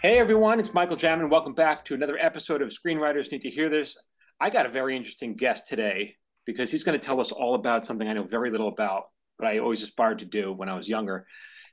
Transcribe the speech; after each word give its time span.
Hey 0.00 0.18
everyone, 0.18 0.60
it's 0.60 0.74
Michael 0.74 0.96
Jamin. 0.96 1.30
Welcome 1.30 1.54
back 1.54 1.84
to 1.86 1.94
another 1.94 2.16
episode 2.18 2.62
of 2.62 2.70
Screenwriters 2.70 3.32
Need 3.32 3.40
to 3.42 3.50
Hear 3.50 3.68
This. 3.68 3.96
I 4.40 4.50
got 4.50 4.66
a 4.66 4.68
very 4.68 4.96
interesting 4.96 5.34
guest 5.34 5.66
today 5.66 6.16
because 6.44 6.70
he's 6.70 6.84
going 6.84 6.98
to 6.98 7.04
tell 7.04 7.20
us 7.20 7.32
all 7.32 7.54
about 7.54 7.86
something 7.86 8.06
I 8.06 8.12
know 8.12 8.24
very 8.24 8.50
little 8.50 8.68
about, 8.68 9.04
but 9.38 9.48
I 9.48 9.58
always 9.58 9.82
aspired 9.82 10.20
to 10.20 10.24
do 10.24 10.52
when 10.52 10.68
I 10.68 10.76
was 10.76 10.88
younger. 10.88 11.26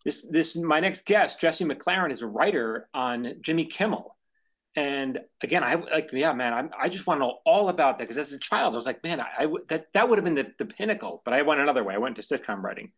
This, 0.05 0.25
this, 0.29 0.55
my 0.55 0.79
next 0.79 1.05
guest, 1.05 1.39
Jesse 1.39 1.65
McLaren, 1.65 2.11
is 2.11 2.21
a 2.21 2.27
writer 2.27 2.89
on 2.93 3.35
Jimmy 3.41 3.65
Kimmel. 3.65 4.15
And 4.79 5.19
again, 5.41 5.61
I 5.61 5.75
like, 5.75 6.09
yeah, 6.13 6.31
man, 6.31 6.53
I, 6.53 6.85
I 6.85 6.87
just 6.87 7.05
want 7.05 7.17
to 7.17 7.25
know 7.25 7.39
all 7.45 7.67
about 7.67 7.99
that 7.99 8.07
because 8.07 8.15
as 8.15 8.31
a 8.31 8.39
child, 8.39 8.73
I 8.73 8.77
was 8.77 8.85
like, 8.85 9.03
man, 9.03 9.19
I, 9.19 9.27
I 9.39 9.47
that 9.67 9.87
that 9.93 10.07
would 10.07 10.17
have 10.17 10.23
been 10.23 10.35
the, 10.35 10.53
the 10.57 10.63
pinnacle. 10.63 11.21
But 11.25 11.33
I 11.33 11.41
went 11.41 11.59
another 11.59 11.83
way. 11.83 11.95
I 11.95 11.97
went 11.97 12.15
to 12.15 12.21
sitcom 12.21 12.63
writing. 12.63 12.93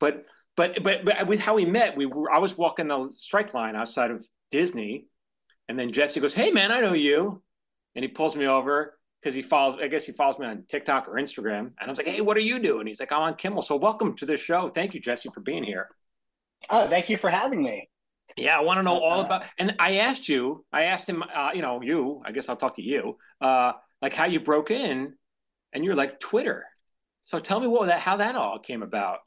But 0.00 0.24
but 0.56 0.82
but, 0.82 1.04
but 1.04 1.26
with 1.26 1.38
how 1.38 1.54
we 1.54 1.66
met, 1.66 1.98
we 1.98 2.06
were, 2.06 2.32
I 2.32 2.38
was 2.38 2.56
walking 2.56 2.88
the 2.88 3.10
strike 3.14 3.52
line 3.52 3.76
outside 3.76 4.10
of 4.10 4.26
Disney. 4.50 5.04
And 5.68 5.78
then 5.78 5.92
Jesse 5.92 6.18
goes, 6.18 6.32
Hey 6.32 6.50
man, 6.50 6.72
I 6.72 6.80
know 6.80 6.94
you. 6.94 7.42
And 7.94 8.02
he 8.02 8.08
pulls 8.08 8.34
me 8.34 8.46
over 8.46 8.98
because 9.20 9.34
he 9.34 9.42
follows, 9.42 9.76
I 9.82 9.88
guess 9.88 10.06
he 10.06 10.12
follows 10.12 10.38
me 10.38 10.46
on 10.46 10.64
TikTok 10.66 11.08
or 11.08 11.16
Instagram. 11.16 11.58
And 11.58 11.74
I 11.82 11.88
was 11.88 11.98
like, 11.98 12.08
Hey, 12.08 12.22
what 12.22 12.38
are 12.38 12.40
you 12.40 12.58
doing? 12.58 12.86
He's 12.86 13.00
like, 13.00 13.12
I'm 13.12 13.20
on 13.20 13.34
Kimmel. 13.34 13.60
So 13.60 13.76
welcome 13.76 14.16
to 14.16 14.24
the 14.24 14.38
show. 14.38 14.70
Thank 14.70 14.94
you, 14.94 15.00
Jesse, 15.00 15.28
for 15.34 15.40
being 15.40 15.62
here. 15.62 15.88
Oh, 16.70 16.88
thank 16.88 17.10
you 17.10 17.18
for 17.18 17.28
having 17.28 17.62
me. 17.62 17.90
Yeah, 18.36 18.58
I 18.58 18.60
want 18.60 18.78
to 18.78 18.82
know 18.82 18.98
all 18.98 19.22
about. 19.22 19.44
And 19.58 19.74
I 19.78 19.96
asked 19.96 20.28
you, 20.28 20.64
I 20.72 20.84
asked 20.84 21.08
him, 21.08 21.22
uh, 21.22 21.50
you 21.54 21.62
know, 21.62 21.80
you. 21.82 22.22
I 22.24 22.32
guess 22.32 22.48
I'll 22.48 22.56
talk 22.56 22.76
to 22.76 22.82
you, 22.82 23.16
uh, 23.40 23.72
like 24.02 24.14
how 24.14 24.26
you 24.26 24.40
broke 24.40 24.70
in, 24.70 25.14
and 25.72 25.84
you're 25.84 25.96
like 25.96 26.20
Twitter. 26.20 26.64
So 27.22 27.38
tell 27.38 27.60
me 27.60 27.66
what 27.66 27.86
that, 27.86 28.00
how 28.00 28.16
that 28.16 28.36
all 28.36 28.58
came 28.58 28.82
about. 28.82 29.18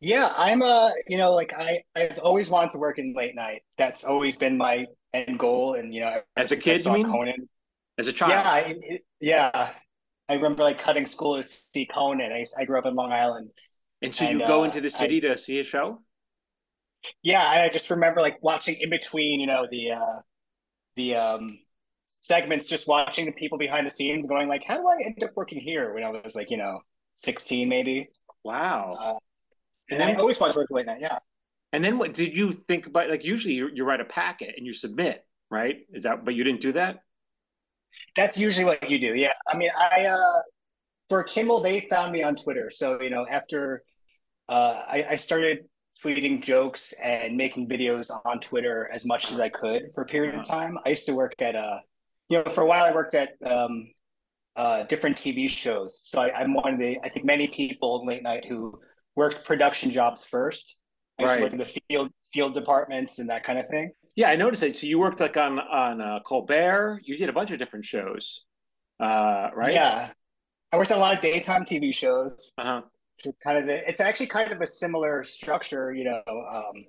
Yeah, 0.00 0.30
I'm 0.36 0.62
a, 0.62 0.92
you 1.08 1.18
know, 1.18 1.32
like 1.32 1.52
I, 1.52 1.82
I've 1.96 2.18
always 2.18 2.50
wanted 2.50 2.70
to 2.70 2.78
work 2.78 2.98
in 2.98 3.14
late 3.16 3.34
night. 3.34 3.62
That's 3.78 4.04
always 4.04 4.36
been 4.36 4.56
my 4.56 4.86
end 5.12 5.38
goal. 5.38 5.74
And, 5.74 5.92
you 5.92 6.02
know, 6.02 6.20
as 6.36 6.52
a 6.52 6.56
kid, 6.56 6.84
you 6.84 6.92
mean? 6.92 7.06
Conan. 7.06 7.48
As 7.98 8.06
a 8.06 8.12
child? 8.12 8.30
Yeah. 8.30 8.48
I, 8.48 8.58
it, 8.80 9.04
yeah. 9.20 9.70
I 10.28 10.34
remember 10.34 10.62
like 10.62 10.78
cutting 10.78 11.06
school 11.06 11.36
to 11.36 11.42
see 11.42 11.86
Conan. 11.86 12.32
I, 12.32 12.44
I 12.60 12.64
grew 12.64 12.78
up 12.78 12.86
in 12.86 12.94
Long 12.94 13.10
Island. 13.10 13.50
And 14.00 14.14
so 14.14 14.24
and, 14.24 14.38
you 14.38 14.46
go 14.46 14.60
uh, 14.60 14.64
into 14.64 14.80
the 14.80 14.90
city 14.90 15.16
I, 15.16 15.20
to 15.30 15.36
see 15.36 15.58
a 15.58 15.64
show? 15.64 16.00
Yeah. 17.22 17.42
I 17.42 17.68
just 17.72 17.90
remember 17.90 18.20
like 18.20 18.38
watching 18.42 18.76
in 18.76 18.90
between, 18.90 19.40
you 19.40 19.46
know, 19.46 19.66
the, 19.70 19.92
uh, 19.92 20.18
the, 20.96 21.14
um, 21.16 21.58
segments, 22.20 22.66
just 22.66 22.88
watching 22.88 23.26
the 23.26 23.32
people 23.32 23.58
behind 23.58 23.86
the 23.86 23.90
scenes 23.90 24.26
going 24.26 24.48
like, 24.48 24.64
how 24.64 24.76
do 24.76 24.86
I 24.86 25.06
end 25.06 25.22
up 25.22 25.30
working 25.36 25.60
here 25.60 25.94
when 25.94 26.02
I 26.02 26.10
was 26.10 26.34
like, 26.34 26.50
you 26.50 26.56
know, 26.56 26.80
16 27.18 27.68
maybe. 27.68 28.10
Wow. 28.44 28.96
Uh, 28.98 29.18
and 29.90 30.00
then 30.00 30.08
I 30.08 30.14
always 30.14 30.38
wanted 30.38 30.52
to 30.54 30.60
work 30.60 30.70
late 30.70 30.86
night. 30.86 30.98
Yeah. 31.00 31.18
And 31.72 31.84
then 31.84 31.98
what 31.98 32.14
did 32.14 32.36
you 32.36 32.52
think 32.52 32.86
about? 32.86 33.10
Like 33.10 33.24
usually 33.24 33.54
you, 33.54 33.68
you 33.72 33.84
write 33.84 34.00
a 34.00 34.04
packet 34.04 34.54
and 34.56 34.66
you 34.66 34.72
submit, 34.72 35.24
right? 35.50 35.78
Is 35.92 36.04
that? 36.04 36.24
But 36.24 36.34
you 36.34 36.44
didn't 36.44 36.60
do 36.60 36.72
that. 36.72 37.00
That's 38.16 38.38
usually 38.38 38.64
what 38.64 38.88
you 38.88 38.98
do. 38.98 39.14
Yeah. 39.14 39.32
I 39.46 39.56
mean, 39.56 39.70
I 39.76 40.06
uh, 40.06 40.42
for 41.08 41.22
Kimmel 41.24 41.60
they 41.60 41.86
found 41.90 42.12
me 42.12 42.22
on 42.22 42.36
Twitter. 42.36 42.70
So 42.70 43.00
you 43.02 43.10
know, 43.10 43.26
after 43.28 43.82
uh, 44.48 44.82
I, 44.86 45.04
I 45.10 45.16
started 45.16 45.64
tweeting 46.04 46.42
jokes 46.42 46.92
and 47.02 47.36
making 47.36 47.68
videos 47.68 48.10
on 48.24 48.40
Twitter 48.40 48.88
as 48.92 49.04
much 49.04 49.32
as 49.32 49.40
I 49.40 49.48
could 49.48 49.90
for 49.94 50.02
a 50.02 50.06
period 50.06 50.34
of 50.34 50.46
time. 50.46 50.76
I 50.84 50.90
used 50.90 51.06
to 51.06 51.14
work 51.14 51.34
at 51.40 51.56
uh, 51.56 51.78
you 52.28 52.38
know, 52.38 52.50
for 52.50 52.62
a 52.62 52.66
while 52.66 52.84
I 52.84 52.92
worked 52.92 53.14
at 53.14 53.30
um, 53.44 53.88
uh, 54.56 54.84
different 54.84 55.16
TV 55.16 55.48
shows. 55.48 56.00
So 56.02 56.20
I, 56.20 56.42
am 56.42 56.54
one 56.54 56.74
of 56.74 56.80
the 56.80 56.98
I 57.02 57.08
think 57.08 57.24
many 57.24 57.48
people 57.48 58.04
late 58.06 58.22
night 58.22 58.44
who 58.48 58.78
worked 59.16 59.44
production 59.46 59.90
jobs 59.90 60.24
first. 60.24 60.76
I 61.18 61.22
used 61.22 61.32
right. 61.32 61.38
to 61.38 61.44
work 61.44 61.52
in 61.52 61.58
the 61.58 61.80
field 61.88 62.12
field 62.32 62.54
departments 62.54 63.18
and 63.18 63.28
that 63.30 63.44
kind 63.44 63.58
of 63.58 63.68
thing. 63.68 63.92
Yeah, 64.14 64.30
I 64.30 64.36
noticed 64.36 64.62
it. 64.62 64.76
So 64.76 64.86
you 64.86 64.98
worked 64.98 65.20
like 65.20 65.36
on 65.36 65.58
on 65.58 66.00
uh, 66.00 66.20
Colbert. 66.24 67.00
You 67.04 67.16
did 67.16 67.28
a 67.28 67.32
bunch 67.32 67.50
of 67.50 67.58
different 67.58 67.84
shows, 67.84 68.44
uh, 69.00 69.48
right? 69.54 69.72
Yeah, 69.72 70.10
I 70.72 70.76
worked 70.76 70.92
on 70.92 70.98
a 70.98 71.00
lot 71.00 71.14
of 71.14 71.20
daytime 71.20 71.64
TV 71.64 71.94
shows. 71.94 72.52
Uh-huh. 72.58 72.82
Kind 73.42 73.58
of, 73.58 73.68
it's 73.68 74.00
actually 74.00 74.28
kind 74.28 74.52
of 74.52 74.60
a 74.60 74.66
similar 74.66 75.24
structure, 75.24 75.92
you 75.92 76.04
know, 76.04 76.22
um, 76.26 76.86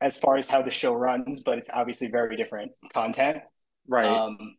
as 0.00 0.16
far 0.16 0.36
as 0.36 0.48
how 0.48 0.62
the 0.62 0.70
show 0.70 0.92
runs, 0.94 1.40
but 1.40 1.58
it's 1.58 1.70
obviously 1.72 2.08
very 2.08 2.36
different 2.36 2.72
content. 2.92 3.38
Right. 3.86 4.06
Um, 4.06 4.56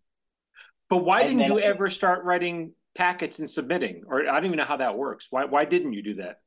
but 0.90 1.03
why 1.03 1.24
didn't 1.24 1.41
you 1.41 1.59
ever 1.59 1.90
start 1.90 2.24
writing 2.24 2.74
packets 2.96 3.40
and 3.40 3.50
submitting? 3.50 4.03
Or 4.07 4.28
I 4.28 4.35
don't 4.35 4.46
even 4.46 4.57
know 4.57 4.66
how 4.66 4.78
that 4.78 4.97
works. 4.97 5.28
Why 5.30 5.46
why 5.46 5.66
didn't 5.66 5.94
you 5.94 6.02
do 6.02 6.16
that? 6.16 6.40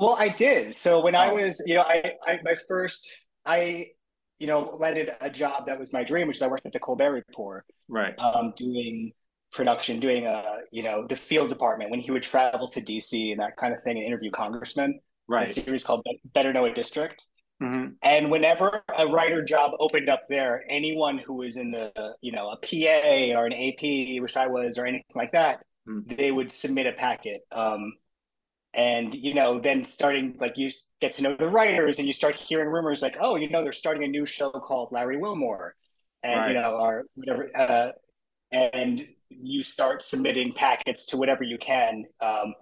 Well, 0.00 0.16
I 0.18 0.28
did. 0.28 0.74
So 0.76 1.00
when 1.00 1.14
oh. 1.14 1.18
I 1.18 1.32
was, 1.32 1.62
you 1.66 1.74
know, 1.74 1.82
I, 1.82 2.14
I 2.26 2.38
my 2.44 2.56
first, 2.66 3.10
I, 3.44 3.86
you 4.38 4.46
know, 4.46 4.76
landed 4.78 5.10
a 5.20 5.28
job 5.28 5.66
that 5.66 5.78
was 5.78 5.92
my 5.92 6.04
dream, 6.04 6.28
which 6.28 6.36
is 6.36 6.42
I 6.42 6.46
worked 6.46 6.66
at 6.66 6.72
the 6.72 6.78
Colbert 6.78 7.12
Report, 7.12 7.64
right? 7.88 8.18
Um, 8.18 8.54
doing 8.56 9.12
production, 9.52 10.00
doing 10.00 10.26
a, 10.26 10.30
uh, 10.30 10.56
you 10.70 10.82
know, 10.82 11.06
the 11.08 11.16
field 11.16 11.48
department 11.48 11.90
when 11.90 12.00
he 12.00 12.10
would 12.10 12.22
travel 12.22 12.68
to 12.68 12.80
DC 12.80 13.30
and 13.30 13.40
that 13.40 13.56
kind 13.56 13.74
of 13.74 13.82
thing 13.82 13.96
and 13.96 14.06
interview 14.06 14.30
congressmen. 14.30 15.00
Right. 15.26 15.48
A 15.48 15.52
series 15.52 15.84
called 15.84 16.06
Better 16.34 16.52
Know 16.52 16.64
a 16.64 16.72
District. 16.72 17.24
Mm-hmm. 17.62 17.94
And 18.02 18.30
whenever 18.30 18.82
a 18.96 19.06
writer 19.08 19.42
job 19.42 19.72
opened 19.80 20.08
up 20.08 20.22
there, 20.28 20.62
anyone 20.68 21.18
who 21.18 21.34
was 21.34 21.56
in 21.56 21.70
the, 21.70 21.92
you 22.20 22.32
know, 22.32 22.50
a 22.50 22.56
PA 22.56 23.38
or 23.38 23.46
an 23.46 23.52
AP, 23.52 24.22
which 24.22 24.36
I 24.36 24.46
was, 24.46 24.78
or 24.78 24.86
anything 24.86 25.04
like 25.14 25.32
that, 25.32 25.64
mm-hmm. 25.88 26.14
they 26.14 26.30
would 26.30 26.52
submit 26.52 26.86
a 26.86 26.92
packet. 26.92 27.40
Um, 27.50 27.94
and 28.74 29.14
you 29.14 29.32
know 29.32 29.58
then 29.58 29.84
starting 29.84 30.36
like 30.40 30.58
you 30.58 30.68
get 31.00 31.12
to 31.12 31.22
know 31.22 31.34
the 31.36 31.48
writers 31.48 31.98
and 31.98 32.06
you 32.06 32.12
start 32.12 32.36
hearing 32.36 32.68
rumors 32.68 33.00
like 33.00 33.16
oh 33.18 33.34
you 33.36 33.48
know 33.48 33.62
they're 33.62 33.72
starting 33.72 34.04
a 34.04 34.06
new 34.08 34.26
show 34.26 34.50
called 34.50 34.92
larry 34.92 35.16
wilmore 35.16 35.74
and 36.22 36.38
right. 36.38 36.48
you 36.48 36.54
know 36.54 36.76
or 36.78 37.04
whatever 37.14 37.48
uh, 37.54 37.92
and 38.52 39.06
you 39.30 39.62
start 39.62 40.02
submitting 40.02 40.52
packets 40.52 41.06
to 41.06 41.16
whatever 41.16 41.44
you 41.44 41.58
can 41.58 42.04
um, 42.20 42.54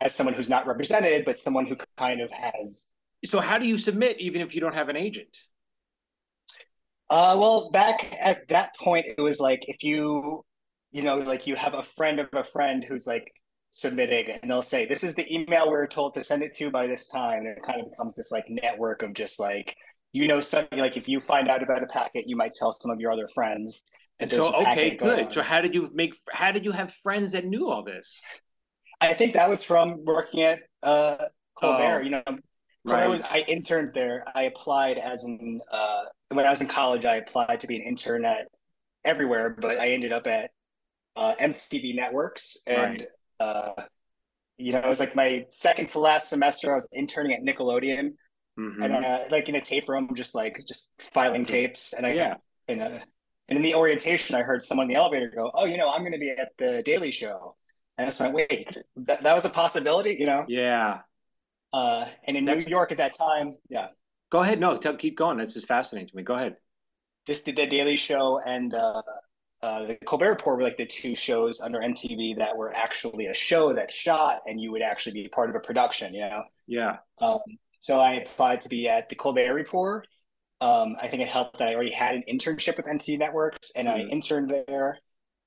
as 0.00 0.14
someone 0.14 0.34
who's 0.34 0.48
not 0.48 0.66
represented 0.66 1.24
but 1.24 1.38
someone 1.38 1.66
who 1.66 1.76
kind 1.96 2.20
of 2.20 2.30
has 2.30 2.88
so 3.24 3.40
how 3.40 3.58
do 3.58 3.66
you 3.66 3.78
submit 3.78 4.20
even 4.20 4.40
if 4.40 4.54
you 4.54 4.60
don't 4.60 4.74
have 4.74 4.88
an 4.88 4.96
agent? 4.96 5.36
Uh, 7.10 7.36
well 7.38 7.70
back 7.70 8.16
at 8.20 8.48
that 8.48 8.70
point 8.80 9.06
it 9.06 9.20
was 9.20 9.38
like 9.38 9.62
if 9.68 9.82
you 9.82 10.42
you 10.92 11.02
know 11.02 11.18
like 11.18 11.46
you 11.46 11.54
have 11.54 11.74
a 11.74 11.82
friend 11.82 12.18
of 12.18 12.28
a 12.32 12.42
friend 12.42 12.84
who's 12.88 13.06
like 13.06 13.30
submitting 13.70 14.26
and 14.30 14.50
they'll 14.50 14.62
say 14.62 14.86
this 14.86 15.02
is 15.02 15.14
the 15.14 15.34
email 15.34 15.70
we 15.70 15.76
are 15.76 15.86
told 15.86 16.14
to 16.14 16.22
send 16.22 16.42
it 16.42 16.54
to 16.54 16.70
by 16.70 16.86
this 16.86 17.08
time. 17.08 17.38
And 17.38 17.48
it 17.48 17.62
kind 17.66 17.80
of 17.80 17.90
becomes 17.90 18.14
this 18.14 18.30
like 18.30 18.44
network 18.48 19.02
of 19.02 19.14
just 19.14 19.40
like 19.40 19.74
you 20.12 20.28
know 20.28 20.40
something 20.40 20.78
like 20.78 20.96
if 20.96 21.08
you 21.08 21.20
find 21.20 21.48
out 21.48 21.62
about 21.62 21.82
a 21.82 21.86
packet 21.86 22.28
you 22.28 22.36
might 22.36 22.54
tell 22.54 22.72
some 22.72 22.90
of 22.90 23.00
your 23.00 23.10
other 23.10 23.28
friends 23.28 23.82
so 24.30 24.54
okay 24.54 24.96
good 24.96 25.32
so 25.32 25.42
how 25.42 25.60
did 25.60 25.74
you 25.74 25.90
make 25.94 26.14
how 26.30 26.52
did 26.52 26.64
you 26.64 26.72
have 26.72 26.92
friends 27.02 27.32
that 27.32 27.44
knew 27.44 27.68
all 27.68 27.82
this 27.82 28.20
i 29.00 29.12
think 29.12 29.34
that 29.34 29.48
was 29.48 29.62
from 29.62 30.04
working 30.04 30.42
at 30.42 30.58
uh 30.82 31.16
colbert 31.58 32.00
oh, 32.00 32.02
you 32.02 32.10
know 32.10 32.22
right. 32.84 33.08
was, 33.08 33.22
i 33.30 33.44
interned 33.48 33.90
there 33.94 34.22
i 34.34 34.44
applied 34.44 34.98
as 34.98 35.24
an 35.24 35.60
uh 35.70 36.04
when 36.28 36.46
i 36.46 36.50
was 36.50 36.60
in 36.60 36.68
college 36.68 37.04
i 37.04 37.16
applied 37.16 37.60
to 37.60 37.66
be 37.66 37.76
an 37.76 37.82
intern 37.82 38.24
at 38.24 38.48
everywhere 39.04 39.56
but 39.60 39.78
i 39.78 39.88
ended 39.88 40.12
up 40.12 40.26
at 40.26 40.50
uh, 41.16 41.34
mtv 41.40 41.94
networks 41.94 42.56
and 42.66 43.00
right 43.00 43.08
uh, 43.40 43.72
you 44.58 44.72
know, 44.72 44.78
it 44.78 44.88
was 44.88 45.00
like 45.00 45.16
my 45.16 45.46
second 45.50 45.88
to 45.90 45.98
last 45.98 46.28
semester. 46.28 46.72
I 46.72 46.76
was 46.76 46.88
interning 46.92 47.32
at 47.32 47.42
Nickelodeon, 47.42 48.12
mm-hmm. 48.58 48.82
and 48.82 49.04
uh, 49.04 49.24
like 49.30 49.48
in 49.48 49.56
a 49.56 49.60
tape 49.60 49.88
room, 49.88 50.08
just 50.14 50.34
like 50.34 50.62
just 50.68 50.92
filing 51.12 51.44
tapes. 51.44 51.92
And 51.92 52.06
I 52.06 52.12
yeah, 52.12 52.34
and 52.68 52.82
uh, 52.82 52.98
and 53.52 53.58
in 53.58 53.62
the 53.62 53.74
orientation, 53.74 54.34
I 54.34 54.40
heard 54.40 54.62
someone 54.62 54.84
in 54.84 54.94
the 54.94 54.98
elevator 54.98 55.28
go, 55.28 55.50
"Oh, 55.52 55.66
you 55.66 55.76
know, 55.76 55.90
I'm 55.90 56.00
going 56.00 56.14
to 56.14 56.18
be 56.18 56.30
at 56.30 56.52
the 56.56 56.82
Daily 56.82 57.12
Show," 57.12 57.54
and 57.98 58.06
I 58.06 58.08
was 58.08 58.18
like, 58.18 58.32
"Wait, 58.32 58.78
that 58.96 59.22
that 59.22 59.34
was 59.34 59.44
a 59.44 59.50
possibility," 59.50 60.16
you 60.18 60.24
know? 60.24 60.46
Yeah. 60.48 61.00
Uh, 61.70 62.08
and 62.24 62.34
in 62.34 62.46
That's... 62.46 62.64
New 62.64 62.70
York 62.70 62.92
at 62.92 62.96
that 62.96 63.12
time, 63.12 63.56
yeah. 63.68 63.88
Go 64.30 64.38
ahead. 64.38 64.58
No, 64.58 64.78
tell, 64.78 64.96
keep 64.96 65.18
going. 65.18 65.36
That's 65.36 65.52
just 65.52 65.66
fascinating 65.66 66.08
to 66.08 66.16
me. 66.16 66.22
Go 66.22 66.34
ahead. 66.34 66.56
This 67.26 67.42
the, 67.42 67.52
the 67.52 67.66
Daily 67.66 67.96
Show 67.96 68.40
and 68.46 68.72
uh, 68.72 69.02
uh, 69.62 69.84
the 69.84 69.96
Colbert 70.06 70.30
Report 70.30 70.56
were 70.56 70.62
like 70.62 70.78
the 70.78 70.86
two 70.86 71.14
shows 71.14 71.60
under 71.60 71.80
MTV 71.80 72.38
that 72.38 72.56
were 72.56 72.74
actually 72.74 73.26
a 73.26 73.34
show 73.34 73.74
that 73.74 73.92
shot, 73.92 74.40
and 74.46 74.58
you 74.58 74.72
would 74.72 74.80
actually 74.80 75.12
be 75.12 75.28
part 75.28 75.50
of 75.50 75.56
a 75.56 75.60
production. 75.60 76.14
You 76.14 76.22
know. 76.22 76.44
Yeah. 76.66 76.96
Um, 77.18 77.40
so 77.80 78.00
I 78.00 78.14
applied 78.14 78.62
to 78.62 78.70
be 78.70 78.88
at 78.88 79.10
the 79.10 79.14
Colbert 79.14 79.52
Report. 79.52 80.08
Um, 80.62 80.94
I 81.00 81.08
think 81.08 81.22
it 81.22 81.28
helped 81.28 81.58
that 81.58 81.68
I 81.68 81.74
already 81.74 81.90
had 81.90 82.14
an 82.14 82.22
internship 82.32 82.76
with 82.76 82.86
MTV 82.86 83.18
Networks, 83.18 83.72
and 83.74 83.88
mm-hmm. 83.88 84.08
I 84.08 84.12
interned 84.12 84.54
there. 84.68 84.98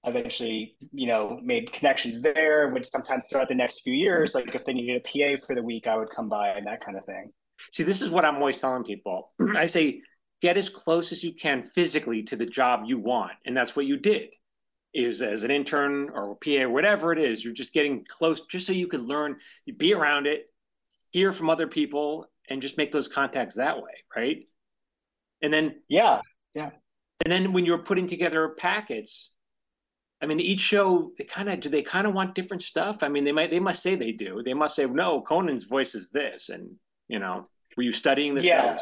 Eventually, 0.04 0.76
you 0.92 1.08
know, 1.08 1.40
made 1.42 1.72
connections 1.72 2.22
there. 2.22 2.70
Which 2.70 2.86
sometimes 2.88 3.26
throughout 3.28 3.48
the 3.48 3.56
next 3.56 3.82
few 3.82 3.94
years, 3.94 4.36
like 4.36 4.54
if 4.54 4.66
they 4.66 4.74
needed 4.74 5.02
a 5.06 5.38
PA 5.38 5.42
for 5.48 5.56
the 5.56 5.64
week, 5.64 5.88
I 5.88 5.96
would 5.96 6.10
come 6.10 6.28
by 6.28 6.50
and 6.50 6.68
that 6.68 6.84
kind 6.84 6.98
of 6.98 7.06
thing. 7.06 7.32
See, 7.72 7.84
this 7.84 8.02
is 8.02 8.10
what 8.10 8.26
I'm 8.26 8.36
always 8.36 8.58
telling 8.58 8.84
people. 8.84 9.32
I 9.56 9.68
say 9.68 10.02
get 10.42 10.58
as 10.58 10.68
close 10.70 11.14
as 11.14 11.24
you 11.24 11.34
can 11.34 11.64
physically 11.64 12.24
to 12.24 12.36
the 12.36 12.46
job 12.46 12.82
you 12.86 13.00
want. 13.00 13.32
And 13.46 13.56
that's 13.56 13.74
what 13.74 13.86
you 13.86 13.98
did. 13.98 14.30
Is 14.94 15.22
as 15.22 15.44
an 15.44 15.52
intern 15.52 16.10
or 16.14 16.32
a 16.32 16.36
PA, 16.36 16.70
whatever 16.70 17.14
it 17.14 17.20
is, 17.20 17.44
you're 17.44 17.54
just 17.54 17.74
getting 17.74 18.06
close 18.06 18.42
just 18.48 18.68
so 18.68 18.74
you 18.74 18.88
could 18.88 19.02
learn, 19.02 19.38
be 19.78 19.94
around 19.94 20.28
it, 20.28 20.48
hear 21.12 21.32
from 21.32 21.50
other 21.50 21.68
people 21.68 22.28
and 22.50 22.62
just 22.62 22.78
make 22.78 22.92
those 22.92 23.08
contacts 23.08 23.56
that 23.56 23.78
way, 23.78 24.04
right? 24.16 24.46
And 25.46 25.54
then 25.54 25.76
yeah, 25.88 26.22
yeah. 26.56 26.72
And 27.24 27.32
then 27.32 27.54
when 27.54 27.66
you're 27.66 27.78
putting 27.78 28.08
together 28.08 28.56
packets, 28.58 29.30
I 30.22 30.26
mean, 30.26 30.40
each 30.40 30.60
show 30.60 31.12
they 31.20 31.24
kind 31.24 31.50
of 31.50 31.60
do 31.60 31.70
they 31.70 31.84
kind 31.84 32.08
of 32.08 32.16
want 32.16 32.34
different 32.34 32.64
stuff. 32.64 33.04
I 33.04 33.10
mean, 33.10 33.24
they 33.24 33.32
might 33.32 33.52
they 33.52 33.60
must 33.60 33.84
say 33.84 33.94
they 33.94 34.12
do. 34.12 34.42
They 34.44 34.56
must 34.56 34.76
say 34.76 34.88
no. 34.88 35.22
Conan's 35.22 35.66
voice 35.66 35.94
is 35.94 36.10
this, 36.10 36.50
and 36.50 36.72
you 37.08 37.20
know, 37.20 37.46
were 37.78 37.84
you 37.84 37.92
studying 37.92 38.34
this? 38.34 38.44
Yeah. 38.44 38.80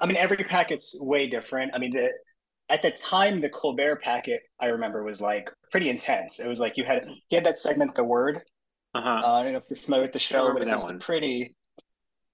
I 0.00 0.06
mean, 0.06 0.16
every 0.16 0.36
packet's 0.36 0.96
way 1.00 1.28
different. 1.28 1.74
I 1.74 1.78
mean, 1.78 1.90
the 1.90 2.10
at 2.68 2.82
the 2.82 2.92
time 2.92 3.40
the 3.40 3.50
Colbert 3.50 4.00
packet 4.00 4.42
I 4.60 4.66
remember 4.66 5.02
was 5.02 5.20
like 5.20 5.50
pretty 5.72 5.90
intense. 5.90 6.38
It 6.38 6.46
was 6.46 6.60
like 6.60 6.76
you 6.76 6.84
had 6.84 7.04
you 7.30 7.36
had 7.36 7.46
that 7.46 7.58
segment, 7.58 7.96
the 7.96 8.04
word. 8.04 8.42
Uh-huh. 8.94 9.08
Uh, 9.24 9.40
I 9.40 9.42
don't 9.42 9.52
know 9.52 9.58
if 9.58 9.64
you're 9.68 9.76
familiar 9.76 10.04
with 10.04 10.12
the 10.12 10.20
show, 10.20 10.52
but 10.52 10.62
it 10.62 10.68
was 10.68 10.84
one. 10.84 11.00
pretty. 11.00 11.56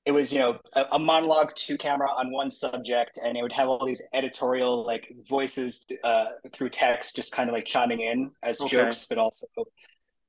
It 0.07 0.13
was 0.13 0.33
you 0.33 0.39
know 0.39 0.59
a, 0.73 0.87
a, 0.93 0.99
monologue 0.99 1.55
to 1.55 1.77
camera 1.77 2.09
on 2.11 2.33
one 2.33 2.51
subject, 2.51 3.19
and 3.23 3.37
it 3.37 3.43
would 3.43 3.53
have 3.53 3.69
all 3.69 3.85
these 3.85 4.03
editorial 4.15 4.85
like 4.85 5.13
voices 5.29 5.85
uh, 6.05 6.27
through 6.53 6.71
text, 6.71 7.17
just 7.17 7.33
kind 7.33 7.51
of 7.51 7.55
like 7.55 7.67
chiming 7.67 8.01
in 8.01 8.31
as 8.43 8.61
okay. 8.61 8.71
jokes, 8.71 9.07
but 9.07 9.19
also, 9.19 9.47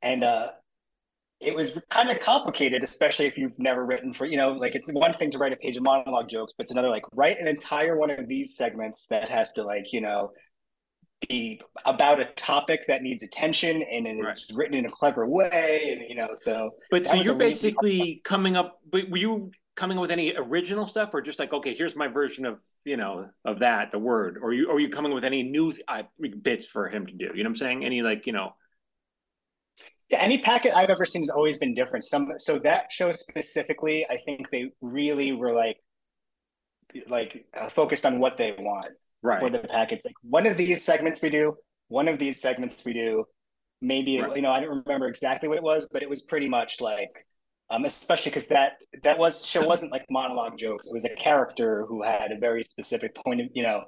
and 0.02 0.24
uh, 0.24 0.50
it 1.42 1.56
was 1.56 1.78
kind 1.90 2.10
of 2.10 2.20
complicated, 2.20 2.84
especially 2.84 3.26
if 3.26 3.38
you've 3.38 3.58
never 3.58 3.84
written 3.84 4.14
for, 4.14 4.26
you 4.26 4.38
know, 4.38 4.52
like 4.52 4.76
it's 4.76 4.92
one 4.94 5.14
thing 5.16 5.32
to 5.32 5.40
write 5.40 5.52
a 5.52 5.56
page 5.56 5.76
of 5.76 5.82
monologue 5.82 6.30
jokes, 6.30 6.54
but 6.56 6.64
it's 6.64 6.72
another 6.72 6.90
like 6.90 7.04
write 7.14 7.40
an 7.40 7.48
entire 7.48 7.98
one 7.98 8.12
of 8.12 8.28
these 8.28 8.56
segments 8.56 9.08
that 9.10 9.28
has 9.30 9.52
to 9.54 9.64
like, 9.64 9.92
you 9.92 10.02
know, 10.02 10.32
be 11.28 11.60
about 11.86 12.20
a 12.20 12.26
topic 12.36 12.82
that 12.88 13.02
needs 13.02 13.24
attention 13.24 13.82
and 13.82 14.06
it 14.06 14.24
right. 14.24 14.34
written 14.54 14.76
in 14.76 14.86
a 14.86 14.90
clever 14.90 15.26
way. 15.28 15.96
And, 15.98 16.08
you 16.08 16.16
know, 16.16 16.30
so. 16.40 16.72
But 16.92 17.08
so 17.08 17.16
you're 17.16 17.34
basically 17.34 18.22
coming 18.24 18.56
up, 18.56 18.80
but 18.92 19.10
were 19.10 19.18
you 19.18 19.52
coming 19.76 19.98
up 19.98 20.02
with 20.02 20.12
any 20.12 20.36
original 20.36 20.86
stuff 20.86 21.14
or 21.14 21.22
just 21.22 21.40
like, 21.40 21.54
okay, 21.54 21.74
here's 21.74 21.96
my 21.96 22.08
version 22.08 22.46
of, 22.46 22.60
you 22.84 22.98
know, 22.98 23.30
of 23.46 23.60
that, 23.60 23.92
the 23.92 24.00
word, 24.00 24.38
or 24.42 24.54
you, 24.54 24.70
or 24.70 24.80
you 24.80 24.90
coming 24.90 25.14
with 25.14 25.24
any 25.24 25.44
new 25.44 25.74
uh, 25.88 26.04
bits 26.42 26.68
for 26.68 26.90
him 26.90 27.06
to 27.08 27.14
do? 27.14 27.26
You 27.34 27.44
know 27.44 27.50
what 27.50 27.52
I'm 27.52 27.56
saying? 27.56 27.86
Any 27.86 28.02
like, 28.02 28.28
you 28.28 28.34
know, 28.34 28.54
yeah, 30.10 30.20
any 30.20 30.40
packet 30.40 30.76
I've 30.76 30.90
ever 30.90 31.06
seen 31.06 31.22
has 31.22 31.30
always 31.30 31.58
been 31.58 31.74
different. 31.74 32.04
Some 32.04 32.34
so 32.38 32.60
that 32.60 32.92
show 32.92 33.12
specifically, 33.14 34.06
I 34.10 34.18
think 34.18 34.50
they 34.52 34.72
really 34.82 35.32
were 35.32 35.54
like 35.54 35.78
like 37.08 37.46
uh, 37.58 37.70
focused 37.70 38.06
on 38.06 38.20
what 38.20 38.38
they 38.38 38.54
want 38.60 38.92
right. 39.22 39.40
for 39.40 39.50
the 39.50 39.60
packets. 39.60 40.06
Like 40.06 40.16
one 40.22 40.46
of 40.46 40.58
these 40.58 40.84
segments 40.84 41.22
we 41.22 41.30
do, 41.30 41.56
one 41.88 42.10
of 42.10 42.20
these 42.20 42.42
segments 42.42 42.84
we 42.84 42.92
do. 42.92 43.24
Maybe 43.82 44.20
right. 44.20 44.36
you 44.36 44.42
know 44.42 44.52
I 44.52 44.60
don't 44.60 44.84
remember 44.86 45.08
exactly 45.08 45.48
what 45.48 45.58
it 45.58 45.64
was, 45.64 45.88
but 45.92 46.04
it 46.04 46.10
was 46.10 46.22
pretty 46.22 46.50
much 46.50 46.82
like, 46.82 47.10
um, 47.72 47.86
especially 47.86 48.30
because 48.30 48.48
that 48.48 48.74
that 49.04 49.18
was 49.18 49.46
show 49.46 49.66
wasn't 49.66 49.92
like 49.92 50.06
monologue 50.10 50.58
jokes. 50.58 50.88
It 50.88 50.94
was 50.94 51.06
a 51.06 51.16
character 51.16 51.86
who 51.88 52.04
had 52.04 52.32
a 52.32 52.38
very 52.38 52.64
specific 52.64 53.16
point 53.16 53.42
of 53.42 53.48
you 53.54 53.64
know, 53.64 53.86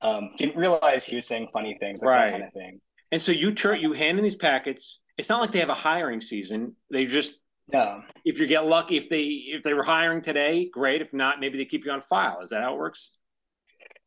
um, 0.00 0.30
didn't 0.38 0.56
realize 0.56 1.04
he 1.04 1.16
was 1.16 1.26
saying 1.26 1.48
funny 1.52 1.76
things, 1.78 2.00
like 2.00 2.08
right. 2.08 2.24
that 2.26 2.32
kind 2.32 2.44
of 2.44 2.52
thing. 2.52 2.80
And 3.12 3.20
so 3.20 3.32
you 3.32 3.52
turn 3.52 3.80
you 3.80 3.92
hand 3.92 4.16
in 4.18 4.24
these 4.24 4.36
packets 4.36 4.98
it's 5.18 5.28
not 5.28 5.40
like 5.40 5.52
they 5.52 5.58
have 5.58 5.68
a 5.68 5.74
hiring 5.74 6.20
season. 6.20 6.76
They 6.90 7.04
just 7.04 7.34
no. 7.70 8.02
If 8.24 8.38
you 8.38 8.46
get 8.46 8.64
lucky, 8.64 8.96
if 8.96 9.10
they 9.10 9.22
if 9.22 9.62
they 9.64 9.74
were 9.74 9.82
hiring 9.82 10.22
today, 10.22 10.70
great. 10.72 11.02
If 11.02 11.12
not, 11.12 11.40
maybe 11.40 11.58
they 11.58 11.64
keep 11.66 11.84
you 11.84 11.90
on 11.90 12.00
file. 12.00 12.40
Is 12.40 12.50
that 12.50 12.62
how 12.62 12.74
it 12.74 12.78
works? 12.78 13.10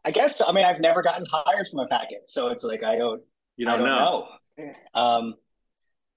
I 0.04 0.12
guess. 0.12 0.42
I 0.46 0.52
mean, 0.52 0.66
I've 0.66 0.80
never 0.80 1.04
gotten 1.04 1.25
hired 1.30 1.68
from 1.69 1.81
a 1.81 1.88
packet, 1.88 2.28
so 2.28 2.48
it's 2.48 2.63
like 2.63 2.84
I 2.84 2.96
don't. 2.96 3.22
You 3.58 3.66
don't, 3.66 3.80
don't 3.80 3.88
know. 3.88 4.28
know. 4.58 4.74
Um, 4.94 5.36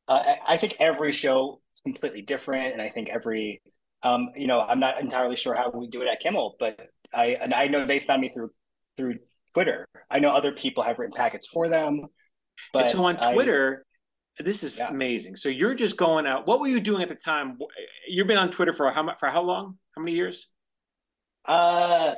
uh, 0.07 0.37
I 0.47 0.57
think 0.57 0.77
every 0.79 1.13
show 1.13 1.61
is 1.75 1.81
completely 1.81 2.23
different, 2.23 2.73
and 2.73 2.81
I 2.81 2.89
think 2.89 3.09
every, 3.11 3.63
um, 4.03 4.31
you 4.37 4.47
know, 4.47 4.61
I'm 4.61 4.81
not 4.81 5.01
entirely 5.01 5.37
sure 5.37 5.55
how 5.55 5.71
we 5.71 5.89
do 5.89 6.03
it 6.03 6.09
at 6.09 6.21
Kimmel, 6.21 6.57
but 6.59 6.89
I 7.13 7.37
and 7.41 7.53
I 7.53 7.67
know 7.67 7.87
they 7.87 8.01
found 8.01 8.23
me 8.23 8.31
through 8.31 8.51
through 8.97 9.17
Twitter. 9.53 9.87
I 10.11 10.19
know 10.19 10.31
other 10.31 10.53
people 10.53 10.83
have 10.83 10.99
written 10.99 11.15
packets 11.17 11.49
for 11.49 11.69
them, 11.69 12.07
but 12.73 12.85
and 12.85 12.91
so 12.93 13.05
on 13.05 13.33
Twitter, 13.33 13.85
this 14.39 14.63
is 14.63 14.77
yeah. 14.79 14.89
amazing. 14.89 15.37
So 15.37 15.49
you're 15.49 15.75
just 15.75 15.97
going 15.97 16.27
out. 16.27 16.47
What 16.47 16.61
were 16.61 16.69
you 16.69 16.81
doing 16.81 17.03
at 17.03 17.09
the 17.09 17.15
time? 17.15 17.59
You've 18.09 18.27
been 18.27 18.39
on 18.39 18.51
Twitter 18.51 18.73
for 18.73 18.91
how 18.91 19.03
much? 19.03 19.19
for 19.19 19.29
how 19.29 19.43
long? 19.43 19.79
How 19.97 20.03
many 20.03 20.17
years? 20.17 20.49
Uh, 21.45 22.15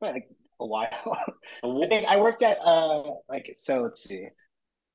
like 0.00 0.24
a 0.60 0.66
while. 0.66 0.88
I 1.64 1.88
think 1.88 2.06
I 2.08 2.18
worked 2.18 2.42
at 2.42 2.58
uh 2.64 3.02
like 3.28 3.50
so. 3.54 3.82
Let's 3.82 4.04
see, 4.04 4.26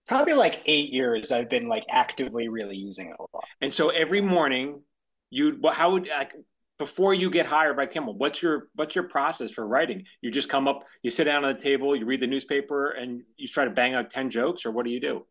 probably 0.07 0.33
like 0.33 0.61
eight 0.65 0.91
years. 0.91 1.31
I've 1.31 1.49
been 1.49 1.67
like 1.67 1.83
actively 1.89 2.47
really 2.47 2.77
using 2.77 3.07
it 3.09 3.15
a 3.19 3.21
lot. 3.33 3.45
And 3.61 3.71
so 3.73 3.89
every 3.89 4.21
morning, 4.21 4.81
you 5.29 5.59
how 5.71 5.91
would 5.91 6.07
like 6.07 6.33
before 6.77 7.13
you 7.13 7.29
get 7.29 7.45
hired 7.45 7.77
by 7.77 7.85
Kimmel, 7.85 8.17
what's 8.17 8.41
your 8.41 8.67
what's 8.75 8.95
your 8.95 9.05
process 9.05 9.51
for 9.51 9.65
writing? 9.67 10.03
You 10.21 10.31
just 10.31 10.49
come 10.49 10.67
up, 10.67 10.83
you 11.03 11.09
sit 11.09 11.23
down 11.23 11.45
on 11.45 11.55
the 11.55 11.61
table, 11.61 11.95
you 11.95 12.05
read 12.05 12.21
the 12.21 12.27
newspaper, 12.27 12.91
and 12.91 13.23
you 13.37 13.47
try 13.47 13.65
to 13.65 13.71
bang 13.71 13.93
out 13.93 14.11
ten 14.11 14.29
jokes, 14.29 14.65
or 14.65 14.71
what 14.71 14.85
do 14.85 14.91
you 14.91 14.99
do? 14.99 15.25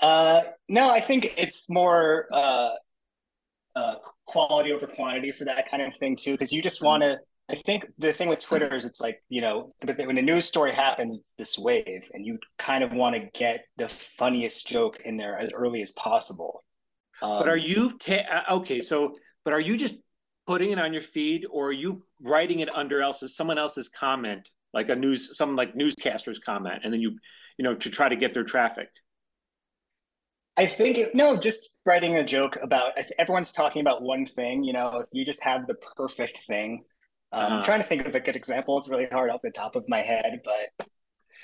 Uh, 0.00 0.42
no, 0.68 0.90
I 0.90 1.00
think 1.00 1.38
it's 1.38 1.70
more 1.70 2.26
uh, 2.32 2.72
uh, 3.74 3.94
quality 4.26 4.72
over 4.72 4.86
quantity 4.86 5.32
for 5.32 5.44
that 5.44 5.70
kind 5.70 5.82
of 5.82 5.94
thing 5.96 6.16
too, 6.16 6.32
because 6.32 6.52
you 6.52 6.62
just 6.62 6.82
want 6.82 7.02
to. 7.02 7.18
I 7.52 7.56
think 7.66 7.84
the 7.98 8.12
thing 8.14 8.28
with 8.28 8.40
Twitter 8.40 8.74
is 8.74 8.86
it's 8.86 9.00
like 9.00 9.22
you 9.28 9.42
know 9.42 9.70
when 9.82 10.16
a 10.16 10.22
news 10.22 10.46
story 10.46 10.72
happens, 10.72 11.20
this 11.36 11.58
wave, 11.58 12.10
and 12.14 12.24
you 12.24 12.38
kind 12.58 12.82
of 12.82 12.92
want 12.92 13.14
to 13.14 13.28
get 13.38 13.66
the 13.76 13.88
funniest 13.88 14.66
joke 14.66 15.00
in 15.04 15.18
there 15.18 15.36
as 15.36 15.52
early 15.52 15.82
as 15.82 15.92
possible. 15.92 16.64
Um, 17.20 17.38
but 17.38 17.48
are 17.48 17.56
you 17.56 17.98
ta- 17.98 18.44
uh, 18.48 18.54
okay? 18.56 18.80
So, 18.80 19.14
but 19.44 19.52
are 19.52 19.60
you 19.60 19.76
just 19.76 19.96
putting 20.46 20.70
it 20.70 20.78
on 20.78 20.94
your 20.94 21.02
feed, 21.02 21.46
or 21.50 21.68
are 21.68 21.72
you 21.72 22.02
writing 22.22 22.60
it 22.60 22.74
under 22.74 23.02
else's 23.02 23.36
someone 23.36 23.58
else's 23.58 23.90
comment, 23.90 24.48
like 24.72 24.88
a 24.88 24.96
news, 24.96 25.36
some 25.36 25.54
like 25.54 25.76
newscaster's 25.76 26.38
comment, 26.38 26.80
and 26.84 26.92
then 26.92 27.02
you, 27.02 27.18
you 27.58 27.64
know, 27.64 27.74
to 27.74 27.90
try 27.90 28.08
to 28.08 28.16
get 28.16 28.32
their 28.32 28.44
traffic? 28.44 28.88
I 30.56 30.66
think 30.66 30.96
it, 30.96 31.14
no, 31.14 31.36
just 31.36 31.68
writing 31.84 32.16
a 32.16 32.24
joke 32.24 32.56
about 32.62 32.92
everyone's 33.18 33.52
talking 33.52 33.80
about 33.80 34.02
one 34.02 34.24
thing. 34.24 34.64
You 34.64 34.72
know, 34.72 35.00
if 35.00 35.06
you 35.12 35.24
just 35.26 35.42
have 35.42 35.66
the 35.66 35.74
perfect 35.96 36.40
thing. 36.48 36.84
Um, 37.32 37.44
uh-huh. 37.44 37.54
I'm 37.56 37.64
trying 37.64 37.82
to 37.82 37.86
think 37.86 38.06
of 38.06 38.14
a 38.14 38.20
good 38.20 38.36
example. 38.36 38.78
It's 38.78 38.88
really 38.88 39.06
hard 39.06 39.30
off 39.30 39.40
the 39.42 39.50
top 39.50 39.76
of 39.76 39.84
my 39.88 40.00
head, 40.00 40.40
but. 40.44 40.86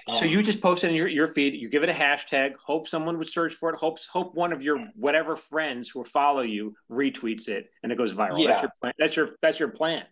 Um, 0.06 0.16
so 0.16 0.24
you 0.24 0.42
just 0.42 0.60
post 0.60 0.84
it 0.84 0.88
in 0.88 0.94
your, 0.94 1.08
your 1.08 1.26
feed. 1.26 1.54
You 1.54 1.68
give 1.68 1.82
it 1.82 1.88
a 1.88 1.92
hashtag. 1.92 2.52
Hope 2.64 2.88
someone 2.88 3.18
would 3.18 3.28
search 3.28 3.54
for 3.54 3.70
it. 3.70 3.76
Hopes 3.76 4.06
hope 4.06 4.34
one 4.34 4.52
of 4.52 4.62
your 4.62 4.78
whatever 4.94 5.36
friends 5.36 5.88
who 5.88 6.04
follow 6.04 6.42
you 6.42 6.74
retweets 6.90 7.48
it 7.48 7.66
and 7.82 7.90
it 7.92 7.98
goes 7.98 8.12
viral. 8.14 8.38
Yeah. 8.38 8.48
That's 8.48 8.62
your 8.62 8.72
plan. 8.80 8.92
That's 8.98 9.16
your 9.16 9.30
that's 9.42 9.58
your 9.58 9.68
plan, 9.68 10.04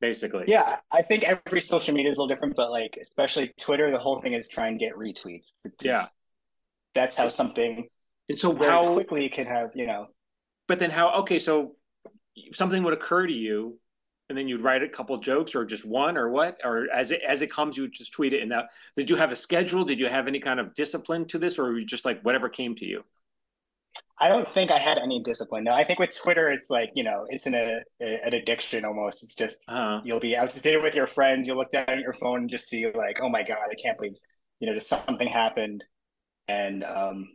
basically. 0.00 0.44
Yeah, 0.46 0.76
I 0.92 1.02
think 1.02 1.24
every 1.24 1.60
social 1.60 1.94
media 1.94 2.12
is 2.12 2.18
a 2.18 2.20
little 2.20 2.34
different, 2.34 2.54
but 2.54 2.70
like 2.70 2.98
especially 3.02 3.52
Twitter, 3.58 3.90
the 3.90 3.98
whole 3.98 4.20
thing 4.20 4.34
is 4.34 4.46
try 4.46 4.68
and 4.68 4.78
get 4.78 4.94
retweets. 4.94 5.52
yeah, 5.80 6.06
that's 6.94 7.16
how 7.16 7.28
something 7.28 7.88
and 8.28 8.38
so 8.38 8.54
how 8.54 8.92
quickly 8.92 9.24
it 9.24 9.32
can 9.32 9.46
have, 9.46 9.70
you 9.74 9.86
know. 9.86 10.08
But 10.66 10.78
then 10.78 10.90
how 10.90 11.20
okay, 11.20 11.38
so 11.38 11.76
something 12.52 12.82
would 12.82 12.92
occur 12.92 13.26
to 13.26 13.32
you 13.32 13.78
and 14.28 14.36
then 14.36 14.48
you'd 14.48 14.60
write 14.60 14.82
a 14.82 14.88
couple 14.88 15.16
jokes 15.18 15.54
or 15.54 15.64
just 15.64 15.84
one 15.84 16.16
or 16.16 16.28
what? 16.30 16.58
Or 16.64 16.86
as 16.92 17.10
it 17.10 17.22
as 17.26 17.42
it 17.42 17.50
comes, 17.50 17.76
you 17.76 17.88
just 17.88 18.12
tweet 18.12 18.32
it. 18.32 18.42
And 18.42 18.52
that 18.52 18.66
did 18.96 19.08
you 19.08 19.16
have 19.16 19.32
a 19.32 19.36
schedule? 19.36 19.84
Did 19.84 19.98
you 19.98 20.08
have 20.08 20.28
any 20.28 20.40
kind 20.40 20.60
of 20.60 20.74
discipline 20.74 21.26
to 21.26 21.38
this, 21.38 21.58
or 21.58 21.64
were 21.64 21.78
you 21.78 21.86
just 21.86 22.04
like 22.04 22.20
whatever 22.22 22.48
came 22.48 22.74
to 22.76 22.84
you? 22.84 23.04
I 24.20 24.28
don't 24.28 24.52
think 24.52 24.70
I 24.70 24.78
had 24.78 24.98
any 24.98 25.22
discipline. 25.22 25.64
No, 25.64 25.72
I 25.72 25.84
think 25.84 25.98
with 25.98 26.16
Twitter, 26.16 26.50
it's 26.50 26.70
like 26.70 26.90
you 26.94 27.04
know, 27.04 27.24
it's 27.28 27.46
an 27.46 27.54
a, 27.54 27.82
an 28.00 28.34
addiction 28.34 28.84
almost. 28.84 29.22
It's 29.22 29.34
just 29.34 29.58
uh-huh. 29.68 30.00
you'll 30.04 30.20
be 30.20 30.36
out 30.36 30.50
to 30.50 30.60
dinner 30.60 30.82
with 30.82 30.94
your 30.94 31.06
friends, 31.06 31.46
you'll 31.46 31.56
look 31.56 31.72
down 31.72 31.88
at 31.88 32.00
your 32.00 32.14
phone 32.14 32.40
and 32.40 32.50
just 32.50 32.68
see 32.68 32.84
like, 32.86 33.18
oh 33.22 33.28
my 33.28 33.42
god, 33.42 33.68
I 33.70 33.74
can't 33.82 33.96
believe 33.96 34.14
you 34.60 34.66
know, 34.66 34.74
just 34.74 34.88
something 34.88 35.28
happened, 35.28 35.84
and 36.48 36.84
um, 36.84 37.28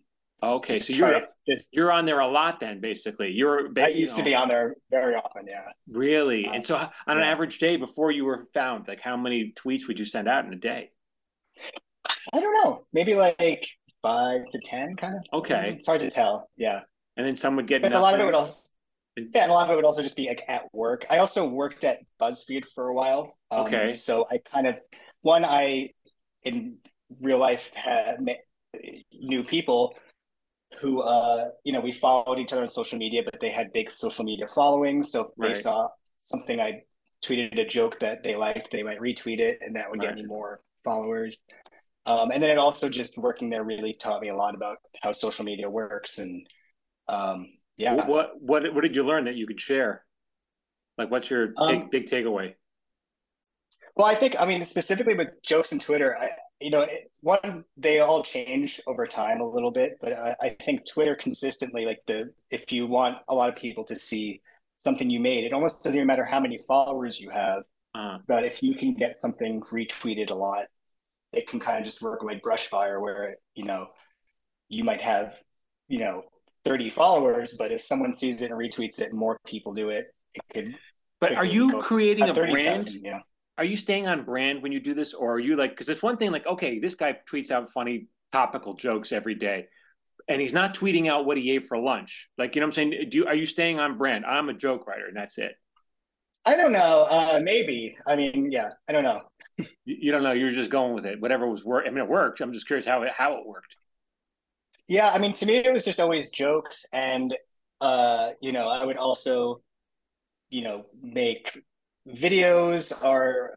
Okay, 0.43 0.77
so 0.79 0.93
you're 0.93 1.21
just, 1.47 1.69
you're 1.71 1.91
on 1.91 2.05
there 2.05 2.19
a 2.19 2.27
lot 2.27 2.59
then, 2.59 2.81
basically. 2.81 3.31
You're 3.31 3.69
I 3.79 3.87
used 3.87 4.17
know, 4.17 4.23
to 4.23 4.29
be 4.29 4.35
on 4.35 4.49
there 4.49 4.75
very 4.91 5.15
often, 5.15 5.47
yeah. 5.47 5.63
Really? 5.89 6.45
and 6.45 6.65
so 6.65 6.75
on 6.75 6.89
yeah. 7.07 7.13
an 7.13 7.19
average 7.21 7.59
day 7.59 7.77
before 7.77 8.11
you 8.11 8.25
were 8.25 8.45
found, 8.53 8.87
like 8.87 8.99
how 8.99 9.15
many 9.15 9.53
tweets 9.55 9.87
would 9.87 9.99
you 9.99 10.05
send 10.05 10.27
out 10.27 10.45
in 10.45 10.51
a 10.51 10.57
day? 10.57 10.91
I 12.33 12.41
don't 12.41 12.53
know. 12.63 12.85
Maybe 12.91 13.15
like 13.15 13.65
five 14.01 14.41
to 14.51 14.59
ten, 14.65 14.95
kind 14.95 15.15
of. 15.15 15.39
Okay. 15.39 15.75
It's 15.77 15.87
hard 15.87 16.01
to 16.01 16.09
tell. 16.09 16.49
Yeah. 16.57 16.81
And 17.15 17.25
then 17.25 17.35
some 17.35 17.55
would 17.55 17.67
get. 17.67 17.81
But 17.81 17.93
a 17.93 17.99
lot 17.99 18.13
of 18.13 18.19
it 18.19 18.25
would 18.25 18.35
also. 18.35 18.69
Yeah, 19.15 19.43
and 19.43 19.51
a 19.51 19.53
lot 19.53 19.65
of 19.65 19.71
it 19.71 19.75
would 19.75 19.85
also 19.85 20.01
just 20.01 20.17
be 20.17 20.27
like 20.27 20.43
at 20.47 20.73
work. 20.73 21.05
I 21.09 21.19
also 21.19 21.47
worked 21.47 21.83
at 21.83 21.99
BuzzFeed 22.19 22.63
for 22.73 22.87
a 22.87 22.93
while. 22.93 23.37
Um, 23.51 23.67
okay. 23.67 23.93
So 23.93 24.27
I 24.29 24.39
kind 24.39 24.67
of 24.67 24.75
one 25.21 25.45
I 25.45 25.91
in 26.43 26.77
real 27.21 27.37
life 27.37 27.61
had 27.73 28.21
met, 28.21 28.39
knew 29.13 29.43
people 29.43 29.93
who 30.81 31.01
uh, 31.01 31.49
you 31.63 31.73
know 31.73 31.79
we 31.79 31.91
followed 31.91 32.39
each 32.39 32.53
other 32.53 32.63
on 32.63 32.69
social 32.69 32.97
media, 32.97 33.23
but 33.23 33.39
they 33.39 33.49
had 33.49 33.71
big 33.73 33.89
social 33.93 34.25
media 34.25 34.47
followings. 34.47 35.11
So 35.11 35.31
right. 35.37 35.49
they 35.49 35.61
saw 35.61 35.89
something 36.17 36.59
I 36.59 36.81
tweeted 37.23 37.59
a 37.59 37.65
joke 37.65 37.99
that 37.99 38.23
they 38.23 38.35
liked, 38.35 38.69
they 38.71 38.83
might 38.83 38.99
retweet 38.99 39.39
it, 39.39 39.59
and 39.61 39.75
that 39.75 39.89
would 39.89 39.99
right. 39.99 40.09
get 40.09 40.15
me 40.15 40.25
more 40.25 40.61
followers. 40.83 41.37
Um, 42.05 42.31
and 42.31 42.43
then 42.43 42.49
it 42.49 42.57
also 42.57 42.89
just 42.89 43.17
working 43.17 43.49
there 43.49 43.63
really 43.63 43.93
taught 43.93 44.21
me 44.21 44.29
a 44.29 44.35
lot 44.35 44.55
about 44.55 44.77
how 45.01 45.13
social 45.13 45.45
media 45.45 45.69
works 45.69 46.17
and 46.17 46.45
um, 47.07 47.47
Yeah. 47.77 48.07
What 48.07 48.41
what 48.41 48.73
what 48.73 48.81
did 48.81 48.95
you 48.95 49.03
learn 49.03 49.25
that 49.25 49.35
you 49.35 49.47
could 49.47 49.59
share? 49.59 50.05
Like, 50.97 51.09
what's 51.09 51.29
your 51.29 51.47
take, 51.47 51.81
um, 51.83 51.89
big 51.91 52.05
takeaway? 52.05 52.53
Well, 53.95 54.07
I 54.07 54.15
think 54.15 54.39
I 54.39 54.45
mean 54.45 54.63
specifically 54.65 55.15
with 55.15 55.29
jokes 55.43 55.71
and 55.71 55.81
Twitter, 55.81 56.17
I, 56.19 56.29
you 56.63 56.69
know, 56.69 56.87
one 57.21 57.65
they 57.75 57.99
all 57.99 58.23
change 58.23 58.79
over 58.87 59.05
time 59.05 59.41
a 59.41 59.47
little 59.49 59.71
bit, 59.71 59.97
but 60.01 60.13
I, 60.13 60.35
I 60.41 60.49
think 60.63 60.87
Twitter 60.89 61.15
consistently, 61.15 61.85
like 61.85 61.99
the 62.07 62.33
if 62.49 62.71
you 62.71 62.87
want 62.87 63.17
a 63.27 63.35
lot 63.35 63.49
of 63.49 63.55
people 63.55 63.83
to 63.85 63.95
see 63.95 64.41
something 64.77 65.09
you 65.09 65.19
made, 65.19 65.43
it 65.43 65.53
almost 65.53 65.83
doesn't 65.83 65.97
even 65.97 66.07
matter 66.07 66.23
how 66.23 66.39
many 66.39 66.59
followers 66.67 67.19
you 67.19 67.29
have. 67.29 67.63
Uh, 67.93 68.17
but 68.27 68.43
if 68.45 68.63
you 68.63 68.75
can 68.75 68.93
get 68.93 69.17
something 69.17 69.61
retweeted 69.71 70.31
a 70.31 70.33
lot, 70.33 70.67
it 71.33 71.47
can 71.47 71.59
kind 71.59 71.79
of 71.79 71.85
just 71.85 72.01
work 72.01 72.23
like 72.23 72.41
brush 72.41 72.67
fire, 72.67 73.01
where 73.01 73.35
you 73.55 73.65
know 73.65 73.87
you 74.69 74.83
might 74.83 75.01
have 75.01 75.33
you 75.89 75.99
know 75.99 76.23
30 76.63 76.89
followers, 76.89 77.55
but 77.59 77.71
if 77.71 77.81
someone 77.81 78.13
sees 78.13 78.41
it 78.41 78.51
and 78.51 78.59
retweets 78.59 78.99
it, 79.01 79.09
and 79.09 79.19
more 79.19 79.37
people 79.45 79.73
do 79.73 79.89
it, 79.89 80.07
it 80.33 80.43
could. 80.53 80.75
But 81.19 81.33
are 81.33 81.45
you 81.45 81.81
creating 81.81 82.29
a 82.29 82.33
brand? 82.33 82.87
Yeah. 82.87 83.19
Are 83.57 83.65
you 83.65 83.75
staying 83.75 84.07
on 84.07 84.23
brand 84.23 84.63
when 84.63 84.71
you 84.71 84.79
do 84.79 84.93
this, 84.93 85.13
or 85.13 85.35
are 85.35 85.39
you 85.39 85.55
like? 85.55 85.71
Because 85.71 85.89
it's 85.89 86.01
one 86.01 86.17
thing, 86.17 86.31
like, 86.31 86.47
okay, 86.47 86.79
this 86.79 86.95
guy 86.95 87.17
tweets 87.29 87.51
out 87.51 87.69
funny 87.69 88.07
topical 88.31 88.73
jokes 88.73 89.11
every 89.11 89.35
day, 89.35 89.67
and 90.27 90.41
he's 90.41 90.53
not 90.53 90.75
tweeting 90.75 91.07
out 91.07 91.25
what 91.25 91.37
he 91.37 91.51
ate 91.51 91.67
for 91.67 91.77
lunch. 91.77 92.29
Like, 92.37 92.55
you 92.55 92.61
know, 92.61 92.67
what 92.67 92.77
I'm 92.77 92.91
saying, 92.91 93.09
do 93.09 93.17
you, 93.17 93.27
are 93.27 93.35
you 93.35 93.45
staying 93.45 93.79
on 93.79 93.97
brand? 93.97 94.25
I'm 94.25 94.49
a 94.49 94.53
joke 94.53 94.87
writer, 94.87 95.05
and 95.05 95.15
that's 95.15 95.37
it. 95.37 95.53
I 96.45 96.57
don't 96.57 96.73
know. 96.73 97.05
Uh, 97.09 97.39
maybe. 97.43 97.95
I 98.05 98.15
mean, 98.15 98.51
yeah, 98.51 98.69
I 98.89 98.91
don't 98.91 99.03
know. 99.03 99.21
you, 99.57 99.67
you, 99.85 100.11
don't 100.11 100.23
know. 100.23 100.31
You're 100.31 100.51
just 100.51 100.71
going 100.71 100.93
with 100.93 101.05
it. 101.05 101.21
Whatever 101.21 101.47
was 101.47 101.63
work. 101.63 101.85
I 101.87 101.89
mean, 101.89 102.03
it 102.03 102.09
worked. 102.09 102.41
I'm 102.41 102.53
just 102.53 102.67
curious 102.67 102.85
how 102.85 103.03
it 103.03 103.13
how 103.13 103.37
it 103.37 103.45
worked. 103.45 103.75
Yeah, 104.87 105.11
I 105.11 105.19
mean, 105.19 105.33
to 105.35 105.45
me, 105.45 105.57
it 105.57 105.71
was 105.71 105.85
just 105.85 105.99
always 105.99 106.29
jokes, 106.29 106.85
and 106.91 107.35
uh, 107.79 108.31
you 108.41 108.51
know, 108.51 108.67
I 108.67 108.83
would 108.83 108.97
also, 108.97 109.61
you 110.49 110.63
know, 110.63 110.85
make 111.01 111.61
videos 112.07 113.03
or 113.03 113.55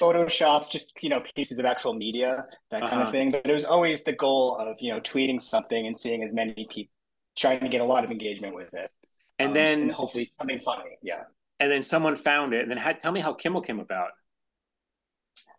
photoshops, 0.00 0.70
just 0.70 0.92
you 1.00 1.08
know, 1.08 1.22
pieces 1.34 1.58
of 1.58 1.64
actual 1.64 1.94
media, 1.94 2.44
that 2.70 2.80
kind 2.80 2.92
uh-huh. 2.92 3.02
of 3.04 3.12
thing. 3.12 3.30
But 3.30 3.46
it 3.46 3.52
was 3.52 3.64
always 3.64 4.02
the 4.02 4.12
goal 4.12 4.56
of 4.56 4.76
you 4.80 4.92
know 4.92 5.00
tweeting 5.00 5.40
something 5.40 5.86
and 5.86 5.98
seeing 5.98 6.22
as 6.22 6.32
many 6.32 6.66
people, 6.70 6.92
trying 7.36 7.60
to 7.60 7.68
get 7.68 7.80
a 7.80 7.84
lot 7.84 8.04
of 8.04 8.10
engagement 8.10 8.54
with 8.54 8.72
it, 8.74 8.90
and 9.38 9.48
um, 9.48 9.54
then 9.54 9.82
and 9.82 9.92
hopefully 9.92 10.24
something 10.24 10.58
funny. 10.60 10.98
Yeah. 11.02 11.22
And 11.60 11.70
then 11.70 11.84
someone 11.84 12.16
found 12.16 12.54
it, 12.54 12.62
and 12.62 12.70
then 12.70 12.78
had 12.78 12.98
tell 12.98 13.12
me 13.12 13.20
how 13.20 13.34
Kimmel 13.34 13.60
came 13.60 13.78
about. 13.78 14.10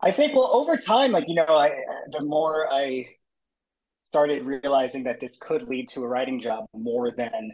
I 0.01 0.11
think 0.11 0.33
well 0.33 0.49
over 0.53 0.75
time, 0.75 1.11
like 1.11 1.25
you 1.27 1.35
know, 1.35 1.45
I 1.47 1.71
the 2.11 2.25
more 2.25 2.71
I 2.71 3.07
started 4.03 4.45
realizing 4.45 5.05
that 5.05 5.19
this 5.19 5.37
could 5.37 5.63
lead 5.63 5.87
to 5.89 6.03
a 6.03 6.07
writing 6.07 6.39
job 6.39 6.65
more 6.73 7.09
than 7.09 7.51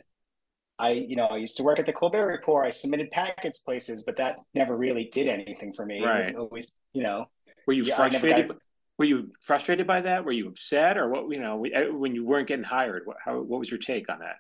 I, 0.80 0.92
you 0.92 1.18
know, 1.18 1.26
I 1.26 1.38
used 1.38 1.58
to 1.58 1.64
work 1.64 1.78
at 1.78 1.86
the 1.86 1.94
Colbert 1.94 2.28
Report. 2.28 2.66
I 2.66 2.70
submitted 2.70 3.12
packets 3.12 3.60
places, 3.60 4.04
but 4.04 4.16
that 4.18 4.40
never 4.54 4.78
really 4.78 5.10
did 5.12 5.28
anything 5.28 5.74
for 5.74 5.86
me. 5.86 6.04
Right. 6.04 6.34
always, 6.36 6.72
you 6.94 7.04
know. 7.04 7.26
Were 7.68 7.74
you 7.74 7.84
yeah, 7.84 7.96
frustrated? 7.98 8.48
Got... 8.48 8.58
Were 8.98 9.06
you 9.06 9.32
frustrated 9.42 9.86
by 9.86 10.02
that? 10.02 10.26
Were 10.26 10.32
you 10.32 10.48
upset, 10.48 10.98
or 10.98 11.10
what? 11.10 11.30
You 11.30 11.40
know, 11.40 11.66
uh, 11.66 11.94
when 11.94 12.16
you 12.16 12.26
weren't 12.26 12.48
getting 12.48 12.64
hired, 12.64 13.04
what, 13.06 13.18
how, 13.24 13.42
what 13.42 13.60
was 13.60 13.70
your 13.70 13.80
take 13.80 14.10
on 14.10 14.20
that? 14.20 14.38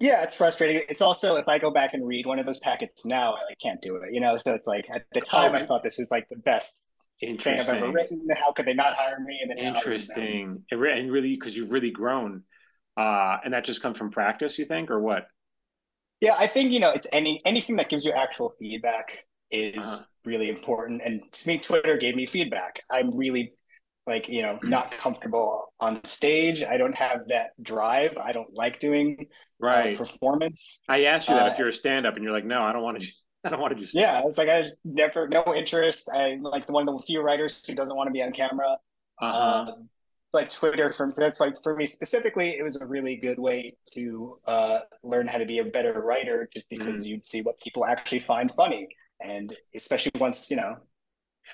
Yeah, 0.00 0.24
it's 0.24 0.34
frustrating. 0.34 0.82
It's 0.88 1.00
also 1.00 1.36
if 1.36 1.46
I 1.46 1.58
go 1.58 1.70
back 1.70 1.94
and 1.94 2.06
read 2.06 2.26
one 2.26 2.40
of 2.40 2.46
those 2.46 2.58
packets 2.58 3.06
now, 3.06 3.34
I 3.34 3.54
can't 3.62 3.80
do 3.80 3.96
it. 3.96 4.12
You 4.12 4.20
know, 4.20 4.36
so 4.36 4.52
it's 4.52 4.66
like 4.66 4.86
at 4.92 5.04
the 5.12 5.20
time 5.20 5.52
oh, 5.54 5.58
I 5.58 5.66
thought 5.66 5.84
this 5.84 6.00
is 6.00 6.10
like 6.10 6.28
the 6.28 6.36
best 6.36 6.84
thing 7.20 7.38
I've 7.46 7.68
ever 7.68 7.92
written. 7.92 8.26
How 8.34 8.52
could 8.52 8.66
they 8.66 8.74
not 8.74 8.94
hire 8.94 9.20
me? 9.20 9.38
And 9.40 9.50
then 9.50 9.58
interesting, 9.58 10.64
and 10.70 10.80
really 10.80 11.34
because 11.36 11.56
you've 11.56 11.70
really 11.70 11.92
grown, 11.92 12.42
uh, 12.96 13.36
and 13.44 13.54
that 13.54 13.64
just 13.64 13.80
comes 13.80 13.96
from 13.96 14.10
practice. 14.10 14.58
You 14.58 14.64
think, 14.64 14.90
or 14.90 14.98
what? 14.98 15.26
Yeah, 16.20 16.34
I 16.38 16.46
think 16.46 16.72
you 16.72 16.80
know 16.80 16.90
it's 16.90 17.06
any 17.12 17.40
anything 17.46 17.76
that 17.76 17.88
gives 17.88 18.04
you 18.04 18.12
actual 18.12 18.54
feedback 18.58 19.26
is 19.50 19.76
uh-huh. 19.76 20.04
really 20.24 20.48
important. 20.48 21.02
And 21.04 21.20
to 21.32 21.48
me, 21.48 21.58
Twitter 21.58 21.96
gave 21.96 22.14
me 22.14 22.26
feedback. 22.26 22.80
I'm 22.90 23.16
really 23.16 23.54
like 24.06 24.28
you 24.28 24.42
know 24.42 24.58
not 24.62 24.92
comfortable 24.98 25.72
on 25.80 26.04
stage. 26.04 26.62
I 26.62 26.76
don't 26.76 26.94
have 26.94 27.28
that 27.28 27.50
drive. 27.62 28.16
I 28.18 28.32
don't 28.32 28.52
like 28.52 28.80
doing 28.80 29.16
uh, 29.20 29.66
right 29.66 29.94
uh, 29.94 29.98
performance. 29.98 30.80
I 30.88 31.04
asked 31.04 31.28
you 31.28 31.34
that 31.34 31.48
uh, 31.48 31.52
if 31.52 31.58
you're 31.58 31.68
a 31.68 31.72
stand 31.72 32.06
up, 32.06 32.16
and 32.16 32.24
you're 32.24 32.32
like, 32.32 32.44
no, 32.44 32.62
I 32.62 32.72
don't 32.72 32.82
want 32.82 33.00
to. 33.00 33.08
I 33.44 33.48
don't 33.48 33.60
want 33.60 33.74
to 33.74 33.82
just. 33.82 33.94
Yeah, 33.94 34.20
it's 34.26 34.36
like 34.36 34.50
I 34.50 34.62
just 34.62 34.76
never 34.84 35.26
no 35.26 35.54
interest. 35.54 36.10
I 36.12 36.38
like 36.42 36.68
one 36.68 36.86
of 36.86 36.94
the 36.94 37.02
few 37.06 37.22
writers 37.22 37.64
who 37.66 37.74
doesn't 37.74 37.96
want 37.96 38.08
to 38.08 38.12
be 38.12 38.22
on 38.22 38.32
camera. 38.32 38.76
Uh-huh. 39.18 39.72
Um, 39.72 39.88
but 40.32 40.50
Twitter, 40.50 40.92
from 40.92 41.12
that's 41.16 41.40
why 41.40 41.52
for 41.62 41.74
me 41.74 41.86
specifically, 41.86 42.50
it 42.50 42.62
was 42.62 42.76
a 42.76 42.86
really 42.86 43.16
good 43.16 43.38
way 43.38 43.76
to 43.92 44.38
uh, 44.46 44.80
learn 45.02 45.26
how 45.26 45.38
to 45.38 45.46
be 45.46 45.58
a 45.58 45.64
better 45.64 46.00
writer, 46.00 46.48
just 46.52 46.68
because 46.70 46.98
mm-hmm. 46.98 47.02
you'd 47.02 47.24
see 47.24 47.42
what 47.42 47.58
people 47.60 47.84
actually 47.84 48.20
find 48.20 48.52
funny, 48.52 48.88
and 49.20 49.56
especially 49.74 50.12
once 50.20 50.50
you 50.50 50.56
know. 50.56 50.76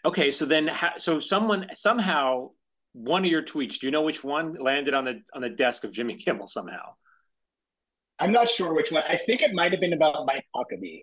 Okay, 0.04 0.30
so 0.30 0.44
then, 0.44 0.70
so 0.98 1.18
someone 1.18 1.68
somehow 1.72 2.50
one 2.92 3.24
of 3.24 3.30
your 3.30 3.42
tweets, 3.42 3.78
do 3.78 3.86
you 3.86 3.90
know 3.90 4.02
which 4.02 4.22
one 4.22 4.56
landed 4.60 4.92
on 4.92 5.04
the 5.04 5.22
on 5.34 5.40
the 5.40 5.48
desk 5.48 5.84
of 5.84 5.92
Jimmy 5.92 6.14
Kimmel 6.24 6.46
somehow? 6.46 6.94
I'm 8.18 8.32
not 8.32 8.48
sure 8.48 8.74
which 8.74 8.92
one. 8.92 9.04
I 9.08 9.16
think 9.16 9.42
it 9.42 9.54
might 9.54 9.72
have 9.72 9.80
been 9.80 9.92
about 9.92 10.26
Mike 10.26 10.44
Huckabee. 10.54 11.02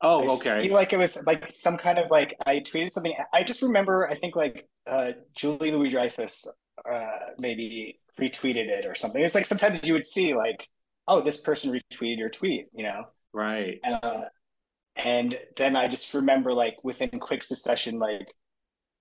Oh, 0.00 0.36
okay. 0.36 0.58
I 0.58 0.62
feel 0.62 0.74
like 0.74 0.92
it 0.92 0.98
was 0.98 1.26
like 1.26 1.50
some 1.50 1.76
kind 1.76 1.98
of 1.98 2.10
like 2.10 2.34
I 2.46 2.60
tweeted 2.60 2.92
something. 2.92 3.14
I 3.32 3.42
just 3.42 3.62
remember 3.62 4.08
I 4.08 4.14
think 4.14 4.36
like 4.36 4.68
uh, 4.86 5.12
Julie 5.36 5.70
Louis 5.70 5.90
Dreyfus 5.90 6.46
uh, 6.90 7.18
maybe 7.38 8.00
retweeted 8.20 8.68
it 8.68 8.86
or 8.86 8.94
something. 8.94 9.22
It's 9.22 9.34
like 9.34 9.46
sometimes 9.46 9.80
you 9.84 9.92
would 9.92 10.04
see 10.04 10.34
like, 10.34 10.66
oh, 11.06 11.20
this 11.20 11.38
person 11.38 11.72
retweeted 11.72 12.18
your 12.18 12.28
tweet, 12.28 12.66
you 12.72 12.84
know? 12.84 13.04
Right. 13.32 13.78
Uh, 13.84 14.22
and 14.96 15.38
then 15.56 15.76
I 15.76 15.88
just 15.88 16.12
remember 16.12 16.52
like 16.52 16.76
within 16.82 17.10
quick 17.20 17.44
succession, 17.44 17.98
like 17.98 18.32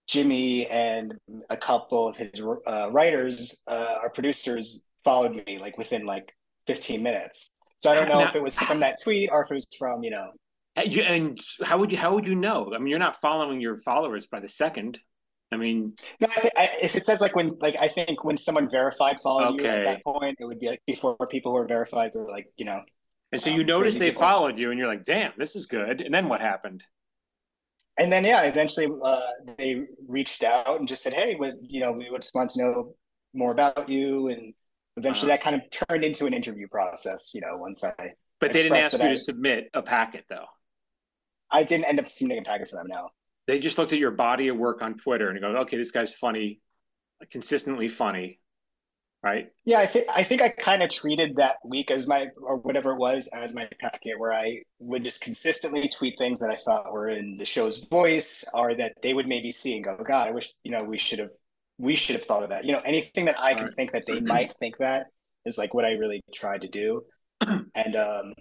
Jimmy 0.07 0.67
and 0.67 1.15
a 1.49 1.57
couple 1.57 2.07
of 2.07 2.17
his 2.17 2.41
uh, 2.67 2.89
writers, 2.91 3.61
uh, 3.67 3.95
our 4.01 4.09
producers 4.09 4.83
followed 5.03 5.35
me 5.45 5.57
like 5.57 5.77
within 5.77 6.05
like 6.05 6.33
15 6.67 7.01
minutes. 7.01 7.49
So 7.79 7.91
I 7.91 7.95
don't 7.95 8.09
know 8.09 8.19
now, 8.19 8.29
if 8.29 8.35
it 8.35 8.41
was 8.41 8.57
from 8.57 8.79
that 8.79 9.01
tweet 9.01 9.29
or 9.31 9.43
if 9.43 9.51
it 9.51 9.53
was 9.53 9.67
from, 9.77 10.03
you 10.03 10.11
know, 10.11 10.31
and 10.77 11.39
how 11.63 11.77
would 11.79 11.91
you 11.91 11.97
how 11.97 12.13
would 12.13 12.27
you 12.27 12.35
know? 12.35 12.71
I 12.73 12.77
mean, 12.77 12.87
you're 12.87 12.99
not 12.99 13.19
following 13.19 13.59
your 13.59 13.77
followers 13.79 14.27
by 14.27 14.39
the 14.39 14.47
second. 14.47 14.99
I 15.51 15.57
mean, 15.57 15.93
no. 16.19 16.27
I, 16.29 16.49
I, 16.57 16.69
if 16.81 16.95
it 16.95 17.05
says 17.05 17.21
like 17.21 17.35
when, 17.35 17.57
like 17.61 17.75
I 17.79 17.87
think 17.87 18.23
when 18.23 18.35
someone 18.35 18.69
verified 18.69 19.17
followed 19.23 19.53
okay. 19.53 19.63
you 19.63 19.69
at 19.69 19.85
that 19.85 20.03
point, 20.03 20.37
it 20.39 20.45
would 20.45 20.59
be 20.59 20.67
like 20.67 20.81
before 20.85 21.15
people 21.31 21.51
who 21.51 21.57
were 21.57 21.67
verified 21.67 22.11
were 22.13 22.27
like, 22.27 22.51
you 22.57 22.65
know. 22.65 22.81
And 23.31 23.39
so 23.39 23.49
you 23.49 23.61
um, 23.61 23.67
noticed 23.67 23.99
they 23.99 24.09
people. 24.09 24.21
followed 24.21 24.57
you, 24.57 24.71
and 24.71 24.79
you're 24.79 24.87
like, 24.87 25.03
"Damn, 25.03 25.31
this 25.37 25.55
is 25.55 25.65
good." 25.65 26.01
And 26.01 26.13
then 26.13 26.27
what 26.27 26.41
happened? 26.41 26.83
And 27.97 28.11
then 28.11 28.25
yeah, 28.25 28.43
eventually 28.43 28.89
uh, 29.03 29.21
they 29.57 29.85
reached 30.07 30.43
out 30.43 30.79
and 30.79 30.87
just 30.87 31.03
said, 31.03 31.13
"Hey, 31.13 31.35
what, 31.35 31.55
you 31.61 31.79
know, 31.79 31.91
we 31.93 32.09
would 32.09 32.21
just 32.21 32.35
want 32.35 32.51
to 32.51 32.59
know 32.61 32.95
more 33.33 33.51
about 33.51 33.87
you." 33.87 34.27
And 34.27 34.53
eventually, 34.97 35.31
uh-huh. 35.31 35.37
that 35.37 35.43
kind 35.43 35.55
of 35.55 35.87
turned 35.87 36.03
into 36.03 36.25
an 36.25 36.33
interview 36.33 36.67
process. 36.67 37.31
You 37.33 37.41
know, 37.41 37.57
once 37.57 37.83
I. 37.83 37.93
But 38.39 38.53
they 38.53 38.63
didn't 38.63 38.77
ask 38.77 38.97
you 38.97 39.03
I, 39.03 39.09
to 39.09 39.17
submit 39.17 39.69
a 39.73 39.81
packet, 39.81 40.25
though. 40.29 40.45
I 41.49 41.63
didn't 41.63 41.85
end 41.85 41.99
up 41.99 42.09
submitting 42.09 42.43
a 42.43 42.45
packet 42.45 42.69
for 42.69 42.75
them. 42.75 42.87
No. 42.87 43.09
They 43.47 43.59
just 43.59 43.77
looked 43.77 43.93
at 43.93 43.99
your 43.99 44.11
body 44.11 44.49
of 44.49 44.57
work 44.57 44.81
on 44.81 44.97
Twitter 44.97 45.29
and 45.29 45.39
go, 45.39 45.47
okay, 45.59 45.77
this 45.77 45.91
guy's 45.91 46.13
funny, 46.13 46.59
consistently 47.31 47.87
funny, 47.87 48.39
right? 49.23 49.47
Yeah, 49.65 49.79
I 49.79 49.85
think 49.85 50.05
I 50.13 50.23
think 50.23 50.41
I 50.41 50.49
kind 50.49 50.83
of 50.83 50.89
treated 50.89 51.37
that 51.37 51.57
week 51.63 51.89
as 51.89 52.07
my 52.07 52.27
or 52.41 52.57
whatever 52.57 52.91
it 52.91 52.97
was 52.97 53.27
as 53.27 53.53
my 53.53 53.67
packet, 53.79 54.19
where 54.19 54.33
I 54.33 54.61
would 54.79 55.03
just 55.03 55.21
consistently 55.21 55.87
tweet 55.87 56.15
things 56.17 56.39
that 56.41 56.49
I 56.49 56.57
thought 56.65 56.91
were 56.91 57.09
in 57.09 57.37
the 57.37 57.45
show's 57.45 57.79
voice, 57.85 58.43
or 58.53 58.75
that 58.75 58.93
they 59.01 59.13
would 59.13 59.27
maybe 59.27 59.51
see 59.51 59.75
and 59.75 59.83
go, 59.85 59.97
God, 59.97 60.27
I 60.27 60.31
wish 60.31 60.51
you 60.63 60.71
know 60.71 60.83
we 60.83 60.97
should 60.97 61.19
have 61.19 61.31
we 61.77 61.95
should 61.95 62.15
have 62.15 62.25
thought 62.25 62.43
of 62.43 62.49
that. 62.49 62.65
You 62.65 62.73
know, 62.73 62.81
anything 62.85 63.25
that 63.25 63.39
I 63.39 63.53
can 63.53 63.65
right. 63.65 63.75
think 63.75 63.91
that 63.93 64.03
they 64.07 64.19
might 64.19 64.53
think 64.59 64.77
that 64.79 65.07
is 65.45 65.57
like 65.57 65.73
what 65.73 65.85
I 65.85 65.93
really 65.93 66.21
tried 66.33 66.61
to 66.61 66.67
do. 66.67 67.03
and 67.41 67.95
um 67.95 68.33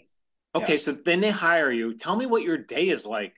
Okay, 0.56 0.72
yeah. 0.72 0.78
so 0.78 0.92
then 0.92 1.20
they 1.20 1.30
hire 1.30 1.70
you. 1.70 1.96
Tell 1.96 2.16
me 2.16 2.25
what 2.25 2.42
your 2.42 2.56
day 2.56 2.88
is 2.88 3.04
like. 3.04 3.34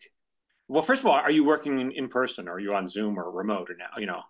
Well, 0.69 0.83
first 0.83 1.01
of 1.01 1.07
all, 1.07 1.15
are 1.15 1.31
you 1.31 1.45
working 1.45 1.81
in, 1.81 1.93
in 1.93 2.09
person 2.09 2.47
or 2.47 2.53
are 2.53 2.61
you 2.61 2.75
on 2.75 2.89
Zoom 2.89 3.19
or 3.19 3.31
remote 3.31 3.71
or 3.71 3.77
now, 3.77 3.99
you 3.99 4.07
know? 4.07 4.23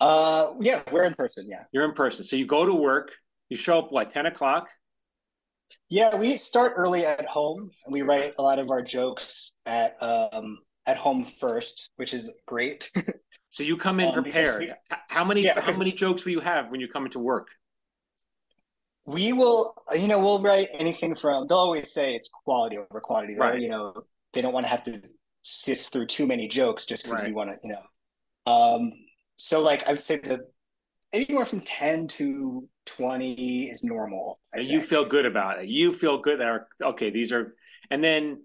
Uh 0.00 0.54
yeah, 0.60 0.82
we're 0.92 1.04
in 1.04 1.14
person, 1.14 1.46
yeah. 1.48 1.64
You're 1.72 1.84
in 1.84 1.92
person. 1.92 2.24
So 2.24 2.36
you 2.36 2.46
go 2.46 2.64
to 2.64 2.72
work, 2.72 3.10
you 3.48 3.56
show 3.56 3.78
up 3.78 3.90
what, 3.90 4.10
10 4.10 4.26
o'clock? 4.26 4.68
Yeah, 5.90 6.16
we 6.16 6.36
start 6.36 6.74
early 6.76 7.04
at 7.04 7.26
home 7.26 7.70
and 7.84 7.92
we 7.92 8.02
write 8.02 8.34
a 8.38 8.42
lot 8.42 8.58
of 8.58 8.70
our 8.70 8.80
jokes 8.80 9.52
at 9.66 10.00
um 10.02 10.58
at 10.86 10.96
home 10.96 11.26
first, 11.26 11.90
which 11.96 12.14
is 12.14 12.30
great. 12.46 12.90
so 13.50 13.62
you 13.62 13.76
come 13.76 14.00
in 14.00 14.08
um, 14.08 14.14
prepared. 14.14 14.60
We, 14.60 14.72
how 15.08 15.24
many 15.24 15.42
yeah, 15.42 15.60
how 15.60 15.76
many 15.76 15.92
jokes 15.92 16.24
will 16.24 16.32
you 16.32 16.40
have 16.40 16.70
when 16.70 16.80
you 16.80 16.88
come 16.88 17.04
into 17.04 17.18
work? 17.18 17.48
we 19.08 19.32
will 19.32 19.74
you 19.94 20.06
know 20.06 20.18
we'll 20.18 20.42
write 20.42 20.68
anything 20.74 21.16
from 21.16 21.46
they'll 21.48 21.56
always 21.56 21.90
say 21.90 22.14
it's 22.14 22.28
quality 22.28 22.76
over 22.76 23.00
quantity 23.00 23.36
right 23.38 23.58
you 23.58 23.68
know 23.70 23.94
they 24.38 24.42
don't 24.42 24.54
want 24.54 24.64
to 24.64 24.70
have 24.70 24.82
to 24.82 25.02
sift 25.42 25.92
through 25.92 26.06
too 26.06 26.26
many 26.26 26.46
jokes 26.46 26.86
just 26.86 27.02
because 27.04 27.22
right. 27.22 27.30
you 27.30 27.34
want 27.34 27.50
to 27.50 27.56
you 27.66 27.74
know 27.74 28.52
um 28.52 28.92
so 29.36 29.60
like 29.60 29.82
i 29.88 29.90
would 29.90 30.00
say 30.02 30.18
the 30.18 30.46
anywhere 31.12 31.46
from 31.46 31.60
10 31.62 32.08
to 32.08 32.68
20 32.86 33.70
is 33.70 33.82
normal. 33.82 34.40
And 34.52 34.66
you 34.66 34.80
feel 34.80 35.04
good 35.04 35.26
about 35.26 35.62
it. 35.62 35.68
You 35.68 35.92
feel 35.92 36.18
good 36.18 36.40
that, 36.40 36.66
okay, 36.82 37.10
these 37.10 37.32
are, 37.32 37.54
and 37.90 38.02
then. 38.02 38.44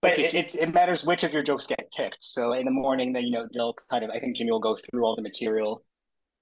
But 0.00 0.12
okay, 0.12 0.24
it, 0.24 0.30
so, 0.30 0.58
it, 0.58 0.68
it, 0.68 0.74
matters 0.74 1.04
which 1.04 1.24
of 1.24 1.32
your 1.32 1.42
jokes 1.42 1.66
get 1.66 1.90
picked. 1.96 2.18
So 2.20 2.52
in 2.52 2.66
the 2.66 2.70
morning, 2.70 3.12
then, 3.12 3.24
you 3.24 3.30
know, 3.30 3.48
they'll 3.54 3.74
kind 3.90 4.04
of, 4.04 4.10
I 4.10 4.18
think 4.18 4.36
Jimmy 4.36 4.50
will 4.50 4.60
go 4.60 4.76
through 4.76 5.04
all 5.04 5.16
the 5.16 5.22
material. 5.22 5.82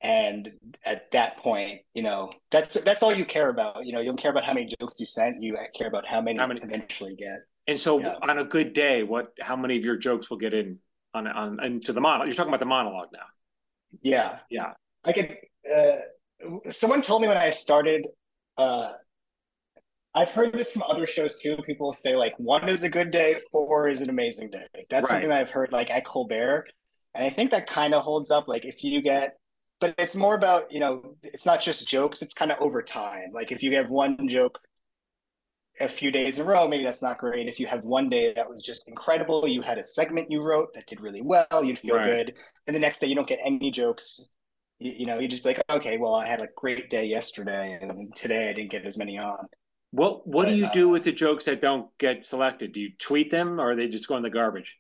And 0.00 0.50
at 0.85 1.12
that 1.12 1.37
point, 1.37 1.82
you 1.94 2.02
know, 2.02 2.32
that's 2.50 2.75
that's 2.75 3.04
all 3.04 3.14
you 3.14 3.25
care 3.25 3.50
about. 3.50 3.87
You 3.87 3.92
know, 3.92 4.00
you 4.00 4.06
don't 4.06 4.16
care 4.16 4.32
about 4.32 4.42
how 4.42 4.52
many 4.52 4.75
jokes 4.80 4.99
you 4.99 5.06
sent. 5.06 5.40
You 5.40 5.56
care 5.76 5.87
about 5.87 6.09
how 6.09 6.21
many, 6.21 6.40
how 6.40 6.49
many 6.49 6.61
eventually 6.61 7.14
get. 7.14 7.38
And 7.66 7.78
so, 7.78 8.00
yeah. 8.00 8.16
on 8.23 8.38
a 8.38 8.45
good 8.45 8.73
day, 8.73 9.02
what? 9.02 9.33
How 9.40 9.57
many 9.57 9.76
of 9.76 9.85
your 9.85 9.97
jokes 9.97 10.31
will 10.31 10.38
get 10.38 10.52
in 10.52 10.78
on 11.14 11.26
on 11.28 11.62
into 11.64 11.92
the 11.92 12.00
monologue? 12.00 12.28
You're 12.28 12.37
talking 12.37 12.50
about 12.50 12.61
the 12.61 12.66
monologue 12.66 13.09
now. 13.12 13.26
Yeah, 14.02 14.38
yeah. 14.50 14.73
I 15.04 15.12
could. 15.12 15.37
Uh, 15.73 16.71
someone 16.71 17.02
told 17.02 17.23
me 17.23 17.28
when 17.28 17.37
I 17.37 17.50
started. 17.50 18.07
Uh, 18.57 18.92
I've 20.14 20.31
heard 20.31 20.52
this 20.52 20.71
from 20.71 20.83
other 20.83 21.07
shows 21.07 21.37
too. 21.37 21.57
People 21.64 21.92
say 21.92 22.16
like 22.16 22.35
one 22.37 22.69
is 22.69 22.83
a 22.83 22.88
good 22.88 23.11
day, 23.11 23.37
four 23.50 23.88
is 23.88 24.02
an 24.02 24.11
amazing 24.11 24.50
day. 24.50 24.66
That's 24.90 25.04
right. 25.04 25.09
something 25.09 25.28
that 25.31 25.38
I've 25.38 25.50
heard 25.50 25.73
like 25.73 25.90
at 25.90 26.04
Colbert, 26.04 26.66
and 27.14 27.25
I 27.25 27.31
think 27.31 27.50
that 27.52 27.69
kind 27.69 27.95
of 27.95 28.02
holds 28.02 28.31
up. 28.31 28.49
Like 28.49 28.64
if 28.64 28.83
you 28.83 29.00
get, 29.00 29.38
but 29.81 29.95
it's 29.99 30.16
more 30.16 30.35
about 30.35 30.71
you 30.71 30.81
know, 30.81 31.16
it's 31.23 31.47
not 31.47 31.62
just 31.62 31.88
jokes. 31.88 32.23
It's 32.23 32.35
kind 32.35 32.52
of 32.52 32.61
over 32.61 32.83
time. 32.83 33.31
Like 33.33 33.52
if 33.52 33.62
you 33.62 33.76
have 33.76 33.88
one 33.88 34.28
joke 34.28 34.59
a 35.81 35.88
few 35.88 36.11
days 36.11 36.38
in 36.38 36.47
a 36.47 36.49
row, 36.49 36.69
maybe 36.69 36.85
that's 36.85 37.02
not 37.02 37.19
great. 37.19 37.49
If 37.49 37.59
you 37.59 37.67
have 37.67 37.85
one 37.85 38.09
day 38.09 38.33
that 38.35 38.49
was 38.49 38.62
just 38.62 38.88
incredible, 38.88 39.49
you 39.49 39.62
had 39.62 39.79
a 39.79 39.85
segment 39.85 40.31
you 40.31 40.43
wrote 40.43 40.75
that 40.75 40.87
did 40.87 41.00
really 41.00 41.23
well, 41.23 41.64
you'd 41.64 41.79
feel 41.79 41.97
right. 41.97 42.07
good. 42.07 42.35
And 42.67 42.76
the 42.76 42.81
next 42.81 43.00
day 43.00 43.07
you 43.07 43.14
don't 43.14 43.26
get 43.26 43.41
any 43.45 43.71
jokes 43.71 44.33
you, 44.83 44.93
you 44.99 45.07
know, 45.07 45.19
you 45.19 45.29
just 45.29 45.43
be 45.43 45.50
like, 45.50 45.62
okay, 45.71 45.97
well, 45.97 46.14
I 46.14 46.26
had 46.26 46.41
a 46.41 46.49
great 46.57 46.91
day 46.91 47.05
yesterday, 47.07 47.79
and 47.81 48.14
today 48.14 48.50
I 48.50 48.52
didn't 48.52 48.71
get 48.71 48.85
as 48.85 48.99
many 48.99 49.19
on. 49.19 49.47
What 49.93 50.26
What 50.26 50.47
but, 50.47 50.50
do 50.50 50.57
you 50.57 50.67
uh, 50.67 50.73
do 50.73 50.88
with 50.88 51.05
the 51.05 51.12
jokes 51.12 51.45
that 51.45 51.61
don't 51.61 51.87
get 51.99 52.26
selected? 52.26 52.73
Do 52.73 52.81
you 52.81 52.91
tweet 52.99 53.31
them, 53.31 53.61
or 53.61 53.76
they 53.76 53.88
just 53.88 54.09
go 54.09 54.17
in 54.17 54.23
the 54.23 54.31
garbage? 54.31 54.76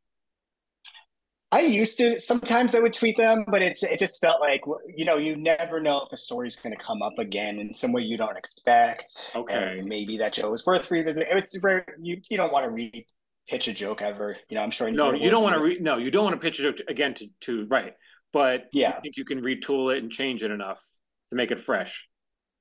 I 1.52 1.60
used 1.60 1.98
to. 1.98 2.20
Sometimes 2.20 2.74
I 2.74 2.80
would 2.80 2.92
tweet 2.92 3.16
them, 3.16 3.44
but 3.48 3.62
it's 3.62 3.82
it 3.82 3.98
just 3.98 4.20
felt 4.20 4.40
like 4.40 4.62
you 4.88 5.04
know 5.04 5.18
you 5.18 5.36
never 5.36 5.80
know 5.80 6.02
if 6.06 6.12
a 6.12 6.16
story's 6.16 6.56
going 6.56 6.74
to 6.74 6.82
come 6.82 7.02
up 7.02 7.18
again 7.18 7.58
in 7.58 7.72
some 7.72 7.92
way 7.92 8.02
you 8.02 8.16
don't 8.16 8.36
expect. 8.36 9.32
Okay, 9.36 9.82
maybe 9.84 10.16
that 10.18 10.32
joke 10.32 10.50
was 10.50 10.66
worth 10.66 10.90
revisiting. 10.90 11.28
It's 11.30 11.56
rare. 11.62 11.86
You 12.00 12.20
you 12.28 12.36
don't 12.36 12.52
want 12.52 12.64
to 12.64 12.70
re 12.70 13.06
pitch 13.48 13.68
a 13.68 13.72
joke 13.72 14.02
ever. 14.02 14.36
You 14.48 14.56
know, 14.56 14.62
I'm 14.62 14.70
sure. 14.70 14.90
No, 14.90 15.12
you 15.12 15.30
don't 15.30 15.42
want 15.42 15.56
to. 15.56 15.62
Re- 15.62 15.78
no, 15.78 15.98
you 15.98 16.10
don't 16.10 16.24
want 16.24 16.34
to 16.34 16.40
pitch 16.40 16.58
a 16.58 16.62
joke 16.62 16.78
again 16.88 17.14
to 17.14 17.28
to 17.42 17.66
right 17.66 17.94
but 18.32 18.68
yeah, 18.72 18.94
I 18.96 19.00
think 19.00 19.16
you 19.16 19.24
can 19.24 19.42
retool 19.42 19.94
it 19.94 20.02
and 20.02 20.10
change 20.10 20.42
it 20.42 20.50
enough 20.50 20.82
to 21.30 21.36
make 21.36 21.50
it 21.50 21.60
fresh. 21.60 22.08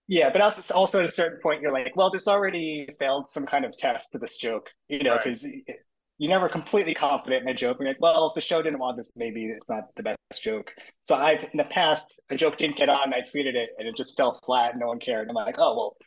Yeah, 0.07 0.29
but 0.29 0.41
also, 0.41 0.73
also 0.73 0.99
at 0.99 1.05
a 1.05 1.11
certain 1.11 1.39
point, 1.41 1.61
you're 1.61 1.71
like, 1.71 1.95
well, 1.95 2.11
this 2.11 2.27
already 2.27 2.87
failed 2.99 3.29
some 3.29 3.45
kind 3.45 3.63
of 3.63 3.75
test 3.77 4.11
to 4.11 4.19
this 4.19 4.37
joke, 4.37 4.69
you 4.89 5.03
know, 5.03 5.15
because 5.15 5.45
right. 5.45 5.77
You're 6.21 6.29
never 6.29 6.47
completely 6.47 6.93
confident 6.93 7.41
in 7.41 7.47
a 7.49 7.53
joke. 7.53 7.77
You're 7.79 7.87
like, 7.89 7.99
well, 7.99 8.27
if 8.27 8.35
the 8.35 8.41
show 8.41 8.61
didn't 8.61 8.77
want 8.77 8.95
this, 8.95 9.09
maybe 9.15 9.47
it's 9.47 9.67
not 9.67 9.85
the 9.95 10.03
best 10.03 10.19
joke. 10.39 10.71
So 11.01 11.15
I've 11.15 11.43
in 11.43 11.57
the 11.57 11.63
past, 11.63 12.21
a 12.29 12.35
joke 12.35 12.57
didn't 12.57 12.77
get 12.77 12.89
on, 12.89 13.11
I 13.11 13.21
tweeted 13.21 13.55
it, 13.55 13.71
and 13.79 13.87
it 13.87 13.95
just 13.95 14.15
fell 14.15 14.39
flat. 14.45 14.77
No 14.77 14.85
one 14.85 14.99
cared. 14.99 15.29
I'm 15.29 15.33
like, 15.33 15.55
oh 15.57 15.75
well, 15.75 15.97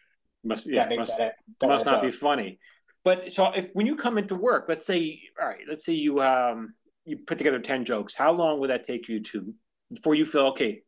must 0.44 0.70
yeah, 0.70 0.88
must, 0.94 1.18
that, 1.18 1.34
that 1.60 1.66
must 1.66 1.84
not 1.84 1.96
up. 1.96 2.02
be 2.02 2.12
funny. 2.12 2.60
But 3.02 3.32
so 3.32 3.50
if 3.50 3.70
when 3.72 3.86
you 3.86 3.96
come 3.96 4.16
into 4.16 4.36
work, 4.36 4.66
let's 4.68 4.86
say, 4.86 5.20
all 5.40 5.48
right, 5.48 5.64
let's 5.68 5.84
say 5.84 5.94
you 5.94 6.20
um 6.20 6.74
you 7.04 7.18
put 7.18 7.38
together 7.38 7.58
10 7.58 7.84
jokes 7.84 8.14
how 8.14 8.32
long 8.32 8.60
would 8.60 8.70
that 8.70 8.82
take 8.82 9.08
you 9.08 9.20
to 9.20 9.52
before 9.92 10.14
you 10.14 10.24
feel 10.24 10.46
okay 10.46 10.82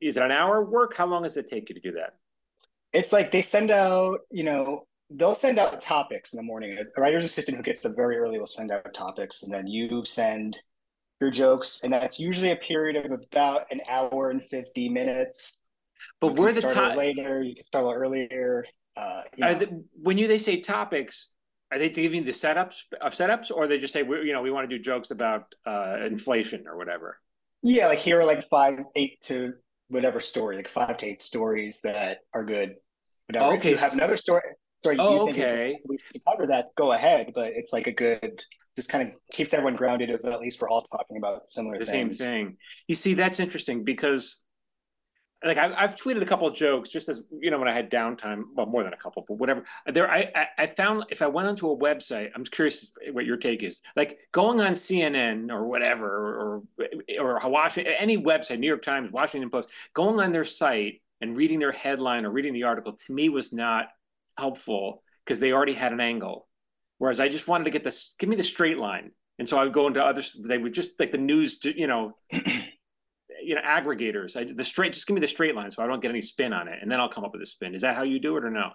is 0.00 0.16
it 0.16 0.22
an 0.22 0.30
hour 0.30 0.64
work 0.64 0.96
how 0.96 1.06
long 1.06 1.24
does 1.24 1.36
it 1.36 1.46
take 1.46 1.68
you 1.68 1.74
to 1.74 1.80
do 1.80 1.92
that 1.92 2.14
it's 2.92 3.12
like 3.12 3.30
they 3.30 3.42
send 3.42 3.70
out 3.70 4.20
you 4.30 4.44
know 4.44 4.86
they'll 5.16 5.34
send 5.34 5.58
out 5.58 5.80
topics 5.80 6.32
in 6.32 6.36
the 6.36 6.42
morning. 6.42 6.76
A 6.78 7.00
writer's 7.00 7.24
assistant 7.24 7.56
who 7.56 7.62
gets 7.62 7.84
up 7.84 7.96
very 7.96 8.16
early 8.16 8.38
will 8.38 8.46
send 8.46 8.70
out 8.70 8.92
topics 8.94 9.42
and 9.42 9.52
then 9.52 9.66
you 9.66 10.04
send 10.04 10.56
your 11.20 11.30
jokes 11.30 11.80
and 11.84 11.92
that's 11.92 12.18
usually 12.18 12.50
a 12.50 12.56
period 12.56 12.96
of 12.96 13.12
about 13.12 13.66
an 13.70 13.80
hour 13.88 14.30
and 14.30 14.42
50 14.42 14.88
minutes. 14.88 15.58
But 16.20 16.36
where 16.36 16.52
the 16.52 16.62
time 16.62 16.96
later 16.96 17.42
you 17.42 17.54
can 17.54 17.64
start 17.64 17.84
a 17.84 17.88
little 17.88 18.02
earlier 18.02 18.64
uh, 18.96 19.22
the, 19.38 19.84
when 19.94 20.18
you 20.18 20.28
they 20.28 20.38
say 20.38 20.60
topics 20.60 21.28
are 21.70 21.78
they 21.78 21.88
giving 21.88 22.24
the 22.24 22.32
setups 22.32 22.74
of 23.00 23.14
setups 23.14 23.50
or 23.50 23.66
they 23.66 23.78
just 23.78 23.92
say 23.92 24.02
we, 24.02 24.26
you 24.26 24.32
know 24.32 24.42
we 24.42 24.50
want 24.50 24.68
to 24.68 24.76
do 24.76 24.82
jokes 24.82 25.10
about 25.10 25.54
uh, 25.66 25.96
inflation 26.04 26.64
or 26.66 26.76
whatever? 26.76 27.18
Yeah 27.62 27.86
like 27.86 28.00
here 28.00 28.20
are 28.20 28.24
like 28.24 28.46
five 28.48 28.80
eight 28.96 29.20
to 29.22 29.54
whatever 29.88 30.20
story 30.20 30.56
like 30.56 30.68
five 30.68 30.96
to 30.98 31.06
eight 31.06 31.20
stories 31.20 31.80
that 31.82 32.18
are 32.34 32.44
good. 32.44 32.74
Whatever. 33.28 33.54
Okay 33.54 33.72
if 33.72 33.80
you 33.80 33.84
have 33.84 33.94
another 33.94 34.16
story 34.16 34.42
story 34.82 34.96
oh, 34.98 35.28
okay 35.28 35.78
we 35.86 35.98
cover 36.28 36.46
that 36.46 36.74
go 36.76 36.92
ahead 36.92 37.32
but 37.34 37.52
it's 37.52 37.72
like 37.72 37.86
a 37.86 37.92
good 37.92 38.42
just 38.76 38.88
kind 38.88 39.08
of 39.08 39.14
keeps 39.30 39.52
everyone 39.54 39.76
grounded 39.76 40.10
at 40.10 40.40
least 40.40 40.60
we're 40.60 40.68
all 40.68 40.82
talking 40.82 41.16
about 41.16 41.48
similar 41.48 41.78
the 41.78 41.84
things. 41.84 42.18
same 42.18 42.28
thing 42.28 42.56
you 42.88 42.94
see 42.94 43.14
that's 43.14 43.38
interesting 43.38 43.84
because 43.84 44.36
like 45.44 45.58
I've, 45.58 45.72
I've 45.76 45.96
tweeted 45.96 46.22
a 46.22 46.26
couple 46.26 46.46
of 46.46 46.54
jokes 46.54 46.88
just 46.88 47.08
as 47.08 47.24
you 47.40 47.50
know 47.50 47.58
when 47.58 47.68
I 47.68 47.72
had 47.72 47.90
downtime, 47.90 48.44
well 48.54 48.66
more 48.66 48.84
than 48.84 48.92
a 48.92 48.96
couple, 48.96 49.24
but 49.26 49.34
whatever. 49.34 49.64
There, 49.86 50.10
I, 50.10 50.30
I, 50.34 50.46
I 50.58 50.66
found 50.66 51.04
if 51.10 51.22
I 51.22 51.26
went 51.26 51.48
onto 51.48 51.70
a 51.70 51.76
website, 51.76 52.30
I'm 52.34 52.44
curious 52.44 52.92
what 53.12 53.26
your 53.26 53.36
take 53.36 53.62
is. 53.62 53.82
Like 53.96 54.18
going 54.30 54.60
on 54.60 54.72
CNN 54.72 55.50
or 55.50 55.66
whatever, 55.66 56.06
or 56.08 56.62
or, 57.18 57.44
or 57.44 57.50
Washington, 57.50 57.94
any 57.98 58.16
website, 58.16 58.58
New 58.58 58.68
York 58.68 58.82
Times, 58.82 59.10
Washington 59.10 59.50
Post, 59.50 59.70
going 59.94 60.20
on 60.20 60.32
their 60.32 60.44
site 60.44 61.02
and 61.20 61.36
reading 61.36 61.58
their 61.58 61.72
headline 61.72 62.24
or 62.24 62.30
reading 62.30 62.52
the 62.52 62.64
article 62.64 62.92
to 62.92 63.12
me 63.12 63.28
was 63.28 63.52
not 63.52 63.86
helpful 64.38 65.02
because 65.24 65.40
they 65.40 65.52
already 65.52 65.74
had 65.74 65.92
an 65.92 66.00
angle. 66.00 66.48
Whereas 66.98 67.20
I 67.20 67.28
just 67.28 67.48
wanted 67.48 67.64
to 67.64 67.70
get 67.70 67.84
this, 67.84 68.14
give 68.18 68.28
me 68.28 68.36
the 68.36 68.44
straight 68.44 68.78
line. 68.78 69.10
And 69.38 69.48
so 69.48 69.58
I 69.58 69.64
would 69.64 69.72
go 69.72 69.86
into 69.86 70.04
others. 70.04 70.36
They 70.38 70.58
would 70.58 70.72
just 70.72 71.00
like 71.00 71.10
the 71.10 71.18
news, 71.18 71.58
you 71.64 71.86
know, 71.86 72.16
you 73.42 73.54
know 73.54 73.60
aggregators. 73.62 74.36
I, 74.36 74.52
the 74.52 74.64
straight, 74.64 74.92
just 74.92 75.06
give 75.06 75.14
me 75.14 75.20
the 75.20 75.28
straight 75.28 75.54
line 75.54 75.70
so 75.70 75.82
I 75.82 75.86
don't 75.86 76.00
get 76.00 76.10
any 76.10 76.20
spin 76.20 76.52
on 76.52 76.68
it, 76.68 76.78
and 76.80 76.90
then 76.90 77.00
I'll 77.00 77.08
come 77.08 77.24
up 77.24 77.32
with 77.32 77.42
a 77.42 77.46
spin. 77.46 77.74
Is 77.74 77.82
that 77.82 77.96
how 77.96 78.02
you 78.02 78.20
do 78.20 78.36
it, 78.36 78.44
or 78.44 78.50
no? 78.50 78.70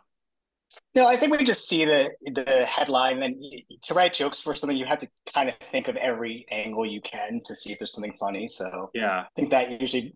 No, 0.94 1.08
I 1.08 1.16
think 1.16 1.32
we 1.32 1.44
just 1.46 1.68
see 1.68 1.86
the 1.86 2.12
the 2.26 2.66
headline. 2.66 3.24
And 3.24 3.42
to 3.84 3.94
write 3.94 4.14
jokes 4.14 4.42
for 4.42 4.54
something, 4.54 4.76
you 4.76 4.86
have 4.86 5.00
to 5.00 5.08
kind 5.34 5.50
of 5.50 5.56
think 5.72 5.88
of 5.88 5.96
every 5.96 6.46
angle 6.52 6.86
you 6.86 7.02
can 7.02 7.42
to 7.46 7.56
see 7.56 7.72
if 7.72 7.80
there's 7.80 7.94
something 7.94 8.16
funny. 8.20 8.48
So 8.48 8.90
yeah, 8.94 9.22
I 9.22 9.28
think 9.36 9.52
that 9.52 9.80
usually 9.80 10.14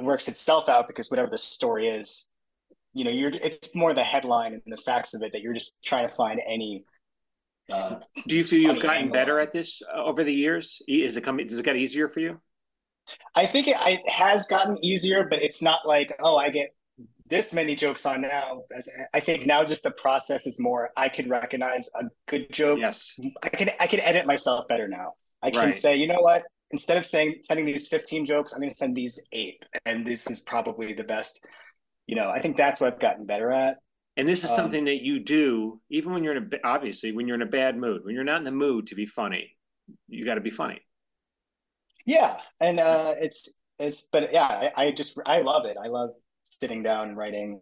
works 0.00 0.28
itself 0.28 0.68
out 0.68 0.86
because 0.86 1.10
whatever 1.10 1.30
the 1.30 1.38
story 1.38 1.88
is, 1.88 2.26
you 2.94 3.04
know, 3.04 3.10
you're 3.10 3.30
it's 3.30 3.74
more 3.74 3.92
the 3.92 4.02
headline 4.02 4.54
and 4.54 4.62
the 4.66 4.78
facts 4.78 5.14
of 5.14 5.22
it 5.22 5.32
that 5.32 5.42
you're 5.42 5.52
just 5.52 5.74
trying 5.84 6.08
to 6.08 6.14
find 6.14 6.40
any. 6.46 6.84
Uh, 7.70 7.98
do 8.26 8.36
you 8.36 8.44
feel 8.44 8.60
you've 8.60 8.82
gotten 8.82 9.10
better 9.10 9.40
at 9.40 9.50
this 9.50 9.82
uh, 9.94 10.04
over 10.04 10.22
the 10.22 10.32
years? 10.32 10.80
Is 10.86 11.16
it 11.16 11.22
coming? 11.22 11.46
Does 11.46 11.58
it 11.58 11.64
get 11.64 11.76
easier 11.76 12.08
for 12.08 12.20
you? 12.20 12.40
I 13.34 13.46
think 13.46 13.68
it, 13.68 13.76
it, 13.80 14.08
has 14.08 14.46
gotten 14.46 14.82
easier, 14.82 15.26
but 15.28 15.42
it's 15.42 15.60
not 15.60 15.86
like, 15.86 16.16
oh, 16.22 16.36
I 16.36 16.50
get 16.50 16.74
this 17.28 17.52
many 17.52 17.74
jokes 17.74 18.06
on 18.06 18.22
now. 18.22 18.62
As 18.74 18.88
I 19.12 19.20
think 19.20 19.46
now 19.46 19.64
just 19.64 19.82
the 19.82 19.90
process 19.90 20.46
is 20.46 20.58
more 20.60 20.90
I 20.96 21.08
can 21.08 21.28
recognize 21.28 21.88
a 21.94 22.04
good 22.26 22.52
joke. 22.52 22.78
Yes. 22.78 23.18
I 23.42 23.48
can 23.48 23.70
I 23.80 23.86
can 23.86 24.00
edit 24.00 24.26
myself 24.26 24.68
better 24.68 24.86
now. 24.86 25.14
I 25.42 25.50
can 25.50 25.60
right. 25.60 25.76
say, 25.76 25.96
you 25.96 26.06
know 26.06 26.20
what? 26.20 26.44
Instead 26.70 26.96
of 26.96 27.06
saying 27.06 27.36
sending 27.42 27.66
these 27.66 27.88
15 27.88 28.26
jokes, 28.26 28.52
I'm 28.52 28.60
gonna 28.60 28.72
send 28.72 28.94
these 28.94 29.20
eight. 29.32 29.62
And 29.84 30.06
this 30.06 30.30
is 30.30 30.40
probably 30.40 30.92
the 30.94 31.04
best. 31.04 31.44
You 32.06 32.16
know, 32.16 32.28
I 32.28 32.40
think 32.40 32.56
that's 32.56 32.80
what 32.80 32.92
I've 32.92 33.00
gotten 33.00 33.24
better 33.26 33.50
at. 33.50 33.78
And 34.16 34.28
this 34.28 34.44
is 34.44 34.50
um, 34.50 34.56
something 34.56 34.84
that 34.84 35.02
you 35.02 35.20
do 35.20 35.80
even 35.90 36.12
when 36.12 36.22
you're 36.22 36.36
in 36.36 36.50
a 36.52 36.66
obviously 36.66 37.12
when 37.12 37.26
you're 37.26 37.34
in 37.34 37.42
a 37.42 37.46
bad 37.46 37.76
mood, 37.76 38.04
when 38.04 38.14
you're 38.14 38.24
not 38.24 38.38
in 38.38 38.44
the 38.44 38.52
mood 38.52 38.88
to 38.88 38.94
be 38.94 39.06
funny, 39.06 39.56
you 40.08 40.24
got 40.24 40.34
to 40.34 40.40
be 40.40 40.50
funny. 40.50 40.80
Yeah, 42.06 42.36
and 42.60 42.80
uh, 42.80 43.14
it's 43.18 43.48
it's 43.78 44.04
but 44.12 44.32
yeah, 44.32 44.70
I, 44.76 44.84
I, 44.84 44.90
just 44.92 45.18
I 45.26 45.40
love 45.40 45.64
it. 45.64 45.76
I 45.82 45.88
love 45.88 46.10
sitting 46.44 46.82
down 46.82 47.08
and 47.08 47.16
writing. 47.16 47.60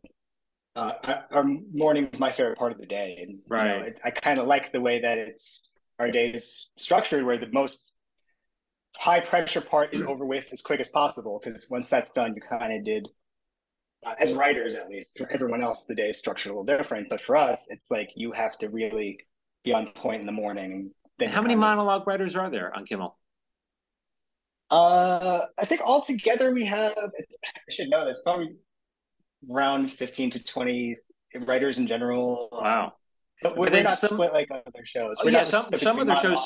Uh, 0.75 0.93
our 1.31 1.45
morning 1.73 2.09
is 2.13 2.19
my 2.19 2.33
favorite 2.33 2.59
part 2.59 2.73
of 2.73 2.79
the 2.79 2.87
day, 2.87 3.19
and 3.21 3.41
right. 3.49 3.67
You 3.67 3.81
know, 3.81 3.87
it, 3.87 4.01
I 4.05 4.11
kind 4.11 4.39
of 4.39 4.47
like 4.47 4.73
the 4.73 4.81
way 4.81 5.01
that 5.01 5.19
it's 5.19 5.73
our 5.99 6.11
day 6.11 6.31
is 6.31 6.71
structured, 6.77 7.25
where 7.25 7.39
the 7.39 7.51
most 7.53 7.93
high 8.97 9.21
pressure 9.21 9.61
part 9.61 9.95
is 9.95 10.03
over 10.03 10.27
with 10.27 10.47
as 10.53 10.61
quick 10.63 10.81
as 10.81 10.89
possible. 10.89 11.41
Because 11.43 11.67
once 11.71 11.89
that's 11.89 12.13
done, 12.13 12.35
you 12.35 12.43
kind 12.43 12.73
of 12.73 12.85
did. 12.85 13.09
Uh, 14.05 14.15
as 14.19 14.33
writers, 14.33 14.75
at 14.75 14.89
least, 14.89 15.11
for 15.17 15.31
everyone 15.31 15.63
else, 15.63 15.85
the 15.85 15.95
day 15.95 16.09
is 16.09 16.19
structured 16.19 16.51
a 16.51 16.55
little 16.59 16.65
different. 16.65 17.09
But 17.09 17.21
for 17.21 17.37
us, 17.37 17.67
it's 17.71 17.91
like 17.91 18.11
you 18.17 18.33
have 18.33 18.59
to 18.59 18.69
really 18.69 19.21
be 19.65 19.73
on 19.73 19.87
point 19.95 20.21
in 20.21 20.27
the 20.27 20.33
morning. 20.33 20.73
And 20.73 20.91
then 21.19 21.29
how 21.29 21.41
many 21.41 21.55
monologue 21.55 22.07
writers 22.07 22.35
are 22.35 22.51
there 22.51 22.75
on 22.75 22.85
Kimmel? 22.85 23.17
Uh, 24.71 25.47
I 25.59 25.65
think 25.67 25.83
altogether 25.83 26.53
we 26.53 26.65
have. 26.65 26.95
I 26.97 27.71
should 27.71 27.91
know 27.91 28.05
this. 28.07 28.21
Probably 28.25 28.57
around 29.49 29.91
fifteen 29.91 30.31
to 30.31 30.43
twenty 30.43 30.97
writers 31.47 31.79
in 31.79 31.87
general. 31.87 32.49
Wow. 32.51 32.95
But 33.43 33.57
we're, 33.57 33.71
we're 33.71 33.83
not 33.83 33.99
some, 33.99 34.15
split 34.15 34.33
like 34.33 34.49
other 34.51 34.85
shows. 34.85 35.17
Oh, 35.21 35.27
we're 35.27 35.33
yeah, 35.33 35.45
some, 35.45 35.67
some 35.77 35.99
other 35.99 36.17
shows. 36.17 36.45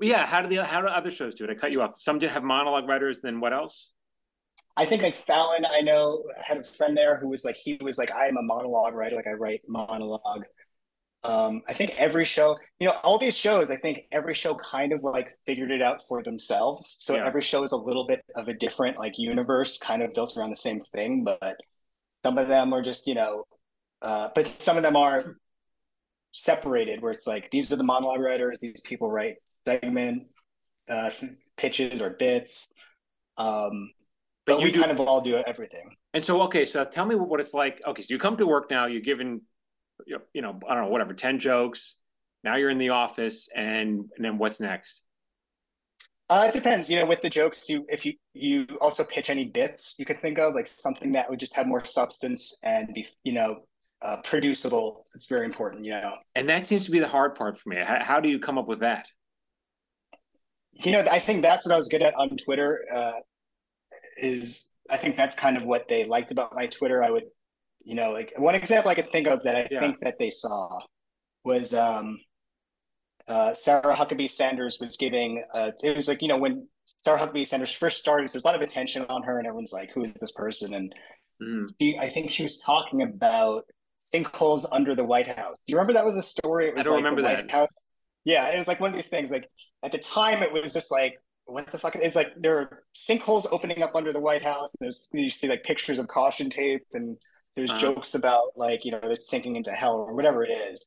Yeah, 0.00 0.26
how 0.26 0.40
do 0.40 0.48
the 0.48 0.64
how 0.64 0.82
do 0.82 0.88
other 0.88 1.10
shows 1.10 1.34
do 1.34 1.44
it? 1.44 1.50
I 1.50 1.54
cut 1.54 1.72
you 1.72 1.82
off. 1.82 1.94
Some 1.98 2.18
do 2.18 2.28
have 2.28 2.44
monologue 2.44 2.88
writers. 2.88 3.20
Then 3.20 3.40
what 3.40 3.52
else? 3.52 3.90
I 4.76 4.86
think 4.86 5.02
like 5.02 5.16
Fallon, 5.26 5.64
I 5.64 5.80
know 5.80 6.24
had 6.42 6.58
a 6.58 6.64
friend 6.64 6.96
there 6.96 7.18
who 7.18 7.28
was 7.28 7.44
like 7.44 7.56
he 7.56 7.78
was 7.80 7.98
like 7.98 8.12
I 8.12 8.28
am 8.28 8.36
a 8.36 8.42
monologue 8.42 8.94
writer, 8.94 9.16
like 9.16 9.26
I 9.26 9.32
write 9.32 9.62
monologue. 9.68 10.44
Um, 11.22 11.60
I 11.68 11.74
think 11.74 11.92
every 11.98 12.24
show, 12.24 12.56
you 12.78 12.88
know, 12.88 12.94
all 13.02 13.18
these 13.18 13.36
shows, 13.36 13.68
I 13.70 13.76
think 13.76 14.06
every 14.10 14.32
show 14.32 14.54
kind 14.54 14.92
of 14.92 15.02
like 15.02 15.36
figured 15.44 15.70
it 15.70 15.82
out 15.82 16.00
for 16.08 16.22
themselves. 16.22 16.96
So 16.98 17.14
yeah. 17.14 17.26
every 17.26 17.42
show 17.42 17.62
is 17.62 17.72
a 17.72 17.76
little 17.76 18.06
bit 18.06 18.22
of 18.36 18.48
a 18.48 18.54
different 18.54 18.98
like 18.98 19.18
universe, 19.18 19.76
kind 19.76 20.02
of 20.02 20.14
built 20.14 20.34
around 20.36 20.50
the 20.50 20.56
same 20.56 20.80
thing. 20.94 21.24
But 21.24 21.56
some 22.24 22.38
of 22.38 22.48
them 22.48 22.72
are 22.72 22.82
just, 22.82 23.06
you 23.06 23.14
know, 23.14 23.44
uh, 24.00 24.30
but 24.34 24.48
some 24.48 24.78
of 24.78 24.82
them 24.82 24.96
are 24.96 25.36
separated 26.32 27.02
where 27.02 27.12
it's 27.12 27.26
like 27.26 27.50
these 27.50 27.70
are 27.72 27.76
the 27.76 27.84
monologue 27.84 28.20
writers, 28.20 28.56
these 28.60 28.80
people 28.80 29.10
write 29.10 29.36
segment 29.66 30.28
uh, 30.88 31.10
pitches 31.56 32.00
or 32.00 32.10
bits. 32.10 32.68
Um, 33.36 33.90
but, 34.50 34.56
but 34.56 34.64
we 34.64 34.72
do, 34.72 34.80
kind 34.80 34.92
of 34.92 35.00
all 35.00 35.20
do 35.20 35.36
everything. 35.36 35.94
And 36.14 36.24
so, 36.24 36.42
okay, 36.42 36.64
so 36.64 36.84
tell 36.84 37.06
me 37.06 37.14
what 37.14 37.40
it's 37.40 37.54
like. 37.54 37.80
Okay, 37.86 38.02
so 38.02 38.06
you 38.10 38.18
come 38.18 38.36
to 38.36 38.46
work 38.46 38.70
now, 38.70 38.86
you're 38.86 39.00
given, 39.00 39.42
you 40.06 40.42
know, 40.42 40.58
I 40.68 40.74
don't 40.74 40.84
know, 40.84 40.90
whatever, 40.90 41.14
10 41.14 41.38
jokes. 41.38 41.96
Now 42.42 42.56
you're 42.56 42.70
in 42.70 42.78
the 42.78 42.90
office, 42.90 43.48
and, 43.54 44.04
and 44.16 44.24
then 44.24 44.38
what's 44.38 44.60
next? 44.60 45.02
Uh, 46.30 46.46
it 46.48 46.52
depends. 46.52 46.88
You 46.88 47.00
know, 47.00 47.06
with 47.06 47.20
the 47.22 47.28
jokes, 47.28 47.68
you 47.68 47.84
if 47.88 48.06
you 48.06 48.12
you 48.34 48.64
also 48.80 49.02
pitch 49.02 49.30
any 49.30 49.46
bits 49.46 49.96
you 49.98 50.04
could 50.04 50.22
think 50.22 50.38
of, 50.38 50.54
like 50.54 50.68
something 50.68 51.10
that 51.10 51.28
would 51.28 51.40
just 51.40 51.56
have 51.56 51.66
more 51.66 51.84
substance 51.84 52.56
and 52.62 52.94
be, 52.94 53.04
you 53.24 53.32
know, 53.32 53.62
uh, 54.00 54.18
producible. 54.22 55.04
It's 55.14 55.26
very 55.26 55.44
important, 55.44 55.84
you 55.84 55.90
know. 55.90 56.14
And 56.36 56.48
that 56.48 56.66
seems 56.66 56.84
to 56.84 56.92
be 56.92 57.00
the 57.00 57.08
hard 57.08 57.34
part 57.34 57.58
for 57.58 57.68
me. 57.68 57.78
How, 57.84 57.98
how 58.02 58.20
do 58.20 58.28
you 58.28 58.38
come 58.38 58.58
up 58.58 58.68
with 58.68 58.78
that? 58.80 59.08
You 60.72 60.92
know, 60.92 61.04
I 61.10 61.18
think 61.18 61.42
that's 61.42 61.66
what 61.66 61.74
I 61.74 61.76
was 61.76 61.88
good 61.88 62.00
at 62.00 62.14
on 62.14 62.36
Twitter. 62.36 62.84
Uh, 62.94 63.12
is 64.20 64.66
I 64.88 64.96
think 64.96 65.16
that's 65.16 65.36
kind 65.36 65.56
of 65.56 65.64
what 65.64 65.88
they 65.88 66.04
liked 66.04 66.32
about 66.32 66.54
my 66.54 66.66
Twitter. 66.66 67.02
I 67.02 67.10
would, 67.10 67.24
you 67.84 67.94
know, 67.94 68.10
like 68.10 68.32
one 68.36 68.54
example 68.54 68.90
I 68.90 68.94
could 68.94 69.10
think 69.10 69.26
of 69.26 69.42
that 69.44 69.56
I 69.56 69.66
yeah. 69.70 69.80
think 69.80 70.00
that 70.00 70.18
they 70.18 70.30
saw 70.30 70.80
was 71.44 71.74
um, 71.74 72.20
uh, 73.28 73.54
Sarah 73.54 73.94
Huckabee 73.94 74.30
Sanders 74.30 74.78
was 74.80 74.96
giving. 74.96 75.44
Uh, 75.52 75.70
it 75.82 75.96
was 75.96 76.08
like 76.08 76.22
you 76.22 76.28
know 76.28 76.38
when 76.38 76.66
Sarah 76.98 77.18
Huckabee 77.18 77.46
Sanders 77.46 77.72
first 77.72 77.98
started, 77.98 78.28
there's 78.28 78.44
a 78.44 78.46
lot 78.46 78.56
of 78.56 78.62
attention 78.62 79.06
on 79.08 79.22
her, 79.22 79.38
and 79.38 79.46
everyone's 79.46 79.72
like, 79.72 79.90
"Who 79.92 80.02
is 80.02 80.12
this 80.14 80.32
person?" 80.32 80.74
And 80.74 80.94
mm. 81.42 81.68
she, 81.80 81.98
I 81.98 82.10
think 82.10 82.30
she 82.30 82.42
was 82.42 82.58
talking 82.58 83.02
about 83.02 83.64
sinkholes 83.96 84.66
under 84.72 84.94
the 84.94 85.04
White 85.04 85.28
House. 85.28 85.56
Do 85.66 85.72
you 85.72 85.76
remember 85.76 85.92
that 85.94 86.04
was 86.04 86.16
a 86.16 86.22
story? 86.22 86.68
It 86.68 86.74
was 86.74 86.80
I 86.80 86.84
don't 86.84 86.94
like 86.94 87.04
remember 87.04 87.22
the 87.22 87.28
that. 87.28 87.44
White 87.44 87.50
House. 87.50 87.84
Yeah, 88.24 88.48
it 88.48 88.58
was 88.58 88.68
like 88.68 88.80
one 88.80 88.90
of 88.90 88.96
these 88.96 89.08
things. 89.08 89.30
Like 89.30 89.48
at 89.82 89.92
the 89.92 89.98
time, 89.98 90.42
it 90.42 90.52
was 90.52 90.72
just 90.72 90.90
like, 90.90 91.16
what 91.50 91.70
the 91.70 91.78
fuck? 91.78 91.96
is 91.96 92.16
like 92.16 92.32
there 92.36 92.58
are 92.58 92.84
sinkholes 92.94 93.46
opening 93.50 93.82
up 93.82 93.94
under 93.94 94.12
the 94.12 94.20
White 94.20 94.44
House. 94.44 94.70
There's 94.80 95.08
you 95.12 95.30
see 95.30 95.48
like 95.48 95.64
pictures 95.64 95.98
of 95.98 96.08
caution 96.08 96.50
tape, 96.50 96.86
and 96.92 97.16
there's 97.56 97.70
uh-huh. 97.70 97.80
jokes 97.80 98.14
about 98.14 98.52
like 98.56 98.84
you 98.84 98.92
know 98.92 99.00
they're 99.02 99.16
sinking 99.16 99.56
into 99.56 99.72
hell 99.72 99.96
or 99.96 100.14
whatever 100.14 100.44
it 100.44 100.50
is. 100.50 100.84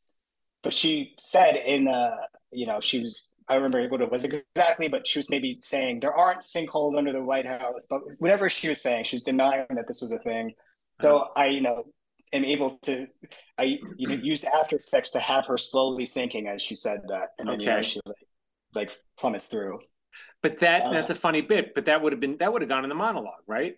But 0.64 0.74
she 0.74 1.16
said 1.20 1.56
in 1.56 1.88
uh, 1.88 2.16
you 2.52 2.66
know, 2.66 2.80
she 2.80 3.02
was 3.02 3.28
I 3.48 3.56
remember 3.56 3.88
what 3.90 4.02
it 4.02 4.12
was 4.12 4.24
exactly, 4.24 4.88
but 4.88 5.08
she 5.08 5.20
was 5.20 5.30
maybe 5.30 5.58
saying 5.62 6.00
there 6.00 6.14
aren't 6.14 6.42
sinkholes 6.42 6.98
under 6.98 7.12
the 7.12 7.24
White 7.24 7.46
House. 7.46 7.82
But 7.90 8.02
whatever 8.20 8.50
she 8.50 8.70
was 8.70 8.82
saying, 8.82 9.06
she 9.06 9.18
was 9.18 9.24
denying 9.24 9.66
that 9.72 9.88
this 9.88 10.02
was 10.02 10.12
a 10.12 10.18
thing. 10.20 10.54
So 11.02 11.18
uh-huh. 11.18 11.32
I, 11.36 11.46
you 11.48 11.62
know, 11.62 11.86
am 12.32 12.46
able 12.46 12.78
to 12.84 13.08
I 13.58 13.80
you 13.98 14.08
know 14.08 14.16
use 14.16 14.44
After 14.44 14.78
Effects 14.78 15.12
to 15.12 15.20
have 15.20 15.46
her 15.46 15.58
slowly 15.58 16.06
sinking 16.06 16.48
as 16.48 16.62
she 16.62 16.76
said 16.76 17.02
that, 17.10 17.30
and 17.38 17.48
then 17.48 17.56
okay. 17.56 17.64
you 17.64 17.70
know 17.70 17.82
she 17.82 18.00
like, 18.06 18.16
like 18.74 18.90
plummets 19.18 19.48
through. 19.48 19.80
But 20.42 20.60
that 20.60 20.84
uh, 20.84 20.94
that's 20.94 21.10
a 21.10 21.16
funny 21.16 21.42
bit. 21.42 21.74
But 21.74 21.86
that 21.86 22.02
would 22.02 22.14
have 22.14 22.20
been 22.20 22.38
that 22.38 22.52
would 22.52 22.62
have 22.62 22.70
gone 22.70 22.84
in 22.84 22.90
the 22.90 22.96
monologue, 22.96 23.44
right? 23.48 23.76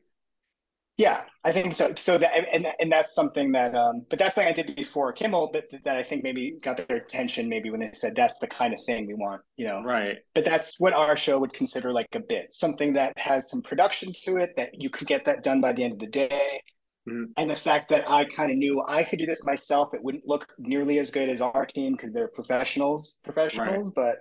Yeah, 0.98 1.24
I 1.44 1.52
think 1.52 1.76
so. 1.76 1.94
So 1.96 2.18
that 2.18 2.32
and 2.54 2.68
and 2.80 2.92
that's 2.92 3.14
something 3.14 3.52
that 3.52 3.76
um, 3.76 4.06
but 4.10 4.18
that's 4.18 4.36
something 4.36 4.50
I 4.50 4.56
did 4.56 4.76
before 4.76 5.12
Kimmel, 5.12 5.50
but 5.52 5.66
that 5.84 5.98
I 5.98 6.04
think 6.04 6.24
maybe 6.24 6.58
got 6.64 6.78
their 6.78 6.98
attention 6.98 7.50
maybe 7.50 7.70
when 7.70 7.82
they 7.82 7.92
said 7.92 8.14
that's 8.16 8.38
the 8.40 8.48
kind 8.48 8.74
of 8.74 8.80
thing 8.86 9.06
we 9.06 9.14
want, 9.14 9.42
you 9.58 9.68
know. 9.68 9.82
Right. 9.84 10.18
But 10.34 10.46
that's 10.46 10.80
what 10.80 10.94
our 10.94 11.18
show 11.18 11.38
would 11.40 11.54
consider 11.54 11.92
like 11.92 12.08
a 12.14 12.22
bit, 12.22 12.54
something 12.54 12.94
that 12.94 13.14
has 13.18 13.50
some 13.50 13.62
production 13.62 14.14
to 14.24 14.38
it 14.38 14.52
that 14.56 14.82
you 14.82 14.90
could 14.90 15.08
get 15.08 15.26
that 15.26 15.44
done 15.44 15.60
by 15.60 15.74
the 15.74 15.84
end 15.84 15.94
of 15.94 16.00
the 16.00 16.08
day 16.08 16.62
Mm-hmm. 17.08 17.32
And 17.38 17.50
the 17.50 17.56
fact 17.56 17.90
that 17.90 18.10
I 18.10 18.26
kind 18.26 18.52
of 18.52 18.58
knew 18.58 18.84
I 18.88 19.04
could 19.04 19.20
do 19.20 19.26
this 19.26 19.44
myself, 19.44 19.94
it 19.94 20.04
wouldn't 20.04 20.28
look 20.28 20.48
nearly 20.58 21.00
as 21.00 21.12
good 21.12 21.30
as 21.30 21.42
our 21.42 21.66
team 21.66 21.94
because 21.94 22.12
they're 22.14 22.28
professionals, 22.28 23.18
professionals. 23.24 23.92
Right. 23.96 24.16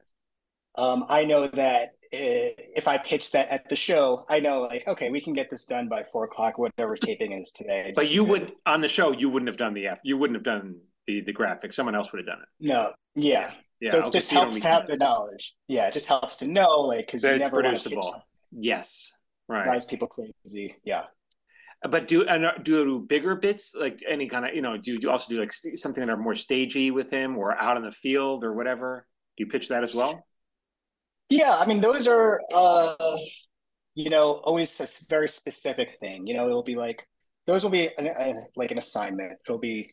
But 0.76 0.82
um, 0.82 1.06
I 1.08 1.24
know 1.24 1.46
that 1.46 1.93
Eh, 2.12 2.50
if 2.76 2.86
I 2.86 2.98
pitch 2.98 3.30
that 3.32 3.48
at 3.48 3.68
the 3.68 3.76
show, 3.76 4.24
I 4.28 4.40
know 4.40 4.60
like, 4.60 4.84
okay, 4.86 5.10
we 5.10 5.20
can 5.20 5.32
get 5.32 5.50
this 5.50 5.64
done 5.64 5.88
by 5.88 6.04
four 6.04 6.24
o'clock, 6.24 6.58
whatever 6.58 6.96
taping 6.96 7.32
is 7.32 7.50
today. 7.50 7.92
But 7.94 8.10
you 8.10 8.24
would 8.24 8.52
on 8.66 8.80
the 8.80 8.88
show, 8.88 9.12
you 9.12 9.28
wouldn't 9.28 9.48
have 9.48 9.56
done 9.56 9.74
the 9.74 9.88
you 10.02 10.16
wouldn't 10.16 10.36
have 10.36 10.44
done 10.44 10.80
the 11.06 11.22
the 11.22 11.32
graphics. 11.32 11.74
Someone 11.74 11.94
else 11.94 12.12
would 12.12 12.18
have 12.18 12.26
done 12.26 12.40
it. 12.42 12.48
No, 12.60 12.92
yeah, 13.14 13.52
yeah. 13.80 13.90
So 13.90 14.06
it 14.06 14.12
just 14.12 14.30
helps 14.30 14.58
to 14.58 14.66
have 14.66 14.86
the 14.86 14.96
knowledge. 14.96 15.54
Yeah, 15.68 15.88
it 15.88 15.94
just 15.94 16.06
helps 16.06 16.36
to 16.36 16.46
know, 16.46 16.80
like, 16.80 17.06
because 17.06 17.22
you 17.22 17.38
never 17.38 17.62
producible. 17.62 18.24
Yes, 18.52 19.12
right. 19.48 19.64
Drives 19.64 19.86
people 19.86 20.08
crazy. 20.08 20.76
Yeah. 20.84 21.04
But 21.88 22.08
do 22.08 22.26
and 22.26 22.46
uh, 22.46 22.52
do 22.62 23.00
bigger 23.00 23.34
bits 23.34 23.74
like 23.74 24.02
any 24.08 24.26
kind 24.26 24.46
of 24.46 24.54
you 24.54 24.62
know 24.62 24.78
do 24.78 24.94
you 24.94 25.10
also 25.10 25.28
do 25.28 25.38
like 25.38 25.52
something 25.52 26.00
that 26.00 26.10
are 26.10 26.16
more 26.16 26.34
stagey 26.34 26.90
with 26.90 27.10
him 27.10 27.36
or 27.36 27.60
out 27.60 27.76
in 27.76 27.82
the 27.82 27.92
field 27.92 28.42
or 28.42 28.54
whatever? 28.54 29.06
Do 29.36 29.44
you 29.44 29.50
pitch 29.50 29.68
that 29.68 29.82
as 29.82 29.94
well? 29.94 30.24
Yeah, 31.28 31.56
I 31.58 31.66
mean 31.66 31.80
those 31.80 32.06
are 32.06 32.40
uh, 32.52 33.16
you 33.94 34.10
know 34.10 34.32
always 34.44 34.78
a 34.80 34.86
very 35.08 35.28
specific 35.28 35.98
thing. 36.00 36.26
You 36.26 36.34
know, 36.34 36.46
it'll 36.46 36.62
be 36.62 36.76
like 36.76 37.06
those 37.46 37.62
will 37.62 37.70
be 37.70 37.88
an, 37.98 38.06
a, 38.06 38.34
like 38.56 38.70
an 38.70 38.78
assignment. 38.78 39.38
It'll 39.46 39.58
be 39.58 39.90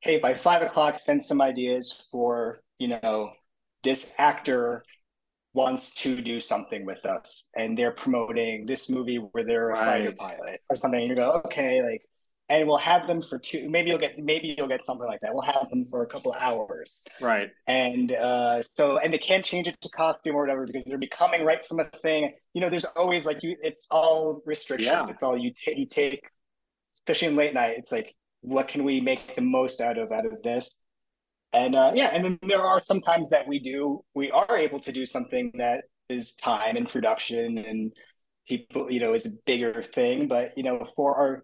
hey 0.00 0.18
by 0.18 0.34
five 0.34 0.62
o'clock 0.62 0.98
send 0.98 1.24
some 1.24 1.40
ideas 1.40 2.06
for 2.10 2.62
you 2.78 2.88
know 2.88 3.30
this 3.82 4.14
actor 4.18 4.82
wants 5.52 5.90
to 5.92 6.20
do 6.20 6.38
something 6.38 6.86
with 6.86 7.04
us 7.04 7.44
and 7.56 7.76
they're 7.76 7.92
promoting 7.92 8.66
this 8.66 8.88
movie 8.88 9.16
where 9.16 9.44
they're 9.44 9.70
a 9.70 9.72
right. 9.72 9.86
fighter 9.86 10.12
pilot 10.16 10.60
or 10.70 10.76
something 10.76 11.00
and 11.00 11.10
you 11.10 11.16
go 11.16 11.42
okay 11.44 11.82
like 11.82 12.02
and 12.50 12.66
we'll 12.66 12.76
have 12.76 13.06
them 13.06 13.22
for 13.22 13.38
two 13.38 13.70
maybe 13.70 13.88
you'll 13.88 13.98
get 13.98 14.18
maybe 14.18 14.54
you'll 14.58 14.68
get 14.68 14.84
something 14.84 15.06
like 15.06 15.20
that. 15.20 15.32
We'll 15.32 15.44
have 15.44 15.70
them 15.70 15.86
for 15.86 16.02
a 16.02 16.06
couple 16.06 16.32
of 16.32 16.38
hours. 16.40 17.00
Right. 17.20 17.48
And 17.66 18.12
uh 18.12 18.62
so 18.62 18.98
and 18.98 19.14
they 19.14 19.18
can't 19.18 19.44
change 19.44 19.68
it 19.68 19.80
to 19.80 19.88
costume 19.90 20.36
or 20.36 20.42
whatever 20.42 20.66
because 20.66 20.84
they're 20.84 20.98
becoming 20.98 21.44
right 21.44 21.64
from 21.64 21.80
a 21.80 21.84
thing. 21.84 22.34
You 22.52 22.60
know 22.60 22.68
there's 22.68 22.84
always 22.84 23.24
like 23.24 23.42
you 23.42 23.56
it's 23.62 23.86
all 23.90 24.42
restriction. 24.44 24.92
Yeah. 24.92 25.08
it's 25.08 25.22
all 25.22 25.38
you 25.38 25.52
take 25.54 25.78
you 25.78 25.86
take 25.86 26.28
especially 26.94 27.28
in 27.28 27.36
late 27.36 27.54
night 27.54 27.76
it's 27.78 27.92
like 27.92 28.14
what 28.42 28.66
can 28.68 28.84
we 28.84 29.00
make 29.00 29.36
the 29.36 29.42
most 29.42 29.80
out 29.80 29.96
of 29.96 30.10
out 30.12 30.26
of 30.26 30.42
this? 30.42 30.70
And 31.52 31.74
uh, 31.76 31.92
yeah 31.94 32.10
and 32.12 32.24
then 32.24 32.38
there 32.42 32.62
are 32.62 32.80
some 32.80 33.00
times 33.00 33.30
that 33.30 33.46
we 33.46 33.60
do 33.60 34.04
we 34.14 34.30
are 34.32 34.56
able 34.56 34.80
to 34.80 34.92
do 34.92 35.06
something 35.06 35.52
that 35.54 35.84
is 36.08 36.34
time 36.34 36.76
and 36.76 36.88
production 36.88 37.58
and 37.58 37.92
people 38.48 38.90
you 38.90 38.98
know 38.98 39.14
is 39.14 39.26
a 39.26 39.30
bigger 39.46 39.84
thing. 39.84 40.26
But 40.26 40.50
you 40.56 40.64
know 40.64 40.84
for 40.96 41.14
our 41.14 41.42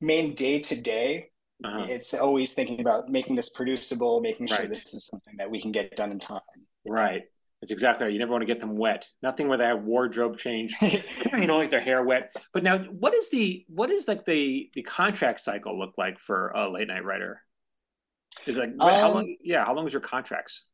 main 0.00 0.34
day 0.34 0.58
to 0.58 0.76
day 0.76 1.30
it's 1.60 2.14
always 2.14 2.52
thinking 2.52 2.80
about 2.80 3.08
making 3.08 3.34
this 3.34 3.48
producible 3.48 4.20
making 4.20 4.46
sure 4.46 4.58
right. 4.58 4.68
this 4.68 4.94
is 4.94 5.06
something 5.06 5.36
that 5.38 5.50
we 5.50 5.60
can 5.60 5.72
get 5.72 5.96
done 5.96 6.12
in 6.12 6.18
time 6.18 6.40
right 6.86 7.24
that's 7.60 7.72
exactly 7.72 8.04
right. 8.04 8.12
You 8.12 8.20
never 8.20 8.30
want 8.30 8.42
to 8.42 8.46
get 8.46 8.60
them 8.60 8.76
wet. 8.76 9.08
Nothing 9.20 9.48
where 9.48 9.58
they 9.58 9.64
have 9.64 9.82
wardrobe 9.82 10.38
change. 10.38 10.76
you 10.80 11.46
know, 11.46 11.58
like 11.58 11.70
their 11.70 11.80
hair 11.80 12.04
wet. 12.04 12.32
But 12.52 12.62
now, 12.62 12.78
what 12.78 13.14
is 13.14 13.30
the 13.30 13.64
what 13.68 13.90
is 13.90 14.06
like 14.06 14.24
the 14.24 14.70
the 14.74 14.82
contract 14.82 15.40
cycle 15.40 15.76
look 15.76 15.94
like 15.98 16.20
for 16.20 16.50
a 16.50 16.70
late 16.70 16.86
night 16.86 17.04
writer? 17.04 17.42
Is 18.46 18.58
like 18.58 18.70
um, 18.78 18.88
how 18.88 19.12
long? 19.12 19.36
Yeah, 19.42 19.64
how 19.64 19.74
long 19.74 19.86
is 19.86 19.92
your 19.92 20.02
contracts? 20.02 20.66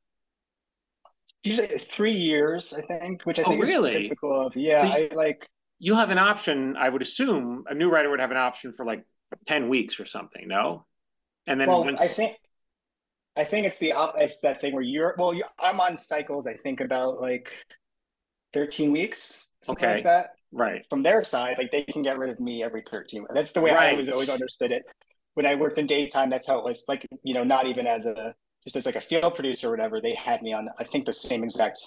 Usually 1.43 1.69
three 1.69 2.13
years, 2.13 2.75
I 2.75 2.83
think, 2.83 3.23
which 3.23 3.39
I 3.39 3.45
oh, 3.47 3.51
think 3.51 3.65
really? 3.65 3.91
is 3.91 3.97
typical 3.97 4.47
of. 4.47 4.55
Yeah, 4.55 4.83
so 4.83 4.89
I 4.89 5.09
like. 5.15 5.49
You 5.79 5.95
have 5.95 6.11
an 6.11 6.19
option. 6.19 6.77
I 6.77 6.89
would 6.89 7.03
assume 7.03 7.65
a 7.67 7.75
new 7.75 7.91
writer 7.91 8.11
would 8.11 8.21
have 8.21 8.31
an 8.31 8.37
option 8.37 8.73
for 8.73 8.85
like 8.85 9.05
ten 9.47 9.69
weeks 9.69 10.01
or 10.01 10.07
something. 10.07 10.47
No, 10.49 10.87
and 11.47 11.61
then 11.61 11.69
well, 11.69 11.85
once... 11.85 12.01
I 12.01 12.09
think. 12.09 12.37
I 13.37 13.43
think 13.43 13.67
it's 13.67 13.79
the 13.79 13.93
it's 14.17 14.41
that 14.41 14.61
thing 14.61 14.75
where 14.75 14.83
you're 14.83 15.15
well. 15.19 15.35
You, 15.35 15.43
I'm 15.59 15.81
on 15.81 15.97
cycles. 15.97 16.47
I 16.47 16.55
think 16.55 16.81
about 16.81 17.21
like 17.21 17.51
thirteen 18.53 18.93
weeks. 18.93 19.49
Okay. 19.69 19.95
Like 19.95 20.05
that. 20.05 20.31
Right. 20.53 20.87
From 20.89 21.03
their 21.03 21.25
side, 21.25 21.57
like 21.59 21.73
they 21.73 21.83
can 21.83 22.03
get 22.03 22.17
rid 22.17 22.31
of 22.31 22.39
me 22.39 22.63
every 22.63 22.83
13. 22.89 23.27
That's 23.35 23.51
the 23.51 23.61
way 23.61 23.73
right. 23.73 23.89
I 23.89 23.91
always, 23.91 24.09
always 24.09 24.29
understood 24.29 24.71
it 24.71 24.85
when 25.35 25.47
I 25.47 25.55
worked 25.57 25.79
in 25.79 25.87
daytime, 25.87 26.31
that's 26.31 26.49
how 26.49 26.59
it 26.59 26.65
was. 26.65 26.85
Like 26.89 27.07
you 27.23 27.35
know, 27.35 27.45
not 27.45 27.67
even 27.67 27.87
as 27.87 28.07
a 28.07 28.35
just 28.65 28.77
as 28.77 28.87
like 28.87 28.97
a 28.97 29.01
field 29.01 29.35
producer 29.35 29.69
or 29.69 29.71
whatever, 29.71 30.01
they 30.01 30.15
had 30.15 30.43
me 30.43 30.53
on. 30.53 30.69
I 30.79 30.85
think 30.85 31.05
the 31.05 31.13
same 31.13 31.45
exact 31.45 31.81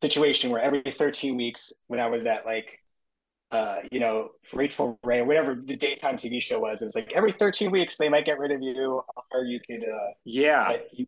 situation 0.00 0.50
where 0.50 0.62
every 0.62 0.82
13 0.82 1.36
weeks 1.36 1.72
when 1.88 2.00
I 2.00 2.06
was 2.06 2.24
at 2.24 2.46
like 2.46 2.79
uh, 3.50 3.80
you 3.90 4.00
know, 4.00 4.30
Rachael 4.52 4.98
Ray, 5.04 5.22
whatever 5.22 5.54
the 5.54 5.76
daytime 5.76 6.16
TV 6.16 6.40
show 6.40 6.60
was, 6.60 6.82
it 6.82 6.86
was 6.86 6.94
like 6.94 7.12
every 7.12 7.32
13 7.32 7.70
weeks 7.70 7.96
they 7.96 8.08
might 8.08 8.24
get 8.24 8.38
rid 8.38 8.52
of 8.52 8.62
you, 8.62 9.02
or 9.32 9.44
you 9.44 9.60
could, 9.60 9.82
uh, 9.82 10.12
yeah, 10.24 10.76
you, 10.92 11.06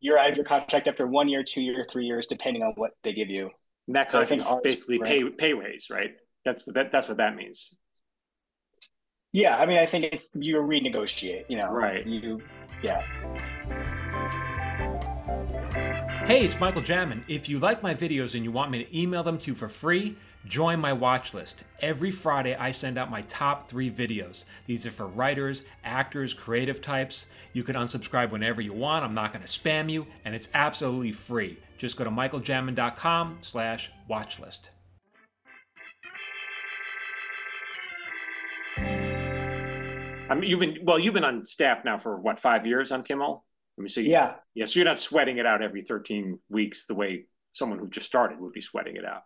you're 0.00 0.18
out 0.18 0.30
of 0.30 0.36
your 0.36 0.44
contract 0.44 0.86
after 0.86 1.06
one 1.06 1.28
year, 1.28 1.42
two 1.42 1.62
year, 1.62 1.86
three 1.90 2.04
years, 2.04 2.26
depending 2.26 2.62
on 2.62 2.72
what 2.76 2.92
they 3.04 3.12
give 3.12 3.28
you. 3.28 3.50
And 3.86 3.96
that 3.96 4.10
contract 4.10 4.42
so 4.42 4.60
basically 4.62 4.98
pay 4.98 5.24
pay 5.30 5.54
raise, 5.54 5.88
right? 5.90 6.10
That's 6.44 6.66
what 6.66 6.74
that, 6.74 6.92
that's 6.92 7.08
what 7.08 7.16
that 7.16 7.34
means. 7.34 7.74
Yeah, 9.32 9.58
I 9.58 9.66
mean, 9.66 9.78
I 9.78 9.86
think 9.86 10.06
it's 10.06 10.28
you 10.34 10.56
renegotiate. 10.56 11.44
You 11.48 11.56
know, 11.56 11.70
right? 11.70 12.06
You, 12.06 12.40
yeah. 12.82 13.02
Hey, 16.26 16.44
it's 16.44 16.60
Michael 16.60 16.82
Jamin. 16.82 17.22
If 17.28 17.48
you 17.48 17.58
like 17.58 17.82
my 17.82 17.94
videos 17.94 18.34
and 18.34 18.44
you 18.44 18.52
want 18.52 18.70
me 18.70 18.84
to 18.84 18.98
email 18.98 19.22
them 19.22 19.38
to 19.38 19.46
you 19.46 19.54
for 19.54 19.68
free, 19.68 20.16
join 20.46 20.80
my 20.80 20.92
watch 20.92 21.34
list. 21.34 21.64
Every 21.80 22.10
Friday, 22.10 22.54
I 22.54 22.70
send 22.70 22.98
out 22.98 23.10
my 23.10 23.22
top 23.22 23.68
three 23.68 23.90
videos. 23.90 24.44
These 24.66 24.86
are 24.86 24.90
for 24.90 25.06
writers, 25.06 25.64
actors, 25.84 26.34
creative 26.34 26.80
types. 26.80 27.26
You 27.52 27.62
can 27.62 27.76
unsubscribe 27.76 28.30
whenever 28.30 28.60
you 28.60 28.72
want. 28.72 29.04
I'm 29.04 29.14
not 29.14 29.32
going 29.32 29.44
to 29.44 29.48
spam 29.48 29.90
you, 29.90 30.06
and 30.24 30.34
it's 30.34 30.48
absolutely 30.54 31.12
free. 31.12 31.58
Just 31.76 31.96
go 31.96 32.04
to 32.04 32.10
michaeljamin.com 32.10 33.38
slash 33.42 33.92
watchlist. 34.10 34.60
I 40.30 40.34
mean, 40.34 40.50
you've 40.50 40.60
been 40.60 40.78
well. 40.82 40.98
You've 40.98 41.14
been 41.14 41.24
on 41.24 41.46
staff 41.46 41.84
now 41.84 41.96
for 41.96 42.20
what 42.20 42.38
five 42.38 42.66
years 42.66 42.92
on 42.92 43.02
Kimmel. 43.02 43.44
Let 43.78 43.82
me 43.82 43.88
see. 43.88 44.02
Yeah, 44.02 44.34
yeah. 44.54 44.66
So 44.66 44.78
you're 44.78 44.88
not 44.88 45.00
sweating 45.00 45.38
it 45.38 45.46
out 45.46 45.62
every 45.62 45.82
13 45.82 46.38
weeks 46.50 46.84
the 46.86 46.94
way 46.94 47.26
someone 47.52 47.78
who 47.78 47.88
just 47.88 48.06
started 48.06 48.38
would 48.40 48.52
be 48.52 48.60
sweating 48.60 48.96
it 48.96 49.04
out. 49.04 49.22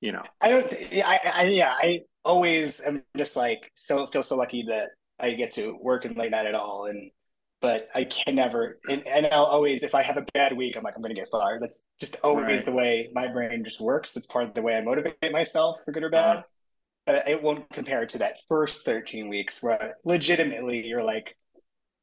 You 0.00 0.12
know. 0.12 0.22
I 0.40 0.48
don't. 0.50 0.72
I, 1.04 1.20
I 1.34 1.42
yeah. 1.44 1.74
I 1.76 2.00
always 2.24 2.80
am 2.80 3.02
just 3.16 3.36
like 3.36 3.70
so 3.74 4.06
feel 4.08 4.22
so 4.22 4.36
lucky 4.36 4.64
that 4.68 4.90
I 5.18 5.34
get 5.34 5.52
to 5.52 5.76
work 5.80 6.04
in 6.04 6.14
late 6.14 6.30
night 6.30 6.46
at 6.46 6.54
all, 6.54 6.86
and 6.86 7.10
but 7.60 7.88
I 7.94 8.04
can 8.04 8.36
never. 8.36 8.78
And, 8.88 9.06
and 9.06 9.26
I'll 9.26 9.44
always, 9.44 9.82
if 9.82 9.94
I 9.94 10.02
have 10.02 10.16
a 10.16 10.26
bad 10.34 10.56
week, 10.56 10.76
I'm 10.76 10.84
like, 10.84 10.94
I'm 10.96 11.02
going 11.02 11.14
to 11.14 11.20
get 11.20 11.30
fired. 11.30 11.62
That's 11.62 11.82
just 12.00 12.16
always 12.22 12.46
right. 12.46 12.64
the 12.64 12.72
way 12.72 13.10
my 13.12 13.26
brain 13.26 13.64
just 13.64 13.80
works. 13.80 14.12
That's 14.12 14.26
part 14.26 14.44
of 14.44 14.54
the 14.54 14.62
way 14.62 14.76
I 14.76 14.80
motivate 14.82 15.32
myself, 15.32 15.78
for 15.84 15.92
good 15.92 16.04
or 16.04 16.10
bad. 16.10 16.38
Uh-huh 16.38 16.42
but 17.08 17.26
it 17.26 17.42
won't 17.42 17.66
compare 17.70 18.04
to 18.04 18.18
that 18.18 18.36
first 18.50 18.84
13 18.84 19.30
weeks 19.30 19.62
where 19.62 19.96
legitimately 20.04 20.86
you're 20.86 21.02
like, 21.02 21.38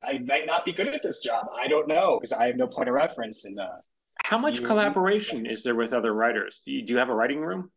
I 0.04 0.18
might 0.18 0.48
not 0.48 0.66
be 0.66 0.74
good 0.74 0.88
at 0.88 1.04
this 1.04 1.20
job. 1.20 1.46
I 1.56 1.68
don't 1.68 1.88
know 1.88 2.18
because 2.20 2.34
I 2.34 2.48
have 2.48 2.56
no 2.56 2.66
point 2.66 2.90
of 2.90 2.96
reference. 2.96 3.46
And 3.46 3.60
uh, 3.60 3.68
how 4.24 4.40
much 4.40 4.62
you, 4.62 4.66
collaboration 4.66 5.46
is 5.46 5.62
there 5.62 5.76
with 5.76 5.94
other 5.94 6.12
writers? 6.12 6.64
Do 6.66 6.72
you, 6.72 6.82
do 6.82 6.94
you, 6.94 6.98
have 6.98 7.10
a 7.10 7.14
writing 7.14 7.42
room? 7.42 7.70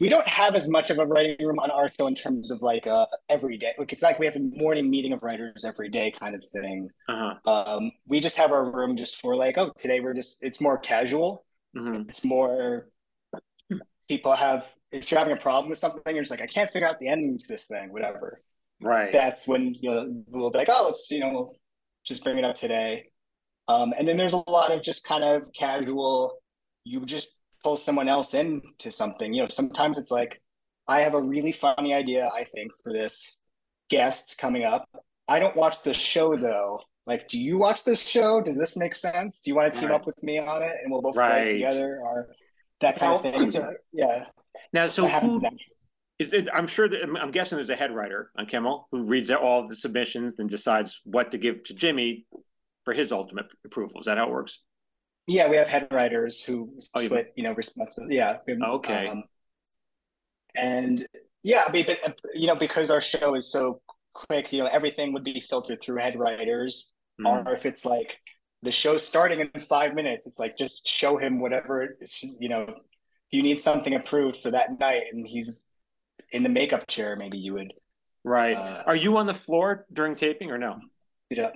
We 0.00 0.08
don't 0.08 0.26
have 0.28 0.54
as 0.54 0.68
much 0.68 0.90
of 0.90 0.98
a 0.98 1.06
writing 1.06 1.44
room 1.44 1.58
on 1.58 1.70
our 1.70 1.90
show 1.90 2.06
in 2.06 2.14
terms 2.14 2.50
of 2.50 2.62
like 2.62 2.86
uh, 2.86 3.06
every 3.28 3.56
day. 3.56 3.72
Like 3.78 3.92
it's 3.92 4.02
like 4.02 4.18
we 4.18 4.26
have 4.26 4.36
a 4.36 4.40
morning 4.40 4.88
meeting 4.90 5.12
of 5.12 5.22
writers 5.22 5.64
every 5.64 5.88
day 5.88 6.12
kind 6.12 6.36
of 6.36 6.44
thing. 6.52 6.88
Uh-huh. 7.08 7.34
Um, 7.50 7.90
we 8.06 8.20
just 8.20 8.36
have 8.36 8.52
our 8.52 8.70
room 8.70 8.96
just 8.96 9.20
for 9.20 9.34
like, 9.34 9.58
oh, 9.58 9.72
today 9.76 10.00
we're 10.00 10.14
just. 10.14 10.38
It's 10.40 10.60
more 10.60 10.78
casual. 10.78 11.44
Mm-hmm. 11.76 12.08
It's 12.08 12.24
more 12.24 12.88
people 14.08 14.34
have 14.34 14.64
if 14.90 15.10
you're 15.10 15.18
having 15.18 15.36
a 15.36 15.40
problem 15.40 15.68
with 15.68 15.78
something, 15.78 16.14
you're 16.14 16.24
just 16.24 16.30
like, 16.30 16.40
I 16.40 16.46
can't 16.46 16.72
figure 16.72 16.88
out 16.88 16.98
the 16.98 17.08
ending 17.08 17.38
to 17.38 17.46
this 17.48 17.66
thing, 17.66 17.92
whatever. 17.92 18.40
Right. 18.80 19.12
That's 19.12 19.46
when 19.46 19.74
you'll 19.80 20.24
we'll 20.28 20.50
be 20.50 20.58
like, 20.58 20.68
oh, 20.70 20.84
let's 20.86 21.10
you 21.10 21.20
know, 21.20 21.30
we'll 21.30 21.56
just 22.04 22.24
bring 22.24 22.38
it 22.38 22.44
up 22.44 22.56
today. 22.56 23.10
Um, 23.66 23.92
and 23.98 24.08
then 24.08 24.16
there's 24.16 24.32
a 24.32 24.50
lot 24.50 24.72
of 24.72 24.82
just 24.82 25.04
kind 25.04 25.24
of 25.24 25.42
casual. 25.58 26.38
You 26.84 27.04
just 27.04 27.28
pull 27.68 27.76
someone 27.76 28.08
else 28.08 28.32
into 28.32 28.90
something. 28.90 29.34
You 29.34 29.42
know, 29.42 29.48
sometimes 29.48 29.98
it's 29.98 30.10
like, 30.10 30.40
I 30.86 31.02
have 31.02 31.12
a 31.12 31.20
really 31.20 31.52
funny 31.52 31.92
idea. 31.92 32.30
I 32.34 32.44
think 32.44 32.72
for 32.82 32.94
this 32.94 33.36
guest 33.90 34.36
coming 34.38 34.64
up. 34.64 34.88
I 35.28 35.38
don't 35.38 35.54
watch 35.54 35.82
the 35.82 35.92
show 35.92 36.34
though. 36.34 36.80
Like, 37.06 37.28
do 37.28 37.38
you 37.38 37.58
watch 37.58 37.84
this 37.84 38.00
show? 38.00 38.40
Does 38.40 38.56
this 38.56 38.76
make 38.76 38.94
sense? 38.94 39.40
Do 39.40 39.50
you 39.50 39.54
want 39.54 39.72
to 39.72 39.78
team 39.78 39.90
right. 39.90 39.96
up 39.96 40.06
with 40.06 40.22
me 40.22 40.38
on 40.38 40.62
it, 40.62 40.72
and 40.82 40.92
we'll 40.92 41.02
both 41.02 41.16
right. 41.16 41.46
play 41.46 41.54
together, 41.54 42.00
or 42.02 42.28
that 42.82 42.98
kind 42.98 43.14
of 43.14 43.22
thing? 43.22 43.50
So, 43.50 43.72
yeah. 43.92 44.26
Now, 44.74 44.88
so 44.88 45.08
who, 45.08 45.40
is 46.18 46.34
it, 46.34 46.48
I'm 46.52 46.66
sure 46.66 46.86
that 46.86 47.00
I'm 47.18 47.30
guessing 47.30 47.56
there's 47.56 47.70
a 47.70 47.76
head 47.76 47.94
writer 47.94 48.30
on 48.36 48.44
Kimmel 48.44 48.88
who 48.92 49.04
reads 49.04 49.30
all 49.30 49.66
the 49.66 49.74
submissions 49.74 50.38
and 50.38 50.50
decides 50.50 51.00
what 51.04 51.32
to 51.32 51.38
give 51.38 51.64
to 51.64 51.74
Jimmy 51.74 52.26
for 52.84 52.92
his 52.92 53.10
ultimate 53.10 53.46
approval. 53.64 54.00
Is 54.00 54.06
that 54.06 54.18
how 54.18 54.26
it 54.26 54.30
works? 54.30 54.58
Yeah, 55.28 55.48
we 55.48 55.56
have 55.56 55.68
head 55.68 55.88
writers 55.92 56.42
who 56.42 56.72
oh, 56.96 57.00
split, 57.02 57.34
you 57.36 57.42
know, 57.42 57.52
responsibility. 57.52 58.16
Yeah. 58.16 58.38
Okay. 58.48 59.08
Um, 59.08 59.24
and 60.56 61.06
yeah, 61.42 61.64
I 61.68 61.70
mean, 61.70 61.84
but 61.86 62.18
you 62.34 62.46
know, 62.46 62.56
because 62.56 62.90
our 62.90 63.02
show 63.02 63.34
is 63.34 63.52
so 63.52 63.82
quick, 64.14 64.52
you 64.52 64.60
know, 64.60 64.66
everything 64.72 65.12
would 65.12 65.24
be 65.24 65.44
filtered 65.48 65.82
through 65.82 65.98
head 65.98 66.18
writers. 66.18 66.92
Mm. 67.20 67.46
Or 67.46 67.54
if 67.54 67.66
it's 67.66 67.84
like 67.84 68.16
the 68.62 68.72
show's 68.72 69.06
starting 69.06 69.40
in 69.40 69.50
five 69.60 69.94
minutes, 69.94 70.26
it's 70.26 70.38
like 70.38 70.56
just 70.56 70.88
show 70.88 71.18
him 71.18 71.40
whatever 71.40 71.94
you 72.40 72.48
know 72.48 72.74
you 73.30 73.42
need 73.42 73.60
something 73.60 73.94
approved 73.94 74.38
for 74.38 74.50
that 74.50 74.78
night 74.80 75.04
and 75.12 75.26
he's 75.26 75.62
in 76.32 76.42
the 76.42 76.48
makeup 76.48 76.86
chair, 76.86 77.16
maybe 77.16 77.36
you 77.36 77.52
would. 77.52 77.74
Right. 78.24 78.56
Uh, 78.56 78.82
Are 78.86 78.96
you 78.96 79.18
on 79.18 79.26
the 79.26 79.34
floor 79.34 79.86
during 79.92 80.14
taping 80.14 80.50
or 80.50 80.58
no? 80.58 80.78
Yeah. 81.28 81.50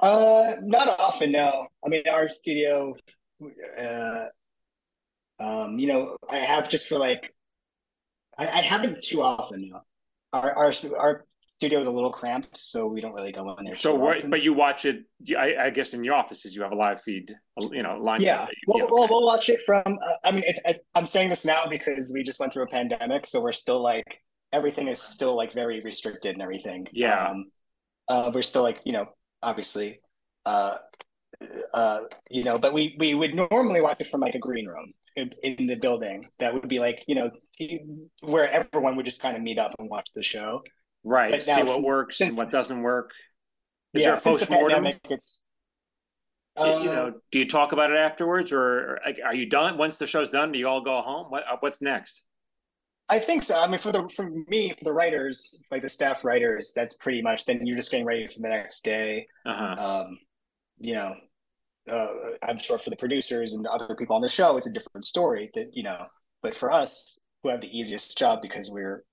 Uh, 0.00 0.56
not 0.62 0.88
often. 0.98 1.32
No. 1.32 1.66
I 1.84 1.88
mean, 1.88 2.02
our 2.10 2.28
studio. 2.28 2.96
Uh, 3.78 4.26
um, 5.38 5.78
you 5.78 5.86
know, 5.86 6.16
I 6.28 6.38
have 6.38 6.68
just 6.68 6.88
for 6.88 6.98
like, 6.98 7.34
I, 8.36 8.46
I 8.46 8.62
haven't 8.62 9.02
too 9.02 9.22
often. 9.22 9.68
No. 9.70 9.80
Our 10.32 10.56
our 10.56 10.72
our 10.98 11.26
studio 11.60 11.80
is 11.80 11.86
a 11.86 11.90
little 11.90 12.12
cramped, 12.12 12.56
so 12.56 12.86
we 12.86 13.00
don't 13.00 13.14
really 13.14 13.32
go 13.32 13.54
in 13.56 13.64
there. 13.64 13.74
So, 13.74 13.94
what, 13.94 14.28
but 14.30 14.42
you 14.42 14.52
watch 14.52 14.84
it. 14.84 15.04
I, 15.36 15.56
I, 15.56 15.70
guess 15.70 15.92
in 15.92 16.04
your 16.04 16.14
offices 16.14 16.54
you 16.54 16.62
have 16.62 16.72
a 16.72 16.76
live 16.76 17.02
feed. 17.02 17.34
You 17.58 17.82
know, 17.82 17.98
line. 17.98 18.20
Yeah, 18.22 18.46
we'll, 18.66 18.88
we'll, 18.88 19.08
we'll, 19.08 19.24
watch 19.24 19.48
it 19.48 19.60
from. 19.66 19.82
Uh, 19.86 20.12
I 20.24 20.30
mean, 20.30 20.44
it's. 20.46 20.60
I, 20.64 20.78
I'm 20.94 21.06
saying 21.06 21.30
this 21.30 21.44
now 21.44 21.64
because 21.68 22.12
we 22.14 22.22
just 22.22 22.38
went 22.38 22.52
through 22.52 22.62
a 22.62 22.68
pandemic, 22.68 23.26
so 23.26 23.42
we're 23.42 23.52
still 23.52 23.82
like 23.82 24.06
everything 24.52 24.88
is 24.88 25.00
still 25.00 25.36
like 25.36 25.52
very 25.52 25.80
restricted 25.82 26.34
and 26.34 26.42
everything. 26.42 26.86
Yeah. 26.92 27.28
Um, 27.28 27.50
uh, 28.08 28.30
we're 28.32 28.42
still 28.42 28.62
like 28.62 28.80
you 28.84 28.92
know 28.92 29.06
obviously, 29.42 30.00
uh, 30.46 30.76
uh, 31.72 32.00
you 32.30 32.44
know, 32.44 32.58
but 32.58 32.72
we 32.72 32.96
we 32.98 33.14
would 33.14 33.34
normally 33.34 33.80
watch 33.80 33.96
it 34.00 34.08
from 34.10 34.20
like 34.20 34.34
a 34.34 34.38
green 34.38 34.66
room 34.66 34.92
in, 35.16 35.30
in 35.42 35.66
the 35.66 35.76
building. 35.76 36.28
That 36.38 36.54
would 36.54 36.68
be 36.68 36.78
like 36.78 37.04
you 37.06 37.14
know 37.14 37.30
where 38.20 38.50
everyone 38.50 38.96
would 38.96 39.04
just 39.04 39.20
kind 39.20 39.36
of 39.36 39.42
meet 39.42 39.58
up 39.58 39.74
and 39.78 39.88
watch 39.88 40.08
the 40.14 40.22
show. 40.22 40.62
Right. 41.02 41.30
But 41.30 41.42
See 41.42 41.52
what 41.52 41.68
since, 41.68 41.84
works 41.84 42.18
since, 42.18 42.28
and 42.30 42.36
what 42.36 42.50
doesn't 42.50 42.82
work. 42.82 43.10
Is 43.94 44.02
yeah, 44.02 44.08
there 44.10 44.18
a 44.18 44.20
post 44.20 44.50
mortem? 44.50 44.86
It's 45.08 45.42
uh, 46.56 46.80
you 46.82 46.86
know, 46.86 47.10
do 47.30 47.38
you 47.38 47.48
talk 47.48 47.72
about 47.72 47.90
it 47.90 47.96
afterwards, 47.96 48.52
or 48.52 48.98
are 49.24 49.34
you 49.34 49.46
done? 49.46 49.78
Once 49.78 49.98
the 49.98 50.06
show's 50.06 50.28
done, 50.28 50.52
do 50.52 50.58
you 50.58 50.68
all 50.68 50.82
go 50.82 51.00
home? 51.00 51.26
What 51.30 51.44
uh, 51.50 51.56
what's 51.60 51.80
next? 51.80 52.22
I 53.10 53.18
think 53.18 53.42
so. 53.42 53.60
I 53.60 53.66
mean, 53.66 53.80
for 53.80 53.90
the 53.90 54.08
for 54.08 54.30
me, 54.46 54.72
for 54.78 54.84
the 54.84 54.92
writers, 54.92 55.60
like 55.70 55.82
the 55.82 55.88
staff 55.88 56.24
writers, 56.24 56.72
that's 56.74 56.94
pretty 56.94 57.22
much. 57.22 57.44
Then 57.44 57.66
you're 57.66 57.76
just 57.76 57.90
getting 57.90 58.06
ready 58.06 58.28
for 58.28 58.40
the 58.40 58.48
next 58.48 58.84
day. 58.84 59.26
Uh-huh. 59.44 60.04
Um, 60.06 60.18
you 60.78 60.94
know, 60.94 61.14
uh, 61.90 62.08
I'm 62.42 62.60
sure 62.60 62.78
for 62.78 62.90
the 62.90 62.96
producers 62.96 63.52
and 63.54 63.66
other 63.66 63.96
people 63.96 64.14
on 64.14 64.22
the 64.22 64.28
show, 64.28 64.56
it's 64.56 64.68
a 64.68 64.72
different 64.72 65.04
story. 65.04 65.50
That 65.54 65.70
you 65.72 65.82
know, 65.82 66.06
but 66.40 66.56
for 66.56 66.70
us, 66.70 67.18
who 67.42 67.48
have 67.48 67.60
the 67.60 67.78
easiest 67.78 68.16
job 68.16 68.40
because 68.42 68.70
we're 68.70 69.04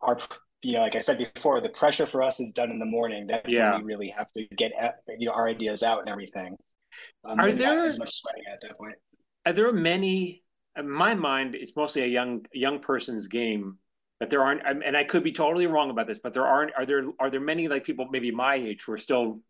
our 0.00 0.18
you 0.62 0.74
know, 0.74 0.80
like 0.80 0.96
I 0.96 1.00
said 1.00 1.18
before, 1.18 1.60
the 1.60 1.68
pressure 1.68 2.06
for 2.06 2.22
us 2.22 2.40
is 2.40 2.52
done 2.52 2.70
in 2.70 2.78
the 2.78 2.86
morning. 2.86 3.26
That's 3.28 3.52
yeah. 3.52 3.72
when 3.72 3.84
we 3.84 3.86
really 3.86 4.08
have 4.08 4.30
to 4.32 4.46
get 4.56 4.72
at, 4.78 4.96
you 5.18 5.26
know 5.26 5.32
our 5.32 5.48
ideas 5.48 5.82
out 5.82 6.00
and 6.00 6.08
everything. 6.08 6.56
Um, 7.24 7.38
are 7.38 7.52
there 7.52 7.86
as 7.86 7.98
much 7.98 8.14
sweating 8.14 8.44
at 8.52 8.60
that 8.62 8.78
point? 8.78 8.96
Are 9.46 9.52
there 9.52 9.72
many? 9.72 10.41
In 10.76 10.88
my 10.88 11.14
mind, 11.14 11.54
it's 11.54 11.76
mostly 11.76 12.02
a 12.02 12.06
young 12.06 12.46
young 12.52 12.78
person's 12.80 13.28
game. 13.28 13.78
But 14.20 14.30
there 14.30 14.44
aren't, 14.44 14.62
and 14.64 14.96
I 14.96 15.02
could 15.02 15.24
be 15.24 15.32
totally 15.32 15.66
wrong 15.66 15.90
about 15.90 16.06
this, 16.06 16.20
but 16.22 16.32
there 16.32 16.46
aren't. 16.46 16.72
Are 16.76 16.86
there 16.86 17.04
are 17.18 17.28
there 17.28 17.40
many 17.40 17.66
like 17.66 17.82
people 17.82 18.06
maybe 18.10 18.30
my 18.30 18.54
age 18.54 18.84
who 18.84 18.92
are 18.92 18.98
still 18.98 19.40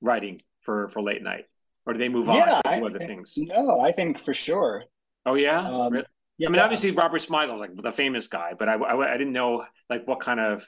writing 0.00 0.40
for 0.62 0.88
for 0.88 1.02
late 1.02 1.22
night, 1.22 1.44
or 1.84 1.92
do 1.92 1.98
they 1.98 2.08
move 2.08 2.30
on 2.30 2.36
yeah, 2.36 2.60
to 2.62 2.86
other 2.86 2.98
things? 2.98 3.34
No, 3.36 3.80
I 3.80 3.92
think 3.92 4.24
for 4.24 4.32
sure. 4.32 4.84
Oh 5.26 5.34
yeah, 5.34 5.60
um, 5.60 5.92
really? 5.92 6.06
Yeah, 6.38 6.48
I 6.48 6.50
mean, 6.50 6.60
obviously 6.60 6.90
Robert 6.90 7.20
Smigel 7.20 7.54
is 7.54 7.60
like 7.60 7.76
the 7.76 7.92
famous 7.92 8.26
guy, 8.26 8.52
but 8.58 8.68
I, 8.68 8.74
I, 8.74 9.14
I 9.14 9.16
didn't 9.16 9.32
know 9.32 9.64
like 9.88 10.06
what 10.06 10.20
kind 10.20 10.40
of, 10.40 10.66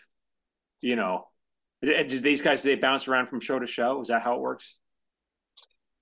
you 0.81 0.95
know, 0.95 1.27
do 1.83 2.21
these 2.21 2.40
guys 2.40 2.62
do 2.62 2.69
they 2.69 2.77
bounce 2.77 3.09
around 3.09 3.27
from 3.27 3.40
show 3.40 3.59
to 3.59 3.66
show? 3.66 4.01
Is 4.01 4.09
that 4.09 4.23
how 4.23 4.37
it 4.37 4.40
works? 4.40 4.77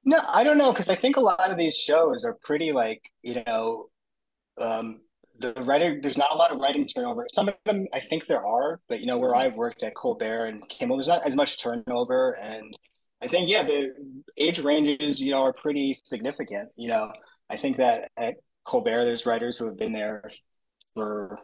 No, 0.04 0.20
I 0.34 0.44
don't 0.44 0.58
know 0.58 0.70
because 0.70 0.90
I 0.90 0.94
think 0.94 1.16
a 1.16 1.20
lot 1.20 1.50
of 1.50 1.56
these 1.56 1.76
shows 1.76 2.24
are 2.24 2.36
pretty 2.42 2.72
like 2.72 3.10
you 3.22 3.42
know, 3.46 3.88
um, 4.58 5.00
the 5.38 5.52
writer. 5.64 5.98
There's 6.00 6.18
not 6.18 6.32
a 6.32 6.36
lot 6.36 6.52
of 6.52 6.58
writing 6.58 6.86
turnover. 6.86 7.26
Some 7.32 7.48
of 7.48 7.56
them 7.64 7.86
I 7.92 8.00
think 8.00 8.26
there 8.26 8.44
are, 8.44 8.80
but 8.88 9.00
you 9.00 9.06
know 9.06 9.18
where 9.18 9.34
I've 9.34 9.54
worked 9.54 9.82
at 9.82 9.94
Colbert 9.94 10.46
and 10.46 10.68
Kimmel, 10.68 10.96
there's 10.96 11.08
not 11.08 11.26
as 11.26 11.36
much 11.36 11.60
turnover, 11.60 12.36
and 12.40 12.76
I 13.22 13.28
think 13.28 13.50
yeah, 13.50 13.62
the 13.62 13.94
age 14.36 14.60
ranges 14.60 15.20
you 15.20 15.32
know 15.32 15.42
are 15.42 15.52
pretty 15.52 15.94
significant. 15.94 16.70
You 16.76 16.88
know, 16.88 17.12
I 17.50 17.56
think 17.56 17.78
that 17.78 18.10
at 18.16 18.34
Colbert, 18.64 19.04
there's 19.04 19.26
writers 19.26 19.58
who 19.58 19.66
have 19.66 19.76
been 19.76 19.92
there 19.92 20.30
for 20.94 21.38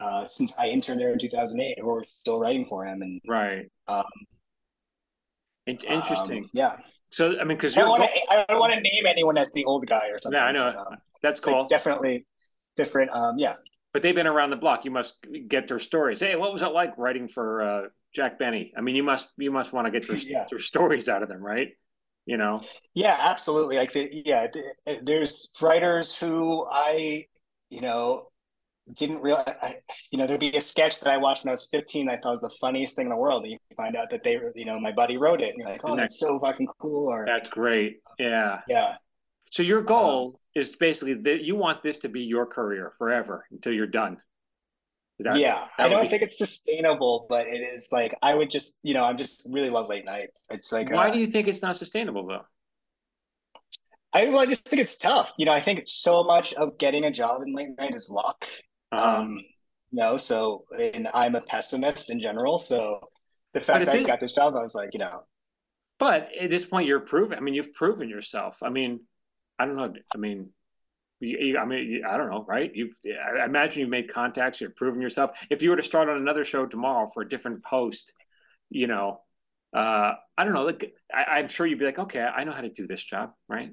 uh, 0.00 0.24
since 0.26 0.52
I 0.58 0.68
interned 0.68 1.00
there 1.00 1.12
in 1.12 1.18
2008 1.18 1.78
who 1.80 1.90
are 1.90 2.04
still 2.20 2.40
writing 2.40 2.66
for 2.68 2.84
him. 2.84 3.02
And 3.02 3.20
right. 3.28 3.66
Um, 3.86 4.04
Interesting. 5.66 6.44
Um, 6.44 6.50
yeah. 6.52 6.76
So 7.10 7.38
I 7.38 7.44
mean, 7.44 7.56
because 7.56 7.76
I 7.76 7.80
don't 7.80 8.58
want 8.58 8.72
to 8.72 8.80
name 8.80 9.06
anyone 9.06 9.36
as 9.36 9.50
the 9.52 9.64
old 9.64 9.86
guy 9.86 10.08
or 10.10 10.18
something. 10.22 10.40
Yeah, 10.40 10.46
I 10.46 10.52
know. 10.52 10.66
Um, 10.66 10.96
That's 11.22 11.40
cool. 11.40 11.60
Like 11.60 11.68
definitely 11.68 12.26
different. 12.76 13.10
Um, 13.10 13.38
yeah. 13.38 13.56
But 13.92 14.02
they've 14.02 14.14
been 14.14 14.26
around 14.26 14.50
the 14.50 14.56
block. 14.56 14.84
You 14.84 14.90
must 14.90 15.14
get 15.48 15.66
their 15.66 15.80
stories. 15.80 16.20
Hey, 16.20 16.36
what 16.36 16.52
was 16.52 16.62
it 16.62 16.68
like 16.68 16.96
writing 16.96 17.26
for 17.26 17.62
uh, 17.62 17.82
Jack 18.14 18.38
Benny? 18.38 18.72
I 18.76 18.80
mean, 18.80 18.94
you 18.94 19.02
must 19.02 19.28
you 19.36 19.50
must 19.50 19.72
want 19.72 19.86
to 19.86 19.90
get 19.90 20.08
their, 20.08 20.16
yeah. 20.16 20.46
their 20.48 20.60
stories 20.60 21.08
out 21.08 21.22
of 21.22 21.28
them, 21.28 21.42
right? 21.42 21.68
You 22.26 22.36
know. 22.36 22.62
Yeah, 22.94 23.16
absolutely. 23.18 23.76
Like, 23.76 23.92
the, 23.92 24.08
yeah, 24.24 24.46
there's 25.02 25.50
writers 25.60 26.16
who 26.16 26.64
I, 26.70 27.26
you 27.70 27.80
know, 27.80 28.28
didn't 28.94 29.22
realize, 29.22 29.54
I, 29.62 29.76
you 30.10 30.18
know, 30.18 30.26
there'd 30.26 30.40
be 30.40 30.50
a 30.56 30.60
sketch 30.60 31.00
that 31.00 31.10
I 31.10 31.16
watched 31.16 31.44
when 31.44 31.50
I 31.50 31.54
was 31.54 31.68
15. 31.72 32.08
I 32.08 32.16
thought 32.16 32.32
was 32.32 32.40
the 32.40 32.50
funniest 32.60 32.94
thing 32.94 33.06
in 33.06 33.10
the 33.10 33.16
world. 33.16 33.42
And 33.42 33.52
you 33.52 33.58
find 33.76 33.96
out 33.96 34.10
that 34.10 34.22
they, 34.22 34.38
you 34.54 34.64
know, 34.64 34.78
my 34.78 34.92
buddy 34.92 35.16
wrote 35.16 35.40
it, 35.40 35.50
and 35.50 35.58
you're 35.58 35.68
like, 35.68 35.80
oh, 35.84 35.96
that's 35.96 36.18
so 36.20 36.38
fucking 36.38 36.68
cool. 36.78 37.08
Or 37.08 37.24
that's 37.26 37.50
great. 37.50 38.00
Yeah. 38.18 38.60
Yeah. 38.68 38.96
So 39.50 39.62
your 39.62 39.82
goal 39.82 40.28
um, 40.28 40.40
is 40.54 40.70
basically 40.70 41.14
that 41.14 41.42
you 41.42 41.56
want 41.56 41.82
this 41.82 41.98
to 41.98 42.08
be 42.08 42.20
your 42.22 42.46
career 42.46 42.92
forever 42.98 43.44
until 43.50 43.72
you're 43.72 43.86
done. 43.86 44.18
That, 45.18 45.36
yeah, 45.36 45.66
I 45.76 45.88
don't 45.88 46.04
be... 46.04 46.08
think 46.08 46.22
it's 46.22 46.38
sustainable, 46.38 47.26
but 47.28 47.46
it 47.46 47.68
is 47.68 47.88
like 47.92 48.16
I 48.22 48.34
would 48.34 48.50
just, 48.50 48.78
you 48.82 48.94
know, 48.94 49.04
I'm 49.04 49.18
just 49.18 49.46
really 49.50 49.68
love 49.68 49.88
late 49.88 50.06
night. 50.06 50.30
It's 50.48 50.72
like 50.72 50.90
why 50.90 51.08
uh, 51.08 51.12
do 51.12 51.18
you 51.18 51.26
think 51.26 51.46
it's 51.46 51.60
not 51.60 51.76
sustainable 51.76 52.26
though? 52.26 52.44
I 54.12 54.26
well, 54.26 54.38
I 54.38 54.46
just 54.46 54.66
think 54.66 54.80
it's 54.80 54.96
tough. 54.96 55.28
You 55.36 55.46
know, 55.46 55.52
I 55.52 55.62
think 55.62 55.78
it's 55.80 55.92
so 55.92 56.24
much 56.24 56.54
of 56.54 56.78
getting 56.78 57.04
a 57.04 57.10
job 57.10 57.42
in 57.42 57.54
late 57.54 57.76
night 57.78 57.94
is 57.94 58.08
luck. 58.08 58.44
Uh-huh. 58.92 59.20
Um, 59.20 59.36
you 59.90 60.02
know, 60.02 60.16
so 60.16 60.64
and 60.78 61.08
I'm 61.12 61.34
a 61.34 61.42
pessimist 61.42 62.08
in 62.08 62.20
general. 62.20 62.58
So 62.58 63.00
the 63.52 63.60
fact 63.60 63.84
that 63.86 63.94
I 63.94 64.02
got 64.04 64.20
this 64.20 64.32
job, 64.32 64.54
I 64.56 64.62
was 64.62 64.74
like, 64.74 64.90
you 64.92 65.00
know. 65.00 65.24
But 65.98 66.28
at 66.40 66.48
this 66.48 66.64
point, 66.64 66.86
you're 66.86 67.00
proven. 67.00 67.36
I 67.36 67.42
mean, 67.42 67.52
you've 67.52 67.74
proven 67.74 68.08
yourself. 68.08 68.62
I 68.62 68.70
mean, 68.70 69.00
I 69.60 69.66
don't 69.66 69.76
know. 69.76 69.92
I 70.14 70.18
mean, 70.18 70.48
you, 71.20 71.58
I 71.58 71.66
mean, 71.66 72.02
I 72.08 72.16
don't 72.16 72.30
know, 72.30 72.46
right? 72.48 72.74
You've, 72.74 72.94
I 73.06 73.44
imagine 73.44 73.80
you've 73.80 73.90
made 73.90 74.12
contacts. 74.12 74.60
You've 74.60 74.74
proven 74.74 75.02
yourself. 75.02 75.32
If 75.50 75.62
you 75.62 75.68
were 75.68 75.76
to 75.76 75.82
start 75.82 76.08
on 76.08 76.16
another 76.16 76.44
show 76.44 76.64
tomorrow 76.64 77.10
for 77.12 77.22
a 77.22 77.28
different 77.28 77.62
post, 77.62 78.14
you 78.70 78.86
know, 78.86 79.20
uh, 79.76 80.12
I 80.38 80.44
don't 80.44 80.54
know. 80.54 80.64
Like, 80.64 80.94
I, 81.14 81.40
am 81.40 81.48
sure 81.48 81.66
you'd 81.66 81.78
be 81.78 81.84
like, 81.84 81.98
okay, 81.98 82.22
I 82.22 82.44
know 82.44 82.52
how 82.52 82.62
to 82.62 82.70
do 82.70 82.86
this 82.86 83.04
job, 83.04 83.32
right? 83.48 83.70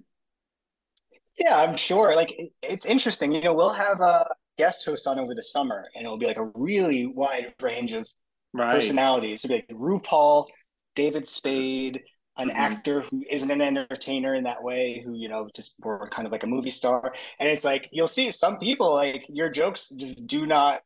Yeah, 1.40 1.56
I'm 1.56 1.78
sure. 1.78 2.18
Like, 2.18 2.38
it, 2.38 2.52
it's 2.62 2.86
interesting. 2.86 3.32
You 3.32 3.42
know, 3.42 3.54
we'll 3.54 3.70
have 3.74 4.02
a 4.02 4.28
guest 4.58 4.84
host 4.84 5.08
on 5.08 5.18
over 5.18 5.34
the 5.34 5.44
summer, 5.44 5.88
and 5.96 6.04
it'll 6.04 6.18
be 6.18 6.26
like 6.26 6.38
a 6.38 6.52
really 6.56 7.06
wide 7.06 7.54
range 7.62 7.94
of 7.94 8.10
right. 8.54 8.76
personalities. 8.76 9.46
It'll 9.46 9.56
be 9.56 9.66
like 9.70 9.80
RuPaul, 9.80 10.48
David 10.96 11.30
Spade, 11.30 12.02
an 12.38 12.50
mm-hmm. 12.50 12.58
actor 12.58 13.02
who 13.02 13.24
isn't 13.30 13.50
an 13.50 13.62
entertainer 13.62 14.36
in 14.36 14.44
that 14.44 14.64
way, 14.64 15.02
who 15.04 15.14
you 15.14 15.30
know 15.30 15.50
just 15.56 15.76
were 15.84 16.08
kind 16.10 16.26
of 16.26 16.32
like 16.32 16.44
a 16.44 16.48
movie 16.48 16.70
star, 16.70 17.14
and 17.40 17.50
it's 17.50 17.64
like 17.64 17.90
you'll 17.92 18.08
see 18.08 18.32
some 18.32 18.58
people 18.60 18.94
like 18.94 19.26
your 19.30 19.50
jokes 19.50 19.90
just 19.90 20.28
do 20.28 20.46
not. 20.46 20.82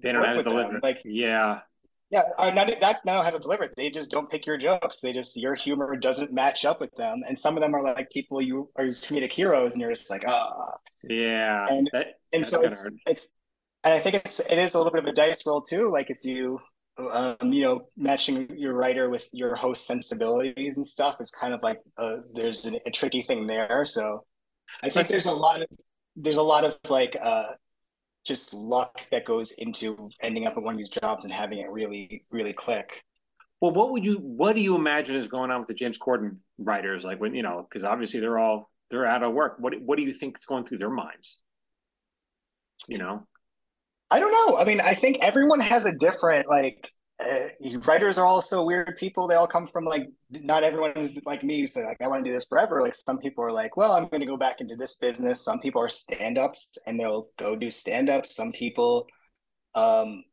They 0.00 0.12
don't 0.12 0.22
know 0.22 0.28
how 0.28 0.34
to 0.34 0.42
deliver. 0.42 0.72
Them. 0.72 0.80
Like 0.82 1.00
yeah, 1.04 1.60
yeah, 2.10 2.22
or 2.38 2.52
not 2.52 2.70
not 2.80 3.04
know 3.04 3.22
how 3.22 3.30
to 3.30 3.38
deliver 3.38 3.64
it. 3.64 3.74
They 3.76 3.90
just 3.90 4.10
don't 4.10 4.30
pick 4.30 4.46
your 4.46 4.58
jokes. 4.58 5.00
They 5.00 5.12
just 5.12 5.36
your 5.36 5.54
humor 5.54 5.96
doesn't 5.96 6.32
match 6.32 6.64
up 6.64 6.80
with 6.80 6.94
them, 6.96 7.22
and 7.26 7.38
some 7.38 7.56
of 7.56 7.62
them 7.62 7.74
are 7.74 7.82
like 7.82 8.10
people 8.10 8.40
you 8.40 8.70
are 8.76 8.84
comedic 8.84 9.32
heroes, 9.32 9.72
and 9.72 9.80
you're 9.80 9.92
just 9.92 10.10
like 10.10 10.24
ah. 10.26 10.52
Oh. 10.56 10.74
Yeah, 11.08 11.66
and 11.68 11.90
that, 11.92 12.18
and 12.32 12.46
so 12.46 12.62
it's 12.62 12.82
hard. 12.82 12.94
it's, 13.06 13.28
and 13.82 13.94
I 13.94 13.98
think 13.98 14.16
it's 14.16 14.40
it 14.40 14.58
is 14.58 14.74
a 14.74 14.78
little 14.78 14.92
bit 14.92 15.02
of 15.02 15.08
a 15.08 15.12
dice 15.12 15.38
roll 15.46 15.62
too. 15.62 15.90
Like 15.90 16.10
if 16.10 16.24
you 16.24 16.60
um, 16.98 17.52
you 17.52 17.62
know, 17.62 17.88
matching 17.96 18.48
your 18.56 18.74
writer 18.74 19.08
with 19.08 19.26
your 19.32 19.54
host 19.54 19.86
sensibilities 19.86 20.76
and 20.76 20.86
stuff 20.86 21.16
is 21.20 21.30
kind 21.30 21.54
of 21.54 21.60
like 21.62 21.80
uh, 21.96 22.18
there's 22.34 22.66
a, 22.66 22.80
a 22.86 22.90
tricky 22.90 23.22
thing 23.22 23.46
there. 23.46 23.84
So 23.86 24.24
I 24.82 24.90
think 24.90 25.08
there's 25.08 25.26
a 25.26 25.32
lot 25.32 25.62
of 25.62 25.68
there's 26.16 26.36
a 26.36 26.42
lot 26.42 26.64
of 26.64 26.76
like 26.88 27.16
uh, 27.20 27.52
just 28.26 28.52
luck 28.52 29.06
that 29.10 29.24
goes 29.24 29.52
into 29.52 30.10
ending 30.20 30.46
up 30.46 30.56
at 30.56 30.62
one 30.62 30.74
of 30.74 30.78
these 30.78 30.90
jobs 30.90 31.24
and 31.24 31.32
having 31.32 31.58
it 31.58 31.70
really 31.70 32.24
really 32.30 32.52
click. 32.52 33.02
Well, 33.60 33.72
what 33.72 33.90
would 33.92 34.04
you 34.04 34.16
what 34.16 34.54
do 34.54 34.60
you 34.60 34.76
imagine 34.76 35.16
is 35.16 35.28
going 35.28 35.50
on 35.50 35.60
with 35.60 35.68
the 35.68 35.74
James 35.74 35.98
Corden 35.98 36.38
writers? 36.58 37.04
Like 37.04 37.20
when 37.20 37.34
you 37.34 37.42
know, 37.42 37.66
because 37.68 37.84
obviously 37.84 38.20
they're 38.20 38.38
all 38.38 38.70
they're 38.90 39.06
out 39.06 39.22
of 39.22 39.32
work. 39.32 39.56
What 39.58 39.80
what 39.80 39.96
do 39.96 40.02
you 40.02 40.12
think 40.12 40.36
is 40.36 40.44
going 40.44 40.66
through 40.66 40.78
their 40.78 40.90
minds? 40.90 41.38
You 42.86 42.98
know. 42.98 43.26
I 44.12 44.20
don't 44.20 44.30
know. 44.30 44.58
I 44.58 44.64
mean, 44.64 44.80
I 44.80 44.94
think 44.94 45.18
everyone 45.22 45.60
has 45.60 45.84
a 45.84 45.94
different 45.96 46.48
like. 46.48 46.88
Uh, 47.22 47.48
writers 47.84 48.18
are 48.18 48.26
also 48.26 48.64
weird 48.64 48.96
people. 48.98 49.28
They 49.28 49.36
all 49.36 49.46
come 49.46 49.68
from 49.68 49.84
like 49.84 50.08
not 50.30 50.64
everyone 50.64 50.92
is 50.96 51.20
like 51.24 51.44
me. 51.44 51.66
So 51.66 51.80
like 51.80 52.00
I 52.02 52.08
want 52.08 52.24
to 52.24 52.28
do 52.28 52.34
this 52.34 52.46
forever. 52.46 52.80
Like 52.80 52.96
some 52.96 53.18
people 53.18 53.44
are 53.44 53.52
like, 53.52 53.76
well, 53.76 53.92
I'm 53.92 54.08
going 54.08 54.20
to 54.20 54.26
go 54.26 54.36
back 54.36 54.60
into 54.60 54.74
this 54.74 54.96
business. 54.96 55.44
Some 55.44 55.60
people 55.60 55.80
are 55.80 55.88
stand 55.88 56.36
ups 56.36 56.66
and 56.84 56.98
they'll 56.98 57.28
go 57.38 57.54
do 57.54 57.70
stand 57.70 58.10
ups. 58.10 58.34
Some 58.34 58.50
people, 58.50 59.06
um, 59.76 60.24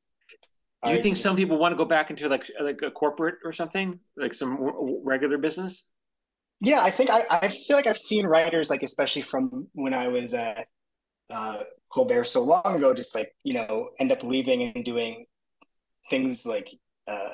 you 0.83 1.01
think 1.01 1.15
just, 1.15 1.21
some 1.21 1.35
people 1.35 1.59
want 1.59 1.73
to 1.73 1.77
go 1.77 1.85
back 1.85 2.09
into 2.09 2.27
like 2.27 2.49
like 2.59 2.79
a 2.81 2.89
corporate 2.89 3.35
or 3.43 3.53
something, 3.53 3.99
like 4.17 4.33
some 4.33 4.57
regular 5.03 5.37
business? 5.37 5.85
Yeah, 6.61 6.81
I 6.81 6.89
think 6.89 7.09
I, 7.11 7.23
I 7.29 7.49
feel 7.49 7.77
like 7.77 7.87
I've 7.87 7.99
seen 7.99 8.25
writers 8.25 8.69
like 8.69 8.83
especially 8.83 9.25
from 9.29 9.67
when 9.73 9.93
I 9.93 10.07
was 10.07 10.33
at 10.33 10.67
uh, 11.29 11.63
Colbert 11.91 12.25
so 12.25 12.43
long 12.43 12.75
ago, 12.75 12.93
just 12.93 13.15
like 13.15 13.35
you 13.43 13.53
know, 13.53 13.89
end 13.99 14.11
up 14.11 14.23
leaving 14.23 14.63
and 14.63 14.85
doing 14.85 15.25
things 16.09 16.45
like 16.45 16.67
uh, 17.07 17.31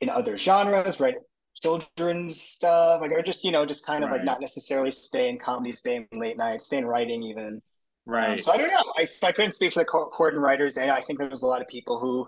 in 0.00 0.10
other 0.10 0.36
genres, 0.36 1.00
right? 1.00 1.16
Children's 1.54 2.40
stuff, 2.40 3.00
like 3.00 3.10
or 3.10 3.22
just 3.22 3.44
you 3.44 3.52
know, 3.52 3.66
just 3.66 3.84
kind 3.84 4.04
of 4.04 4.10
right. 4.10 4.18
like 4.18 4.24
not 4.24 4.40
necessarily 4.40 4.90
stay 4.90 5.28
in 5.28 5.38
comedy, 5.38 5.72
stay 5.72 5.96
in 5.96 6.18
late 6.18 6.36
night, 6.36 6.62
stay 6.62 6.78
in 6.78 6.86
writing 6.86 7.22
even. 7.22 7.46
Um, 7.46 7.60
right. 8.06 8.30
Um, 8.32 8.38
so 8.38 8.52
I 8.52 8.56
don't 8.58 8.70
know. 8.70 8.92
I, 8.96 9.06
I 9.24 9.32
couldn't 9.32 9.52
speak 9.52 9.72
for 9.72 9.80
the 9.80 9.86
Corden 9.86 10.40
writers, 10.40 10.76
and 10.76 10.90
I 10.90 11.02
think 11.02 11.18
there 11.18 11.28
was 11.28 11.42
a 11.42 11.46
lot 11.46 11.60
of 11.60 11.68
people 11.68 11.98
who, 11.98 12.26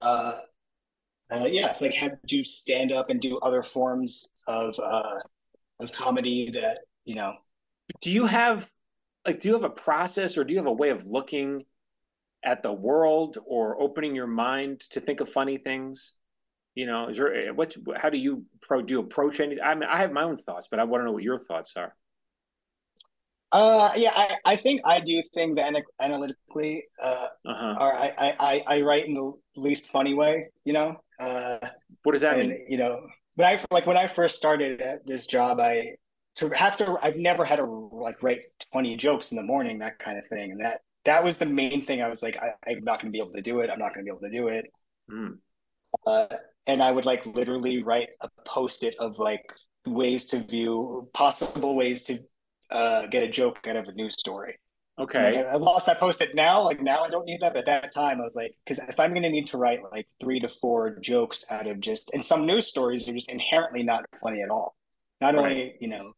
uh, 0.00 0.38
uh, 1.30 1.44
yeah, 1.44 1.76
like 1.80 1.94
had 1.94 2.18
to 2.28 2.44
stand 2.44 2.92
up 2.92 3.10
and 3.10 3.20
do 3.20 3.38
other 3.38 3.62
forms 3.62 4.30
of 4.46 4.74
uh, 4.82 5.20
of 5.80 5.92
comedy 5.92 6.50
that 6.52 6.80
you 7.04 7.14
know. 7.14 7.34
Do 8.00 8.10
you 8.10 8.24
have 8.24 8.68
like 9.26 9.40
do 9.40 9.48
you 9.48 9.54
have 9.54 9.64
a 9.64 9.70
process 9.70 10.36
or 10.36 10.44
do 10.44 10.52
you 10.52 10.58
have 10.58 10.66
a 10.66 10.72
way 10.72 10.90
of 10.90 11.06
looking 11.06 11.64
at 12.44 12.62
the 12.62 12.72
world 12.72 13.38
or 13.46 13.80
opening 13.80 14.14
your 14.14 14.26
mind 14.26 14.80
to 14.90 15.00
think 15.00 15.20
of 15.20 15.28
funny 15.28 15.58
things? 15.58 16.14
You 16.74 16.86
know 16.86 17.08
is 17.08 17.18
there 17.18 17.52
what 17.52 17.76
how 17.96 18.08
do 18.08 18.18
you 18.18 18.44
pro 18.62 18.80
do 18.80 18.94
you 18.94 19.00
approach 19.00 19.40
any 19.40 19.60
i 19.60 19.74
mean 19.74 19.90
i 19.90 19.98
have 19.98 20.10
my 20.10 20.22
own 20.22 20.38
thoughts 20.38 20.68
but 20.70 20.80
i 20.80 20.84
want 20.84 21.02
to 21.02 21.04
know 21.04 21.12
what 21.12 21.22
your 21.22 21.38
thoughts 21.38 21.74
are. 21.76 21.94
Uh 23.52 23.92
yeah 23.94 24.12
i, 24.16 24.36
I 24.46 24.56
think 24.56 24.80
i 24.86 24.98
do 24.98 25.22
things 25.34 25.58
analytically 26.00 26.84
uh 26.98 27.26
uh-huh. 27.46 27.76
or 27.78 27.94
I, 27.94 28.34
I 28.40 28.64
i 28.66 28.80
write 28.80 29.06
in 29.06 29.12
the 29.12 29.32
least 29.54 29.92
funny 29.92 30.14
way 30.14 30.44
you 30.64 30.72
know? 30.72 30.96
Uh 31.20 31.58
what 32.04 32.12
does 32.12 32.22
that 32.22 32.38
and, 32.38 32.48
mean? 32.48 32.64
you 32.66 32.78
know 32.78 33.06
but 33.36 33.44
i 33.44 33.60
like 33.70 33.86
when 33.86 33.98
i 33.98 34.08
first 34.08 34.36
started 34.36 34.80
at 34.80 35.06
this 35.06 35.26
job 35.26 35.60
i 35.60 35.94
to 36.36 36.48
have 36.50 36.76
to 36.78 36.96
I've 37.02 37.16
never 37.16 37.44
had 37.44 37.56
to 37.56 37.64
like 37.92 38.22
write 38.22 38.40
20 38.72 38.96
jokes 38.96 39.32
in 39.32 39.36
the 39.36 39.42
morning, 39.42 39.78
that 39.78 39.98
kind 39.98 40.18
of 40.18 40.26
thing. 40.26 40.52
And 40.52 40.64
that 40.64 40.80
that 41.04 41.22
was 41.22 41.36
the 41.36 41.46
main 41.46 41.84
thing. 41.84 42.02
I 42.02 42.08
was 42.08 42.22
like, 42.22 42.38
I, 42.38 42.70
am 42.70 42.84
not 42.84 43.00
gonna 43.00 43.10
be 43.10 43.18
able 43.18 43.32
to 43.32 43.42
do 43.42 43.60
it. 43.60 43.70
I'm 43.70 43.78
not 43.78 43.92
gonna 43.92 44.04
be 44.04 44.10
able 44.10 44.20
to 44.20 44.30
do 44.30 44.48
it. 44.48 44.66
Mm. 45.10 45.38
Uh, 46.06 46.26
and 46.66 46.82
I 46.82 46.92
would 46.92 47.04
like 47.04 47.26
literally 47.26 47.82
write 47.82 48.10
a 48.20 48.28
post-it 48.46 48.94
of 48.98 49.18
like 49.18 49.52
ways 49.86 50.26
to 50.26 50.38
view 50.38 51.08
possible 51.12 51.74
ways 51.74 52.04
to 52.04 52.20
uh, 52.70 53.06
get 53.06 53.22
a 53.22 53.28
joke 53.28 53.66
out 53.66 53.76
of 53.76 53.86
a 53.88 53.92
news 53.92 54.14
story. 54.18 54.58
Okay. 54.98 55.36
Like, 55.36 55.46
I, 55.46 55.56
lost 55.56 55.86
that 55.86 55.98
post-it 55.98 56.34
now. 56.34 56.62
Like 56.62 56.80
now 56.80 57.02
I 57.02 57.10
don't 57.10 57.24
need 57.24 57.40
that. 57.40 57.54
But 57.54 57.60
at 57.60 57.66
that 57.66 57.92
time 57.92 58.20
I 58.20 58.24
was 58.24 58.36
like, 58.36 58.54
because 58.64 58.78
if 58.88 59.00
I'm 59.00 59.12
gonna 59.12 59.30
need 59.30 59.46
to 59.48 59.58
write 59.58 59.80
like 59.90 60.06
three 60.20 60.38
to 60.40 60.48
four 60.48 60.98
jokes 61.00 61.44
out 61.50 61.66
of 61.66 61.80
just 61.80 62.10
and 62.14 62.24
some 62.24 62.46
news 62.46 62.66
stories 62.66 63.08
are 63.08 63.12
just 63.12 63.30
inherently 63.30 63.82
not 63.82 64.04
funny 64.22 64.42
at 64.42 64.50
all. 64.50 64.76
Not 65.20 65.34
right. 65.34 65.44
only, 65.44 65.74
you 65.80 65.88
know, 65.88 66.12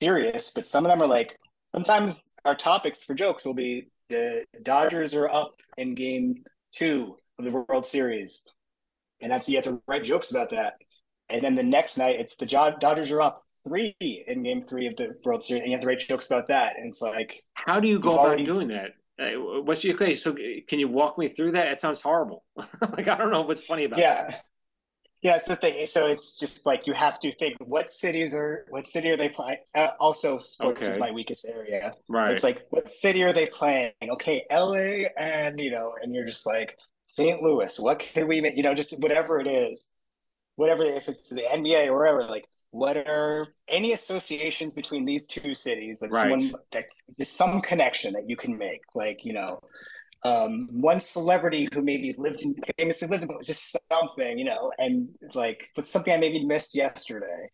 serious, 0.00 0.50
but 0.50 0.66
some 0.66 0.84
of 0.84 0.90
them 0.90 1.02
are 1.02 1.06
like 1.06 1.38
sometimes 1.74 2.22
our 2.44 2.54
topics 2.54 3.02
for 3.02 3.14
jokes 3.14 3.44
will 3.44 3.54
be 3.54 3.88
the 4.08 4.44
Dodgers 4.62 5.14
are 5.14 5.28
up 5.28 5.52
in 5.76 5.94
game 5.94 6.44
two 6.72 7.16
of 7.38 7.44
the 7.44 7.50
World 7.50 7.86
Series. 7.86 8.42
And 9.20 9.30
that's 9.30 9.48
you 9.48 9.56
have 9.56 9.64
to 9.64 9.80
write 9.86 10.04
jokes 10.04 10.30
about 10.30 10.50
that. 10.50 10.74
And 11.28 11.42
then 11.42 11.54
the 11.54 11.62
next 11.62 11.96
night 11.96 12.18
it's 12.18 12.34
the 12.36 12.46
Dodgers 12.46 13.12
are 13.12 13.20
up 13.20 13.44
three 13.66 13.94
in 14.00 14.42
game 14.42 14.62
three 14.62 14.86
of 14.86 14.96
the 14.96 15.14
World 15.24 15.44
Series, 15.44 15.62
and 15.62 15.70
you 15.70 15.76
have 15.76 15.82
to 15.82 15.86
write 15.86 16.00
jokes 16.00 16.26
about 16.26 16.48
that. 16.48 16.76
And 16.76 16.88
it's 16.88 17.02
like 17.02 17.42
How 17.54 17.80
do 17.80 17.88
you 17.88 18.00
go 18.00 18.18
about 18.18 18.44
doing 18.44 18.68
that? 18.68 18.92
Uh, 19.18 19.62
what's 19.62 19.84
your 19.84 19.94
okay? 19.94 20.14
So 20.14 20.34
can 20.66 20.78
you 20.78 20.88
walk 20.88 21.18
me 21.18 21.28
through 21.28 21.52
that? 21.52 21.68
It 21.68 21.80
sounds 21.80 22.00
horrible. 22.00 22.42
like 22.56 23.06
I 23.06 23.16
don't 23.16 23.30
know 23.30 23.42
what's 23.42 23.62
funny 23.62 23.84
about 23.84 23.98
yeah. 23.98 24.30
That. 24.30 24.44
Yeah, 25.22 25.36
it's 25.36 25.44
the 25.44 25.56
thing. 25.56 25.86
So 25.86 26.06
it's 26.06 26.38
just 26.38 26.64
like 26.64 26.86
you 26.86 26.94
have 26.94 27.20
to 27.20 27.34
think 27.36 27.56
what 27.60 27.90
cities 27.90 28.34
are 28.34 28.64
what 28.70 28.88
city 28.88 29.10
are 29.10 29.16
they 29.16 29.28
playing? 29.28 29.58
Uh, 29.74 29.88
also, 29.98 30.38
sports 30.38 30.80
okay. 30.80 30.92
is 30.92 30.98
my 30.98 31.10
weakest 31.10 31.46
area. 31.46 31.92
Right. 32.08 32.30
It's 32.32 32.42
like 32.42 32.66
what 32.70 32.90
city 32.90 33.22
are 33.22 33.32
they 33.32 33.46
playing? 33.46 33.92
Okay, 34.02 34.44
L.A. 34.48 35.10
and 35.18 35.60
you 35.60 35.70
know, 35.70 35.92
and 36.00 36.14
you're 36.14 36.24
just 36.24 36.46
like 36.46 36.76
St. 37.04 37.42
Louis. 37.42 37.78
What 37.78 37.98
can 37.98 38.28
we 38.28 38.40
make? 38.40 38.56
You 38.56 38.62
know, 38.62 38.74
just 38.74 38.98
whatever 39.02 39.40
it 39.40 39.46
is, 39.46 39.90
whatever 40.56 40.84
if 40.84 41.06
it's 41.08 41.28
the 41.28 41.42
NBA 41.42 41.88
or 41.88 41.98
whatever. 41.98 42.26
Like 42.26 42.46
what 42.70 42.96
are 42.96 43.48
any 43.68 43.92
associations 43.92 44.74
between 44.74 45.04
these 45.04 45.26
two 45.26 45.54
cities 45.54 45.98
that 46.00 46.10
right. 46.10 46.22
someone 46.22 46.54
that 46.72 46.84
there's 47.18 47.28
some 47.28 47.60
connection 47.60 48.12
that 48.12 48.28
you 48.28 48.36
can 48.36 48.56
make 48.56 48.80
like 48.94 49.24
you 49.24 49.32
know 49.32 49.60
um, 50.22 50.68
one 50.70 51.00
celebrity 51.00 51.68
who 51.72 51.82
maybe 51.82 52.14
lived 52.18 52.42
in, 52.42 52.54
famously 52.78 53.08
lived 53.08 53.22
in, 53.22 53.28
but 53.28 53.38
was 53.38 53.46
just 53.46 53.76
something, 53.90 54.38
you 54.38 54.44
know, 54.44 54.72
and 54.78 55.08
like, 55.34 55.68
but 55.74 55.88
something 55.88 56.12
I 56.12 56.18
maybe 56.18 56.44
missed 56.44 56.74
yesterday. 56.74 57.50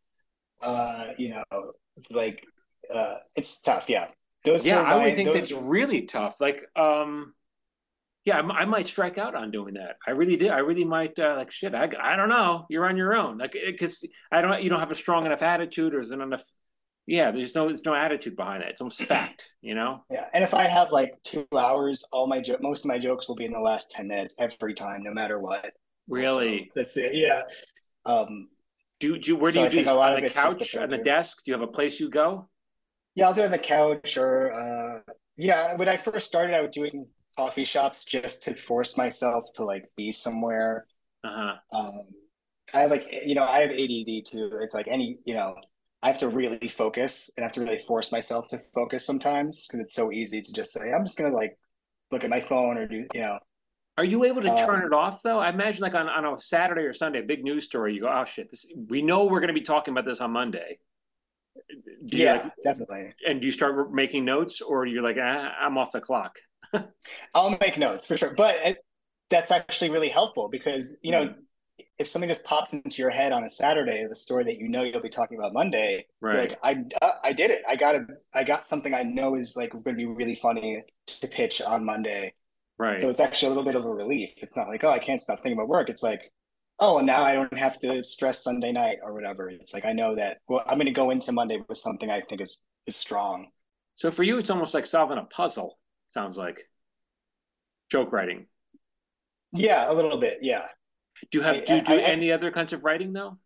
Uh, 0.61 1.09
you 1.19 1.31
know, 1.31 1.73
like, 2.11 2.45
uh, 2.93 3.17
it's 3.37 3.61
tough. 3.61 3.89
Yeah. 3.89 4.09
Those 4.45 4.67
yeah, 4.67 4.81
I 4.81 5.05
would 5.05 5.15
think 5.15 5.33
those... 5.33 5.51
that's 5.51 5.63
really 5.63 6.03
tough. 6.03 6.41
Like, 6.41 6.63
um, 6.77 7.35
yeah, 8.25 8.41
I, 8.41 8.63
I, 8.63 8.65
might 8.65 8.87
strike 8.87 9.19
out 9.19 9.35
on 9.35 9.51
doing 9.51 9.75
that. 9.75 9.97
I 10.07 10.13
really 10.13 10.37
did. 10.37 10.51
I 10.51 10.59
really 10.59 10.85
might. 10.85 11.19
Uh, 11.19 11.35
like, 11.37 11.51
shit. 11.51 11.75
I, 11.75 11.89
I 12.01 12.17
don't 12.17 12.29
know. 12.29 12.65
You're 12.71 12.87
on 12.87 12.97
your 12.97 13.17
own. 13.17 13.39
Like, 13.39 13.53
because 13.53 14.05
I 14.31 14.41
don't. 14.41 14.63
You 14.63 14.71
don't 14.71 14.81
have 14.81 14.93
a 14.93 14.97
strong 14.97 15.27
enough 15.27 15.43
attitude, 15.43 15.95
or 15.95 16.01
isn't 16.01 16.21
enough 16.21 16.45
yeah 17.07 17.31
there's 17.31 17.55
no 17.55 17.67
there's 17.67 17.85
no 17.85 17.95
attitude 17.95 18.37
behind 18.37 18.63
it 18.63 18.69
it's 18.69 18.81
almost 18.81 19.03
fact 19.03 19.51
you 19.61 19.75
know? 19.75 20.05
Yeah 20.11 20.29
and 20.35 20.45
if 20.45 20.55
i 20.55 20.65
have 20.65 20.91
like 20.91 21.15
two 21.23 21.47
hours 21.57 22.05
all 22.13 22.27
my 22.27 22.41
jo- 22.41 22.59
most 22.61 22.85
of 22.85 22.89
my 22.89 22.99
jokes 22.99 23.29
will 23.29 23.37
be 23.37 23.45
in 23.45 23.53
the 23.53 23.61
last 23.61 23.91
10 23.91 24.09
minutes 24.09 24.35
every 24.39 24.75
time 24.75 25.03
no 25.03 25.13
matter 25.13 25.39
what. 25.39 25.73
Really? 26.09 26.67
So 26.67 26.73
that's 26.75 26.97
it 26.97 27.15
yeah. 27.15 27.43
Um 28.05 28.49
do, 28.99 29.19
do 29.19 29.37
where 29.37 29.53
do 29.53 29.57
so 29.57 29.61
you 29.61 29.67
I 29.67 29.69
do 29.85 29.89
on 29.89 30.23
the 30.23 30.31
couch 30.31 30.77
on 30.77 30.89
the 30.89 30.99
desk? 30.99 31.45
Do 31.45 31.51
you 31.51 31.59
have 31.59 31.69
a 31.69 31.71
place 31.71 32.01
you 32.01 32.11
go? 32.11 32.49
Yeah 33.15 33.29
i'll 33.29 33.35
do 33.35 33.43
it 33.43 33.47
on 33.47 33.51
the 33.51 33.59
couch 33.59 34.17
or 34.17 34.53
uh 34.53 35.13
yeah 35.37 35.77
when 35.77 35.89
i 35.89 35.97
first 35.97 36.27
started 36.27 36.57
i 36.57 36.61
would 36.61 36.71
do 36.71 36.85
it 36.85 36.95
in 36.95 37.07
coffee 37.37 37.65
shops 37.65 38.05
just 38.05 38.43
to 38.43 38.55
force 38.67 38.97
myself 38.97 39.45
to 39.57 39.65
like 39.65 39.85
be 39.97 40.11
somewhere. 40.11 40.87
Uh-huh. 41.23 41.55
Um 41.73 42.03
i 42.75 42.81
have 42.81 42.91
like 42.91 43.13
you 43.25 43.35
know 43.35 43.45
i 43.45 43.61
have 43.61 43.71
add 43.71 44.25
too. 44.27 44.51
It's 44.61 44.75
like 44.75 44.89
any 44.89 45.19
you 45.25 45.35
know 45.35 45.55
I 46.03 46.09
have 46.09 46.19
to 46.19 46.29
really 46.29 46.69
focus 46.69 47.31
and 47.37 47.45
I 47.45 47.47
have 47.47 47.55
to 47.55 47.61
really 47.61 47.83
force 47.87 48.13
myself 48.13 48.49
to 48.49 48.59
focus 48.75 49.05
sometimes 49.05 49.67
because 49.67 49.81
it's 49.81 49.95
so 49.95 50.13
easy 50.13 50.43
to 50.43 50.53
just 50.53 50.73
say, 50.73 50.93
I'm 50.93 51.05
just 51.05 51.17
gonna 51.17 51.35
like 51.35 51.59
look 52.11 52.25
at 52.25 52.31
my 52.31 52.41
phone 52.41 52.79
or 52.79 52.87
do 52.87 53.07
you 53.13 53.21
know. 53.21 53.39
Are 53.99 54.05
you 54.05 54.25
able 54.25 54.43
to 54.43 54.51
um, 54.51 54.59
turn 54.59 54.85
it 54.85 54.93
off 54.93 55.23
though? 55.23 55.39
I 55.39 55.49
imagine 55.49 55.81
like 55.83 55.95
on, 55.95 56.09
on 56.09 56.25
a 56.25 56.39
Saturday 56.39 56.83
or 56.83 56.93
Sunday, 56.93 57.21
a 57.21 57.23
big 57.23 57.43
news 57.43 57.65
story, 57.65 57.95
you 57.95 58.03
go, 58.03 58.13
oh 58.13 58.25
shit, 58.25 58.51
this 58.51 58.67
we 58.89 59.03
know 59.03 59.25
we're 59.25 59.41
gonna 59.41 59.53
be 59.53 59.63
talking 59.63 59.93
about 59.93 60.05
this 60.05 60.21
on 60.21 60.33
Monday. 60.33 60.79
Do 62.05 62.19
yeah, 62.19 62.35
like, 62.35 62.53
definitely. 62.63 63.15
And 63.27 63.41
do 63.41 63.47
you 63.47 63.53
start 63.53 63.93
making 63.93 64.25
notes 64.25 64.61
or 64.61 64.85
you're 64.85 65.03
like, 65.03 65.17
ah, 65.21 65.55
I'm 65.61 65.79
off 65.79 65.93
the 65.93 66.01
clock? 66.01 66.37
I'll 67.35 67.57
make 67.59 67.79
notes 67.79 68.07
for 68.07 68.17
sure. 68.17 68.35
But 68.37 68.57
it, 68.65 68.79
that's 69.31 69.51
actually 69.51 69.91
really 69.91 70.09
helpful 70.09 70.49
because, 70.49 70.99
you 71.03 71.13
know, 71.13 71.35
if 71.99 72.09
something 72.09 72.29
just 72.29 72.45
pops 72.45 72.73
into 72.73 73.03
your 73.03 73.11
head 73.11 73.33
on 73.33 73.45
a 73.45 73.51
Saturday, 73.51 74.07
the 74.07 74.15
story 74.15 74.45
that 74.45 74.59
you 74.59 74.69
know 74.69 74.83
you'll 74.83 75.03
be 75.03 75.09
talking 75.09 75.39
about 75.39 75.53
Monday, 75.53 76.07
right? 76.21 76.51
Like 76.51 76.59
I, 76.63 76.85
uh, 77.03 77.13
I 77.23 77.33
did 77.33 77.51
it. 77.51 77.63
I 77.69 77.77
got 77.77 77.95
a, 77.95 78.07
I 78.35 78.45
got 78.45 78.67
something 78.67 78.95
I 78.95 79.03
know 79.03 79.35
is 79.35 79.57
like 79.57 79.73
going 79.73 79.85
to 79.85 79.93
be 79.93 80.07
really 80.07 80.35
funny 80.35 80.83
to 81.07 81.29
pitch 81.29 81.61
on 81.61 81.85
Monday, 81.85 82.35
right? 82.79 83.01
So 83.01 83.11
it's 83.11 83.21
actually 83.21 83.47
a 83.47 83.51
little 83.51 83.65
bit 83.65 83.75
of 83.75 83.85
a 83.85 83.91
relief. 83.91 84.31
It's 84.39 84.57
not 84.57 84.69
like 84.69 84.85
oh 84.85 84.91
I 84.91 84.99
can't 84.99 85.23
stop 85.23 85.39
thinking 85.39 85.59
about 85.59 85.69
work. 85.69 85.89
It's 85.91 86.03
like 86.03 86.33
oh 86.79 87.01
now 87.01 87.23
I 87.25 87.35
don't 87.35 87.57
have 87.57 87.79
to 87.81 88.05
stress 88.05 88.43
Sunday 88.43 88.73
night 88.73 88.99
or 89.03 89.13
whatever. 89.13 89.49
It's 89.51 89.75
like 89.75 89.85
I 89.85 89.93
know 89.93 90.15
that 90.17 90.39
well 90.49 90.65
I'm 90.67 90.79
going 90.79 90.87
to 90.87 90.93
go 90.93 91.11
into 91.11 91.33
Monday 91.33 91.63
with 91.69 91.79
something 91.79 92.11
I 92.11 92.21
think 92.23 92.41
is 92.41 92.59
is 92.87 92.97
strong. 92.97 93.49
So 93.97 94.11
for 94.11 94.23
you, 94.23 94.39
it's 94.39 94.51
almost 94.51 94.75
like 94.75 94.87
solving 94.87 95.19
a 95.19 95.25
puzzle. 95.25 95.79
Sounds 96.09 96.37
like 96.37 96.61
joke 97.91 98.13
writing. 98.13 98.47
Yeah, 99.53 99.91
a 99.91 99.95
little 99.95 100.19
bit. 100.19 100.39
Yeah. 100.43 100.67
Do 101.31 101.39
you 101.39 101.45
have 101.45 101.57
I, 101.57 101.61
do 101.61 101.75
you 101.77 101.83
do 101.83 101.95
I, 101.95 101.99
any 101.99 102.33
other 102.33 102.51
kinds 102.51 102.73
of 102.73 102.85
writing 102.85 103.13
though? 103.13 103.39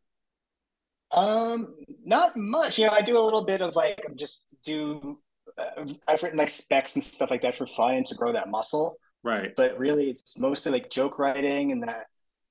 Um, 1.13 1.75
not 2.05 2.37
much. 2.37 2.79
You 2.79 2.87
know, 2.87 2.93
I 2.93 3.03
do 3.03 3.19
a 3.19 3.23
little 3.23 3.45
bit 3.45 3.61
of 3.61 3.75
like 3.75 4.03
I'm 4.07 4.17
just 4.17 4.47
do. 4.65 5.19
Uh, 5.59 5.87
I've 6.07 6.23
written 6.23 6.39
like 6.39 6.51
specs 6.51 6.95
and 6.95 7.03
stuff 7.03 7.31
like 7.31 7.43
that 7.43 7.57
for 7.57 7.67
fun 7.67 7.95
and 7.95 8.07
to 8.07 8.15
grow 8.15 8.33
that 8.33 8.49
muscle. 8.49 8.97
Right. 9.23 9.55
But 9.57 9.79
really, 9.79 10.09
it's 10.09 10.39
mostly 10.39 10.73
like 10.73 10.91
joke 10.91 11.19
writing, 11.19 11.73
and 11.73 11.83
that 11.83 12.07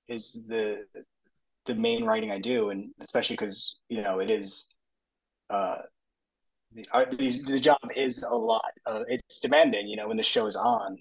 is 0.07 0.39
the 0.47 0.85
the 1.65 1.75
main 1.75 2.03
writing 2.05 2.31
I 2.31 2.39
do, 2.39 2.69
and 2.69 2.91
especially 3.01 3.35
because 3.35 3.79
you 3.89 4.01
know 4.01 4.19
it 4.19 4.29
is. 4.29 4.67
Uh, 5.49 5.79
the, 6.71 6.87
uh, 6.93 7.05
these, 7.13 7.41
the 7.41 7.59
job 7.59 7.79
is 7.95 8.21
a 8.21 8.35
lot. 8.35 8.71
Uh, 8.85 9.01
it's 9.07 9.39
demanding, 9.39 9.87
you 9.87 9.95
know, 9.95 10.07
when 10.07 10.17
the 10.17 10.23
show 10.23 10.45
is 10.45 10.55
on. 10.55 10.99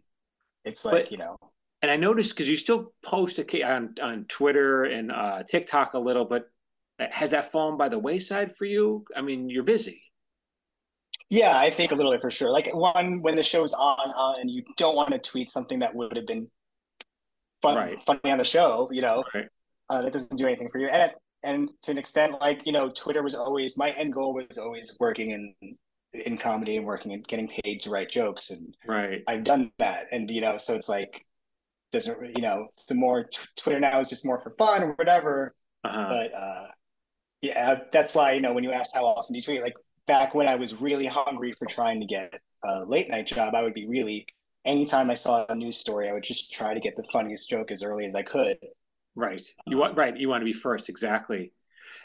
It's 0.64 0.82
like, 0.82 1.04
but, 1.04 1.12
you 1.12 1.18
know 1.18 1.36
and 1.82 1.90
I 1.90 1.96
noticed 1.96 2.30
because 2.30 2.48
you 2.48 2.56
still 2.56 2.92
post 3.04 3.38
on 3.38 3.94
on 4.02 4.24
Twitter 4.28 4.84
and 4.84 5.12
uh, 5.12 5.42
TikTok 5.48 5.94
a 5.94 5.98
little, 5.98 6.24
but 6.24 6.50
has 6.98 7.30
that 7.30 7.52
fallen 7.52 7.76
by 7.76 7.88
the 7.88 7.98
wayside 7.98 8.54
for 8.56 8.64
you? 8.64 9.04
I 9.16 9.22
mean, 9.22 9.48
you're 9.48 9.62
busy. 9.62 10.02
Yeah, 11.30 11.56
I 11.56 11.70
think 11.70 11.92
a 11.92 11.94
little 11.94 12.10
bit 12.10 12.20
for 12.20 12.30
sure. 12.30 12.50
Like 12.50 12.74
one 12.74 13.22
when 13.22 13.36
the 13.36 13.42
show's 13.42 13.74
on, 13.74 14.10
on 14.16 14.40
and 14.40 14.50
you 14.50 14.64
don't 14.76 14.96
want 14.96 15.10
to 15.10 15.18
tweet 15.18 15.50
something 15.50 15.78
that 15.80 15.94
would 15.94 16.16
have 16.16 16.26
been 16.26 16.48
fun, 17.62 17.76
right. 17.76 18.02
funny 18.02 18.20
on 18.24 18.38
the 18.38 18.44
show, 18.44 18.88
you 18.90 19.02
know, 19.02 19.24
right. 19.34 19.46
uh, 19.90 20.02
that 20.02 20.12
doesn't 20.12 20.36
do 20.36 20.46
anything 20.46 20.68
for 20.70 20.78
you. 20.78 20.88
And 20.88 21.12
and 21.44 21.70
to 21.82 21.92
an 21.92 21.98
extent, 21.98 22.40
like 22.40 22.66
you 22.66 22.72
know, 22.72 22.88
Twitter 22.88 23.22
was 23.22 23.34
always 23.34 23.76
my 23.76 23.90
end 23.90 24.14
goal 24.14 24.34
was 24.34 24.58
always 24.58 24.96
working 24.98 25.30
in 25.30 25.76
in 26.14 26.38
comedy 26.38 26.76
and 26.78 26.86
working 26.86 27.12
and 27.12 27.26
getting 27.28 27.48
paid 27.48 27.82
to 27.82 27.90
write 27.90 28.10
jokes, 28.10 28.50
and 28.50 28.74
right, 28.86 29.22
I've 29.28 29.44
done 29.44 29.70
that, 29.78 30.06
and 30.10 30.28
you 30.30 30.40
know, 30.40 30.58
so 30.58 30.74
it's 30.74 30.88
like 30.88 31.24
doesn't 31.92 32.36
you 32.36 32.42
know 32.42 32.68
some 32.76 32.98
more 32.98 33.28
Twitter 33.56 33.80
now 33.80 33.98
is 34.00 34.08
just 34.08 34.24
more 34.24 34.40
for 34.40 34.50
fun 34.50 34.82
or 34.82 34.92
whatever. 34.92 35.54
Uh-huh. 35.84 36.06
But 36.08 36.34
uh, 36.34 36.66
yeah, 37.40 37.80
that's 37.92 38.14
why 38.14 38.32
you 38.32 38.40
know 38.40 38.52
when 38.52 38.64
you 38.64 38.72
ask 38.72 38.94
how 38.94 39.06
often 39.06 39.32
do 39.32 39.38
you 39.38 39.42
tweet, 39.42 39.62
like 39.62 39.76
back 40.06 40.34
when 40.34 40.48
I 40.48 40.56
was 40.56 40.80
really 40.80 41.06
hungry 41.06 41.54
for 41.58 41.66
trying 41.66 42.00
to 42.00 42.06
get 42.06 42.40
a 42.64 42.84
late 42.84 43.08
night 43.08 43.26
job, 43.26 43.54
I 43.54 43.62
would 43.62 43.74
be 43.74 43.86
really 43.86 44.26
anytime 44.64 45.10
I 45.10 45.14
saw 45.14 45.46
a 45.48 45.54
news 45.54 45.78
story, 45.78 46.08
I 46.08 46.12
would 46.12 46.24
just 46.24 46.52
try 46.52 46.74
to 46.74 46.80
get 46.80 46.96
the 46.96 47.06
funniest 47.12 47.48
joke 47.48 47.70
as 47.70 47.82
early 47.82 48.06
as 48.06 48.14
I 48.14 48.22
could. 48.22 48.58
Right. 49.14 49.42
You 49.66 49.78
want 49.78 49.96
right. 49.96 50.16
You 50.16 50.28
want 50.28 50.42
to 50.42 50.44
be 50.44 50.52
first. 50.52 50.88
Exactly. 50.88 51.52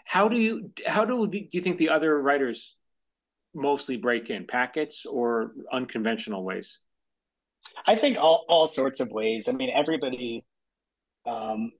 How 0.05 0.27
do 0.27 0.37
you 0.37 0.71
how 0.87 1.05
do 1.05 1.27
do 1.27 1.45
you 1.51 1.61
think 1.61 1.77
the 1.77 1.89
other 1.89 2.19
writers 2.21 2.75
mostly 3.53 3.97
break 3.97 4.29
in 4.29 4.47
packets 4.47 5.05
or 5.05 5.53
unconventional 5.71 6.43
ways? 6.43 6.79
I 7.87 7.95
think 7.95 8.17
all, 8.17 8.45
all 8.47 8.67
sorts 8.67 8.99
of 8.99 9.11
ways. 9.11 9.47
I 9.47 9.51
mean, 9.51 9.71
everybody, 9.73 10.43
um, 11.25 11.71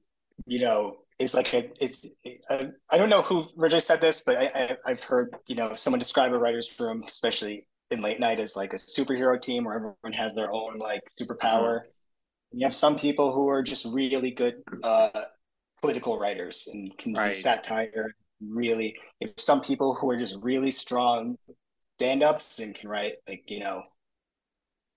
you 0.46 0.60
know, 0.60 0.98
is 1.20 1.34
like 1.34 1.54
a, 1.54 1.70
it's, 1.80 2.06
I 2.50 2.98
don't 2.98 3.10
know 3.10 3.22
who 3.22 3.48
originally 3.58 3.82
said 3.82 4.02
this, 4.02 4.22
but 4.26 4.38
I, 4.38 4.78
I, 4.86 4.90
have 4.90 5.02
heard, 5.02 5.36
you 5.48 5.56
know, 5.56 5.74
someone 5.76 6.00
describe 6.00 6.34
a 6.34 6.38
writer's 6.38 6.70
room, 6.80 7.04
especially 7.08 7.68
in 7.92 8.02
late 8.02 8.20
night 8.20 8.40
as 8.40 8.56
like 8.56 8.74
a 8.74 8.78
superhero 8.78 9.40
team 9.42 9.66
where 9.66 9.76
everyone 9.76 10.14
has 10.14 10.34
their 10.34 10.52
own 10.52 10.78
like 10.78 11.02
superpower. 11.20 11.80
Mm-hmm. 11.82 12.58
You 12.58 12.66
have 12.66 12.76
some 12.76 12.98
people 12.98 13.34
who 13.34 13.50
are 13.50 13.64
just 13.64 13.86
really 13.86 14.32
good, 14.32 14.56
uh, 14.84 15.26
political 15.82 16.18
writers 16.18 16.68
and 16.72 16.98
can 16.98 17.14
right. 17.14 17.34
do 17.34 17.40
satire 17.40 18.16
really. 18.42 18.96
If 19.20 19.32
some 19.38 19.62
people 19.62 19.96
who 19.96 20.10
are 20.10 20.18
just 20.18 20.38
really 20.42 20.72
strong 20.72 21.38
stand-ups 21.98 22.60
and 22.60 22.74
can 22.74 22.90
write 22.90 23.16
like, 23.28 23.44
you 23.48 23.60
know, 23.60 23.84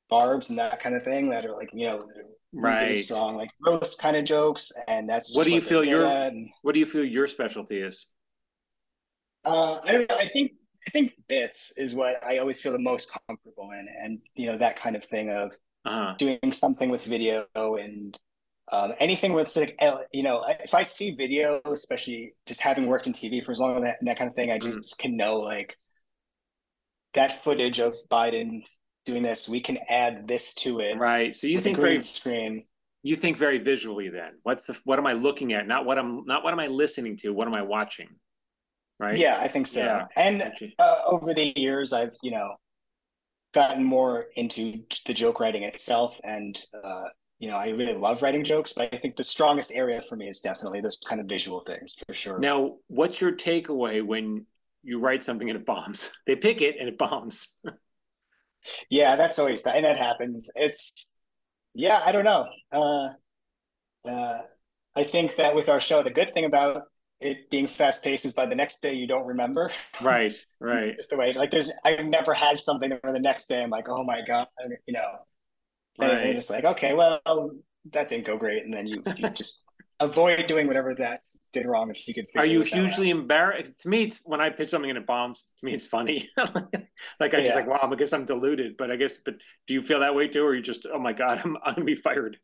barbs 0.08 0.50
and 0.50 0.58
that 0.58 0.80
kind 0.80 0.94
of 0.94 1.02
thing 1.02 1.30
that 1.30 1.44
are 1.44 1.52
like 1.52 1.70
you 1.72 1.86
know 1.86 2.04
right 2.52 2.82
really 2.82 2.96
strong 2.96 3.36
like 3.36 3.50
roast 3.66 3.98
kind 3.98 4.16
of 4.16 4.24
jokes 4.24 4.72
and 4.88 5.08
that's 5.08 5.34
what 5.34 5.44
do 5.44 5.52
you 5.52 5.60
feel 5.60 5.84
your 5.84 6.04
and, 6.04 6.48
what 6.62 6.72
do 6.72 6.80
you 6.80 6.86
feel 6.86 7.04
your 7.04 7.26
specialty 7.26 7.78
is 7.78 8.06
uh 9.44 9.78
i 9.84 9.92
don't 9.92 10.08
know 10.08 10.16
i 10.16 10.28
think 10.28 10.52
i 10.86 10.90
think 10.90 11.12
bits 11.28 11.72
is 11.76 11.94
what 11.94 12.24
i 12.24 12.38
always 12.38 12.60
feel 12.60 12.72
the 12.72 12.78
most 12.78 13.10
comfortable 13.28 13.70
in 13.72 13.86
and 14.02 14.20
you 14.34 14.46
know 14.46 14.56
that 14.56 14.78
kind 14.78 14.96
of 14.96 15.04
thing 15.04 15.30
of 15.30 15.50
uh-huh. 15.84 16.14
doing 16.18 16.52
something 16.52 16.88
with 16.88 17.04
video 17.04 17.46
and 17.54 18.18
um, 18.72 18.94
anything 18.98 19.32
with 19.32 19.54
like 19.54 19.78
you 20.12 20.24
know 20.24 20.44
if 20.60 20.74
i 20.74 20.82
see 20.82 21.12
video 21.12 21.60
especially 21.66 22.34
just 22.46 22.60
having 22.60 22.88
worked 22.88 23.06
in 23.06 23.12
tv 23.12 23.44
for 23.44 23.52
as 23.52 23.60
long 23.60 23.76
as 23.76 23.82
that, 23.82 23.96
that 24.00 24.18
kind 24.18 24.28
of 24.28 24.34
thing 24.34 24.50
i 24.50 24.58
mm. 24.58 24.62
just 24.62 24.96
mm. 24.96 24.98
can 24.98 25.16
know 25.16 25.36
like 25.36 25.76
that 27.14 27.44
footage 27.44 27.78
of 27.78 27.94
biden 28.10 28.62
doing 29.06 29.22
this, 29.22 29.48
we 29.48 29.60
can 29.60 29.78
add 29.88 30.28
this 30.28 30.52
to 30.54 30.80
it. 30.80 30.98
Right. 30.98 31.34
So 31.34 31.46
you 31.46 31.60
think 31.60 31.78
very 31.78 32.00
screen. 32.00 32.64
You 33.02 33.16
think 33.16 33.38
very 33.38 33.58
visually 33.58 34.08
then. 34.08 34.32
What's 34.42 34.64
the 34.64 34.78
what 34.84 34.98
am 34.98 35.06
I 35.06 35.12
looking 35.14 35.52
at? 35.52 35.66
Not 35.66 35.86
what 35.86 35.98
I'm 35.98 36.26
not 36.26 36.44
what 36.44 36.52
am 36.52 36.60
I 36.60 36.66
listening 36.66 37.16
to? 37.18 37.30
What 37.30 37.46
am 37.46 37.54
I 37.54 37.62
watching? 37.62 38.08
Right. 38.98 39.16
Yeah, 39.16 39.38
I 39.38 39.48
think 39.48 39.66
so. 39.66 39.80
Yeah. 39.80 40.06
And 40.16 40.42
uh, 40.78 40.96
over 41.06 41.32
the 41.32 41.52
years, 41.58 41.92
I've 41.92 42.14
you 42.22 42.32
know 42.32 42.56
gotten 43.54 43.84
more 43.84 44.26
into 44.36 44.82
the 45.06 45.14
joke 45.14 45.40
writing 45.40 45.62
itself, 45.62 46.14
and 46.24 46.58
uh, 46.74 47.04
you 47.38 47.48
know 47.48 47.56
I 47.56 47.68
really 47.70 47.94
love 47.94 48.22
writing 48.22 48.44
jokes. 48.44 48.72
But 48.72 48.92
I 48.92 48.98
think 48.98 49.16
the 49.16 49.24
strongest 49.24 49.70
area 49.72 50.02
for 50.08 50.16
me 50.16 50.28
is 50.28 50.40
definitely 50.40 50.80
those 50.80 50.98
kind 51.06 51.20
of 51.20 51.28
visual 51.28 51.60
things 51.60 51.94
for 52.06 52.14
sure. 52.14 52.38
Now, 52.38 52.76
what's 52.88 53.20
your 53.20 53.32
takeaway 53.32 54.04
when 54.04 54.46
you 54.82 54.98
write 54.98 55.22
something 55.22 55.48
and 55.48 55.58
it 55.58 55.66
bombs? 55.66 56.10
They 56.26 56.34
pick 56.34 56.60
it 56.60 56.76
and 56.80 56.88
it 56.88 56.98
bombs. 56.98 57.54
yeah, 58.90 59.16
that's 59.16 59.38
always 59.38 59.62
and 59.66 59.84
that 59.84 59.98
happens. 59.98 60.50
It's 60.54 61.12
yeah, 61.74 62.00
I 62.04 62.12
don't 62.12 62.24
know. 62.24 62.46
Uh, 62.72 63.08
uh, 64.08 64.38
I 64.94 65.04
think 65.04 65.36
that 65.36 65.54
with 65.54 65.68
our 65.68 65.80
show, 65.80 66.02
the 66.02 66.10
good 66.10 66.32
thing 66.32 66.44
about 66.44 66.84
it 67.20 67.50
being 67.50 67.68
fast 67.68 68.02
paced 68.02 68.24
is 68.24 68.32
by 68.32 68.46
the 68.46 68.54
next 68.54 68.82
day 68.82 68.94
you 68.94 69.06
don't 69.06 69.26
remember. 69.26 69.70
Right, 70.02 70.34
right. 70.60 70.96
Just 70.96 71.10
the 71.10 71.16
way 71.16 71.32
like 71.32 71.50
there's 71.50 71.72
I've 71.84 72.04
never 72.04 72.34
had 72.34 72.60
something 72.60 72.90
where 72.90 73.12
the 73.12 73.20
next 73.20 73.46
day 73.46 73.62
I'm 73.62 73.70
like, 73.70 73.88
oh 73.88 74.04
my 74.04 74.20
god, 74.26 74.48
you 74.86 74.94
know. 74.94 75.18
And 75.98 76.12
right. 76.12 76.36
it's 76.36 76.50
like, 76.50 76.64
okay, 76.64 76.92
well, 76.92 77.20
that 77.92 78.08
didn't 78.08 78.26
go 78.26 78.36
great, 78.36 78.64
and 78.64 78.72
then 78.72 78.86
you 78.86 79.02
you 79.16 79.28
just 79.30 79.62
avoid 80.00 80.46
doing 80.46 80.66
whatever 80.66 80.94
that 80.98 81.20
did 81.56 81.66
wrong 81.66 81.90
if 81.90 82.06
you 82.06 82.14
could. 82.14 82.26
Are 82.36 82.46
you 82.46 82.62
hugely 82.62 83.10
embarrassed? 83.10 83.78
To 83.80 83.88
me, 83.88 84.04
it's 84.04 84.20
when 84.24 84.40
I 84.40 84.50
pitch 84.50 84.70
something 84.70 84.90
and 84.90 84.98
it 84.98 85.06
bombs. 85.06 85.44
To 85.60 85.66
me, 85.66 85.72
it's 85.72 85.86
funny. 85.86 86.28
like 86.38 87.34
I 87.34 87.38
yeah. 87.38 87.42
just 87.42 87.54
like, 87.54 87.66
wow, 87.66 87.88
I 87.90 87.94
guess 87.96 88.12
I'm 88.12 88.24
deluded. 88.26 88.76
But 88.76 88.90
I 88.90 88.96
guess, 88.96 89.14
but 89.24 89.34
do 89.66 89.74
you 89.74 89.82
feel 89.82 90.00
that 90.00 90.14
way 90.14 90.28
too, 90.28 90.44
or 90.44 90.54
you 90.54 90.62
just, 90.62 90.86
oh 90.92 90.98
my 90.98 91.12
god, 91.12 91.40
I'm 91.44 91.56
I'm 91.64 91.74
gonna 91.74 91.84
be 91.84 91.94
fired? 91.94 92.38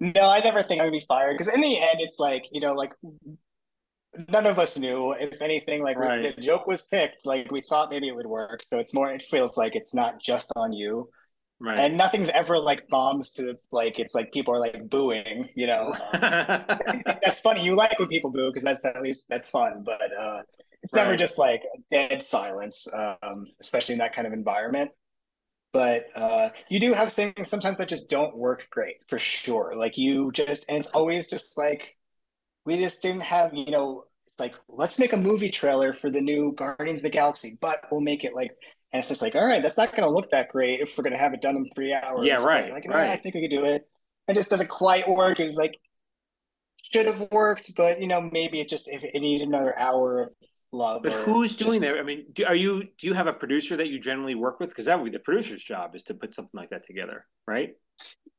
No, 0.00 0.28
I 0.28 0.40
never 0.40 0.62
think 0.62 0.80
I'm 0.80 0.88
gonna 0.88 0.98
be 0.98 1.06
fired 1.06 1.34
because 1.38 1.52
in 1.52 1.60
the 1.60 1.78
end, 1.78 2.00
it's 2.00 2.18
like 2.18 2.44
you 2.52 2.60
know, 2.60 2.74
like 2.74 2.92
none 4.28 4.46
of 4.46 4.58
us 4.58 4.76
knew. 4.76 5.12
If 5.12 5.40
anything, 5.40 5.82
like 5.82 5.96
right. 5.96 6.36
the 6.36 6.42
joke 6.42 6.66
was 6.66 6.82
picked, 6.82 7.24
like 7.24 7.50
we 7.50 7.62
thought 7.62 7.90
maybe 7.90 8.08
it 8.08 8.16
would 8.16 8.26
work. 8.26 8.62
So 8.72 8.78
it's 8.78 8.92
more. 8.92 9.10
It 9.10 9.22
feels 9.22 9.56
like 9.56 9.74
it's 9.74 9.94
not 9.94 10.20
just 10.20 10.52
on 10.56 10.72
you. 10.72 11.08
Right. 11.64 11.78
And 11.78 11.96
nothing's 11.96 12.28
ever 12.28 12.58
like 12.58 12.88
bombs 12.88 13.30
to 13.30 13.56
like 13.70 13.98
it's 13.98 14.14
like 14.14 14.32
people 14.32 14.54
are 14.54 14.60
like 14.60 14.88
booing, 14.90 15.48
you 15.54 15.66
know. 15.66 15.94
that's 16.12 17.40
funny. 17.40 17.64
You 17.64 17.74
like 17.74 17.98
when 17.98 18.08
people 18.08 18.30
boo 18.30 18.50
because 18.50 18.64
that's 18.64 18.84
at 18.84 19.00
least 19.02 19.28
that's 19.28 19.48
fun, 19.48 19.82
but 19.84 20.12
uh 20.18 20.42
it's 20.82 20.92
right. 20.92 21.04
never 21.04 21.16
just 21.16 21.38
like 21.38 21.62
dead 21.90 22.22
silence, 22.22 22.86
um, 22.92 23.46
especially 23.58 23.94
in 23.94 24.00
that 24.00 24.14
kind 24.14 24.26
of 24.26 24.34
environment 24.34 24.90
but 25.74 26.06
uh, 26.14 26.50
you 26.68 26.78
do 26.78 26.92
have 26.92 27.12
things 27.12 27.48
sometimes 27.48 27.78
that 27.78 27.88
just 27.88 28.08
don't 28.08 28.36
work 28.36 28.68
great 28.70 28.98
for 29.08 29.18
sure. 29.18 29.72
Like 29.74 29.98
you 29.98 30.30
just, 30.30 30.64
and 30.68 30.78
it's 30.78 30.86
always 30.88 31.26
just 31.26 31.58
like 31.58 31.98
we 32.64 32.78
just 32.78 33.02
didn't 33.02 33.22
have, 33.22 33.52
you 33.52 33.72
know, 33.72 34.04
it's 34.28 34.38
like 34.38 34.54
let's 34.68 35.00
make 35.00 35.12
a 35.12 35.16
movie 35.16 35.50
trailer 35.50 35.92
for 35.92 36.10
the 36.10 36.20
new 36.20 36.52
Guardians 36.52 37.00
of 37.00 37.02
the 37.02 37.10
Galaxy, 37.10 37.58
but 37.60 37.84
we'll 37.90 38.02
make 38.02 38.22
it 38.22 38.34
like, 38.34 38.52
and 38.94 39.00
it's 39.00 39.08
just 39.08 39.22
like, 39.22 39.34
all 39.34 39.44
right, 39.44 39.60
that's 39.60 39.76
not 39.76 39.90
going 39.90 40.04
to 40.04 40.08
look 40.08 40.30
that 40.30 40.50
great 40.50 40.78
if 40.78 40.96
we're 40.96 41.02
going 41.02 41.14
to 41.14 41.18
have 41.18 41.34
it 41.34 41.42
done 41.42 41.56
in 41.56 41.68
three 41.74 41.92
hours. 41.92 42.24
Yeah, 42.24 42.40
right. 42.44 42.72
Like, 42.72 42.86
right. 42.86 43.10
I 43.10 43.16
think 43.16 43.34
we 43.34 43.40
could 43.40 43.50
do 43.50 43.64
it. 43.64 43.88
It 44.28 44.34
just 44.36 44.50
doesn't 44.50 44.68
quite 44.68 45.08
work. 45.08 45.40
It's 45.40 45.56
like 45.56 45.80
should 46.80 47.06
have 47.06 47.26
worked, 47.32 47.72
but 47.76 48.00
you 48.00 48.06
know, 48.06 48.20
maybe 48.20 48.60
it 48.60 48.68
just 48.68 48.86
if 48.86 49.02
it 49.02 49.18
needed 49.18 49.48
another 49.48 49.76
hour 49.76 50.22
of 50.22 50.28
love. 50.74 51.02
But 51.02 51.12
who's 51.12 51.56
doing 51.56 51.80
that? 51.80 51.98
I 51.98 52.02
mean, 52.02 52.26
do, 52.32 52.44
are 52.44 52.54
you 52.54 52.84
do 52.98 53.06
you 53.06 53.14
have 53.14 53.26
a 53.26 53.32
producer 53.32 53.76
that 53.76 53.88
you 53.88 53.98
generally 53.98 54.34
work 54.34 54.60
with? 54.60 54.70
Because 54.70 54.86
that 54.86 54.98
would 54.98 55.04
be 55.04 55.16
the 55.16 55.22
producer's 55.22 55.62
job 55.62 55.94
is 55.94 56.02
to 56.04 56.14
put 56.14 56.34
something 56.34 56.58
like 56.58 56.70
that 56.70 56.86
together, 56.86 57.26
right? 57.46 57.74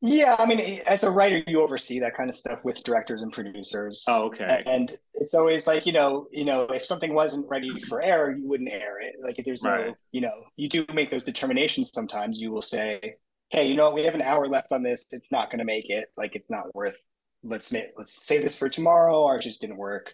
Yeah, 0.01 0.35
I 0.37 0.45
mean, 0.45 0.59
eh, 0.59 0.81
as 0.85 1.03
a 1.03 1.09
writer, 1.09 1.41
you 1.47 1.61
oversee 1.61 1.99
that 1.99 2.15
kind 2.15 2.29
of 2.29 2.35
stuff 2.35 2.63
with 2.63 2.83
directors 2.83 3.23
and 3.23 3.31
producers. 3.31 4.03
Oh, 4.07 4.25
okay. 4.25 4.63
And 4.65 4.95
it's 5.13 5.33
always 5.33 5.65
like 5.65 5.85
you 5.85 5.93
know, 5.93 6.27
you 6.31 6.45
know, 6.45 6.63
if 6.63 6.85
something 6.85 7.13
wasn't 7.13 7.49
ready 7.49 7.79
for 7.81 8.01
air, 8.01 8.35
you 8.35 8.47
wouldn't 8.47 8.71
air 8.71 8.99
it. 9.01 9.15
Like 9.21 9.39
if 9.39 9.45
there's 9.45 9.63
right. 9.63 9.87
no, 9.87 9.95
you 10.11 10.21
know, 10.21 10.43
you 10.57 10.69
do 10.69 10.85
make 10.93 11.09
those 11.09 11.23
determinations. 11.23 11.91
Sometimes 11.91 12.39
you 12.39 12.51
will 12.51 12.61
say, 12.61 13.15
"Hey, 13.49 13.67
you 13.67 13.75
know, 13.75 13.91
we 13.91 14.03
have 14.03 14.15
an 14.15 14.21
hour 14.21 14.47
left 14.47 14.71
on 14.71 14.83
this. 14.83 15.05
It's 15.11 15.31
not 15.31 15.49
going 15.49 15.59
to 15.59 15.65
make 15.65 15.89
it. 15.89 16.09
Like 16.17 16.35
it's 16.35 16.51
not 16.51 16.73
worth. 16.75 16.99
Let's 17.43 17.71
make 17.71 17.91
let's 17.97 18.25
save 18.25 18.43
this 18.43 18.57
for 18.57 18.69
tomorrow, 18.69 19.21
or 19.23 19.37
it 19.37 19.41
just 19.41 19.61
didn't 19.61 19.77
work." 19.77 20.13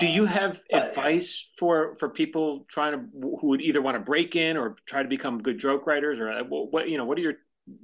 Do 0.00 0.06
you 0.06 0.24
have 0.24 0.60
uh, 0.72 0.78
advice 0.78 1.50
for 1.58 1.96
for 1.98 2.08
people 2.08 2.64
trying 2.68 2.92
to 2.92 3.04
who 3.12 3.48
would 3.48 3.60
either 3.60 3.82
want 3.82 3.96
to 3.96 4.00
break 4.00 4.36
in 4.36 4.56
or 4.56 4.76
try 4.86 5.02
to 5.02 5.08
become 5.08 5.42
good 5.42 5.58
joke 5.58 5.86
writers, 5.86 6.18
or 6.18 6.30
uh, 6.30 6.42
what 6.44 6.88
you 6.88 6.96
know? 6.96 7.04
What 7.04 7.18
are 7.18 7.20
your 7.20 7.34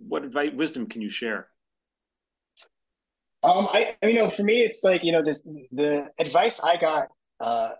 what 0.08 0.24
advice 0.24 0.52
wisdom 0.54 0.86
can 0.86 1.02
you 1.02 1.10
share? 1.10 1.48
Um, 3.42 3.68
I 3.72 3.96
you 4.02 4.14
know 4.14 4.30
for 4.30 4.42
me 4.42 4.62
it's 4.62 4.82
like 4.82 5.04
you 5.04 5.12
know 5.12 5.22
this 5.22 5.48
the 5.72 6.08
advice 6.18 6.60
I 6.60 6.76
got. 6.76 7.08
Uh, 7.40 7.70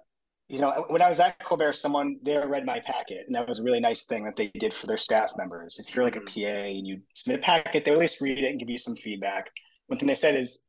you 0.49 0.61
know, 0.61 0.87
when 0.89 1.03
I 1.03 1.11
was 1.11 1.21
at 1.21 1.39
Colbert, 1.41 1.75
someone 1.75 2.17
there 2.23 2.49
read 2.49 2.65
my 2.65 2.81
packet, 2.81 3.25
and 3.27 3.35
that 3.35 3.47
was 3.47 3.59
a 3.59 3.63
really 3.63 3.81
nice 3.81 4.05
thing 4.05 4.25
that 4.25 4.35
they 4.35 4.49
did 4.59 4.73
for 4.73 4.87
their 4.87 4.97
staff 4.97 5.31
members. 5.37 5.79
If 5.79 5.95
you're 5.95 6.05
like 6.05 6.17
a 6.17 6.21
mm-hmm. 6.21 6.43
PA 6.43 6.69
and 6.79 6.87
you 6.87 7.01
submit 7.15 7.41
a 7.41 7.43
packet, 7.43 7.85
they 7.85 7.91
at 7.91 7.99
least 7.99 8.23
read 8.23 8.39
it 8.39 8.51
and 8.51 8.59
give 8.59 8.71
you 8.71 8.79
some 8.79 8.97
feedback. 8.97 9.51
One 9.89 9.99
thing 9.99 10.09
they 10.09 10.15
said 10.15 10.37
is 10.37 10.61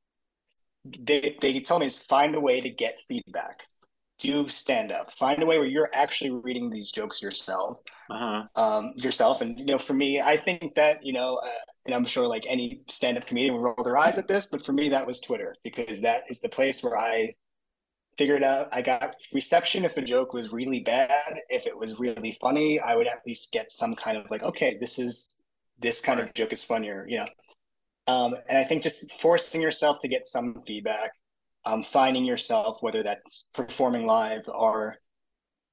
they 0.85 1.37
they 1.41 1.59
told 1.59 1.81
me 1.81 1.87
is 1.87 1.97
find 1.97 2.35
a 2.35 2.39
way 2.39 2.61
to 2.61 2.69
get 2.69 2.97
feedback. 3.07 3.63
Do 4.19 4.49
stand 4.49 4.91
up. 4.91 5.13
Find 5.13 5.41
a 5.41 5.45
way 5.45 5.59
where 5.59 5.67
you're 5.67 5.89
actually 5.93 6.31
reading 6.31 6.69
these 6.69 6.91
jokes 6.91 7.21
yourself, 7.21 7.77
uh-huh. 8.09 8.43
um, 8.61 8.91
yourself. 8.95 9.39
And 9.39 9.57
you 9.57 9.65
know, 9.65 9.77
for 9.77 9.93
me, 9.93 10.19
I 10.19 10.35
think 10.35 10.75
that 10.75 11.05
you 11.05 11.13
know, 11.13 11.37
uh, 11.37 11.49
and 11.85 11.95
I'm 11.95 12.05
sure 12.05 12.27
like 12.27 12.43
any 12.47 12.81
stand-up 12.89 13.25
comedian 13.25 13.55
would 13.55 13.63
roll 13.63 13.83
their 13.83 13.97
eyes 13.97 14.17
at 14.17 14.27
this, 14.27 14.45
but 14.45 14.65
for 14.65 14.73
me, 14.73 14.89
that 14.89 15.07
was 15.07 15.21
Twitter 15.21 15.55
because 15.63 16.01
that 16.01 16.23
is 16.29 16.39
the 16.39 16.49
place 16.49 16.83
where 16.83 16.97
I 16.97 17.33
figured 18.17 18.43
out 18.43 18.67
I 18.73 18.81
got 18.81 19.15
reception 19.33 19.85
if 19.85 19.95
a 19.95 20.01
joke 20.01 20.33
was 20.33 20.51
really 20.51 20.81
bad. 20.81 21.37
If 21.47 21.65
it 21.65 21.77
was 21.77 21.97
really 21.97 22.37
funny, 22.41 22.77
I 22.77 22.95
would 22.95 23.07
at 23.07 23.25
least 23.25 23.53
get 23.53 23.71
some 23.71 23.95
kind 23.95 24.17
of 24.17 24.29
like, 24.29 24.43
okay, 24.43 24.77
this 24.79 24.99
is 24.99 25.39
this 25.81 26.01
kind 26.01 26.19
of 26.19 26.33
joke 26.33 26.51
is 26.51 26.61
funnier, 26.61 27.05
you 27.07 27.19
know. 27.19 27.27
Um, 28.09 28.35
and 28.49 28.57
I 28.57 28.63
think 28.63 28.81
just 28.81 29.05
forcing 29.21 29.61
yourself 29.61 29.99
to 30.01 30.07
get 30.07 30.25
some 30.25 30.63
feedback, 30.65 31.11
um, 31.65 31.83
finding 31.83 32.25
yourself, 32.25 32.77
whether 32.81 33.03
that's 33.03 33.49
performing 33.53 34.07
live 34.07 34.41
or 34.47 34.95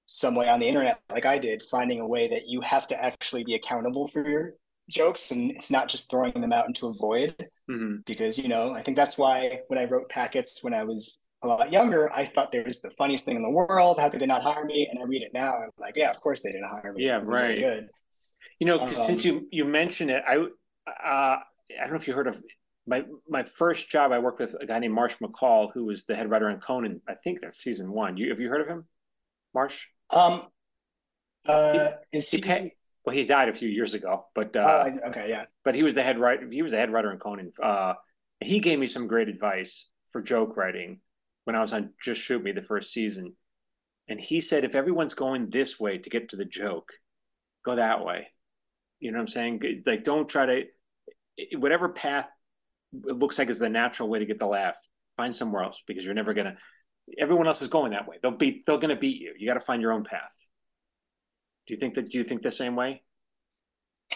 some 0.06 0.34
way 0.34 0.48
on 0.48 0.60
the 0.60 0.68
internet, 0.68 1.00
like 1.10 1.24
I 1.24 1.38
did, 1.38 1.62
finding 1.70 2.00
a 2.00 2.06
way 2.06 2.28
that 2.28 2.46
you 2.46 2.60
have 2.60 2.86
to 2.88 3.04
actually 3.04 3.44
be 3.44 3.54
accountable 3.54 4.06
for 4.06 4.28
your 4.28 4.52
jokes 4.88 5.30
and 5.30 5.50
it's 5.50 5.70
not 5.70 5.88
just 5.88 6.10
throwing 6.10 6.40
them 6.40 6.52
out 6.52 6.66
into 6.66 6.88
a 6.88 6.94
void. 6.94 7.34
Mm-hmm. 7.70 7.96
Because, 8.06 8.38
you 8.38 8.48
know, 8.48 8.72
I 8.72 8.82
think 8.82 8.96
that's 8.96 9.16
why 9.16 9.60
when 9.68 9.78
I 9.78 9.84
wrote 9.84 10.08
packets 10.10 10.58
when 10.62 10.74
I 10.74 10.84
was 10.84 11.22
a 11.42 11.48
lot 11.48 11.72
younger, 11.72 12.12
I 12.12 12.26
thought 12.26 12.52
there 12.52 12.64
was 12.64 12.80
the 12.80 12.90
funniest 12.98 13.24
thing 13.24 13.36
in 13.36 13.42
the 13.42 13.50
world. 13.50 13.98
How 13.98 14.10
could 14.10 14.20
they 14.20 14.26
not 14.26 14.42
hire 14.42 14.64
me? 14.64 14.86
And 14.90 14.98
I 14.98 15.04
read 15.04 15.22
it 15.22 15.32
now, 15.32 15.54
I'm 15.54 15.70
like, 15.78 15.96
yeah, 15.96 16.10
of 16.10 16.20
course 16.20 16.40
they 16.42 16.52
didn't 16.52 16.68
hire 16.68 16.92
me. 16.92 17.04
Yeah, 17.04 17.18
right. 17.22 17.58
Good. 17.58 17.88
You 18.60 18.66
know, 18.66 18.80
um, 18.80 18.90
since 18.90 19.24
you 19.24 19.48
you 19.50 19.64
mentioned 19.64 20.10
it, 20.10 20.22
I 20.26 20.46
uh, 21.04 21.38
I 21.70 21.82
don't 21.82 21.90
know 21.90 21.96
if 21.96 22.08
you 22.08 22.14
heard 22.14 22.28
of 22.28 22.40
my 22.86 23.04
my 23.28 23.42
first 23.42 23.90
job. 23.90 24.12
I 24.12 24.18
worked 24.18 24.40
with 24.40 24.54
a 24.60 24.66
guy 24.66 24.78
named 24.78 24.94
Marsh 24.94 25.16
McCall, 25.16 25.72
who 25.72 25.84
was 25.84 26.04
the 26.04 26.14
head 26.14 26.30
writer 26.30 26.48
on 26.48 26.60
Conan. 26.60 27.00
I 27.08 27.14
think 27.14 27.40
that's 27.40 27.62
season 27.62 27.90
one. 27.90 28.16
You 28.16 28.30
have 28.30 28.40
you 28.40 28.48
heard 28.48 28.60
of 28.60 28.68
him, 28.68 28.84
Marsh? 29.54 29.86
Um, 30.10 30.42
uh, 31.46 31.92
he, 32.12 32.18
is 32.18 32.30
he? 32.30 32.38
he 32.38 32.72
well, 33.04 33.14
he 33.14 33.24
died 33.24 33.48
a 33.48 33.52
few 33.52 33.68
years 33.68 33.94
ago, 33.94 34.26
but 34.34 34.56
uh, 34.56 34.60
uh, 34.60 34.90
okay, 35.08 35.28
yeah. 35.28 35.44
But 35.64 35.74
he 35.74 35.82
was 35.82 35.94
the 35.94 36.02
head 36.02 36.18
writer. 36.18 36.48
He 36.50 36.62
was 36.62 36.72
the 36.72 36.78
head 36.78 36.92
writer 36.92 37.10
on 37.10 37.18
Conan. 37.18 37.52
Uh, 37.62 37.94
he 38.40 38.60
gave 38.60 38.78
me 38.78 38.86
some 38.86 39.06
great 39.06 39.28
advice 39.28 39.86
for 40.10 40.20
joke 40.20 40.56
writing 40.56 41.00
when 41.44 41.56
I 41.56 41.60
was 41.60 41.72
on 41.72 41.90
Just 42.02 42.20
Shoot 42.20 42.42
Me 42.42 42.52
the 42.52 42.62
first 42.62 42.92
season, 42.92 43.34
and 44.08 44.20
he 44.20 44.40
said 44.40 44.64
if 44.64 44.74
everyone's 44.74 45.14
going 45.14 45.50
this 45.50 45.78
way 45.78 45.98
to 45.98 46.10
get 46.10 46.30
to 46.30 46.36
the 46.36 46.44
joke, 46.44 46.90
go 47.64 47.76
that 47.76 48.04
way. 48.04 48.28
You 48.98 49.12
know 49.12 49.18
what 49.18 49.22
I'm 49.22 49.28
saying? 49.28 49.82
Like, 49.86 50.04
don't 50.04 50.28
try 50.28 50.46
to 50.46 50.64
whatever 51.56 51.88
path 51.88 52.26
it 52.92 53.16
looks 53.16 53.38
like 53.38 53.50
is 53.50 53.58
the 53.58 53.68
natural 53.68 54.08
way 54.08 54.18
to 54.18 54.26
get 54.26 54.38
the 54.38 54.46
laugh, 54.46 54.76
find 55.16 55.34
somewhere 55.36 55.62
else 55.62 55.82
because 55.86 56.04
you're 56.04 56.14
never 56.14 56.34
gonna. 56.34 56.56
Everyone 57.18 57.46
else 57.46 57.62
is 57.62 57.68
going 57.68 57.92
that 57.92 58.08
way. 58.08 58.16
They'll 58.22 58.32
beat. 58.32 58.64
They're 58.66 58.78
gonna 58.78 58.96
beat 58.96 59.20
you. 59.20 59.34
You 59.38 59.46
got 59.46 59.54
to 59.54 59.60
find 59.60 59.80
your 59.80 59.92
own 59.92 60.04
path. 60.04 60.30
Do 61.66 61.74
you 61.74 61.80
think 61.80 61.94
that? 61.94 62.10
Do 62.10 62.18
you 62.18 62.24
think 62.24 62.42
the 62.42 62.50
same 62.50 62.76
way? 62.76 63.02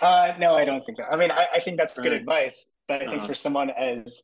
Uh, 0.00 0.34
no, 0.38 0.54
I 0.54 0.64
don't 0.64 0.84
think 0.84 0.98
that. 0.98 1.12
I 1.12 1.16
mean, 1.16 1.30
I, 1.30 1.46
I 1.54 1.60
think 1.60 1.78
that's 1.78 1.98
good 1.98 2.12
advice, 2.12 2.72
but 2.88 3.02
I 3.02 3.06
think 3.06 3.18
uh-huh. 3.18 3.26
for 3.26 3.34
someone 3.34 3.70
as 3.70 4.22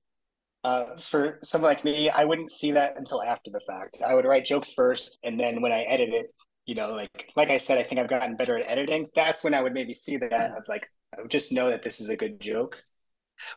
uh, 0.64 0.96
for 1.00 1.38
someone 1.42 1.70
like 1.70 1.84
me, 1.84 2.08
I 2.08 2.24
wouldn't 2.24 2.50
see 2.50 2.72
that 2.72 2.96
until 2.96 3.22
after 3.22 3.50
the 3.50 3.62
fact. 3.68 3.98
I 4.06 4.14
would 4.14 4.24
write 4.24 4.44
jokes 4.44 4.72
first, 4.72 5.18
and 5.22 5.38
then 5.38 5.60
when 5.60 5.72
I 5.72 5.82
edit 5.82 6.10
it, 6.10 6.26
you 6.66 6.74
know, 6.74 6.90
like 6.90 7.32
like 7.36 7.50
I 7.50 7.58
said, 7.58 7.78
I 7.78 7.82
think 7.82 8.00
I've 8.00 8.08
gotten 8.08 8.36
better 8.36 8.56
at 8.56 8.68
editing. 8.68 9.08
That's 9.14 9.44
when 9.44 9.54
I 9.54 9.62
would 9.62 9.74
maybe 9.74 9.94
see 9.94 10.16
that 10.16 10.32
of 10.32 10.64
like 10.68 10.86
just 11.28 11.52
know 11.52 11.70
that 11.70 11.82
this 11.82 12.00
is 12.00 12.08
a 12.08 12.16
good 12.16 12.40
joke. 12.40 12.82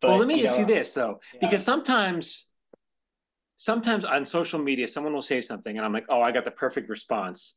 But, 0.02 0.10
well, 0.10 0.18
let 0.18 0.28
me 0.28 0.46
ask 0.46 0.60
you 0.60 0.66
this 0.66 0.94
though, 0.94 1.20
yeah. 1.34 1.40
because 1.42 1.64
sometimes, 1.64 2.46
sometimes 3.56 4.06
on 4.06 4.26
social 4.26 4.60
media, 4.60 4.88
someone 4.88 5.14
will 5.14 5.22
say 5.22 5.42
something, 5.42 5.78
and 5.78 5.86
I'm 5.86 5.94
like, 5.94 6.06
"Oh, 6.10 6.22
I 6.22 6.32
got 6.32 6.46
the 6.46 6.52
perfect 6.52 6.90
response," 6.90 7.56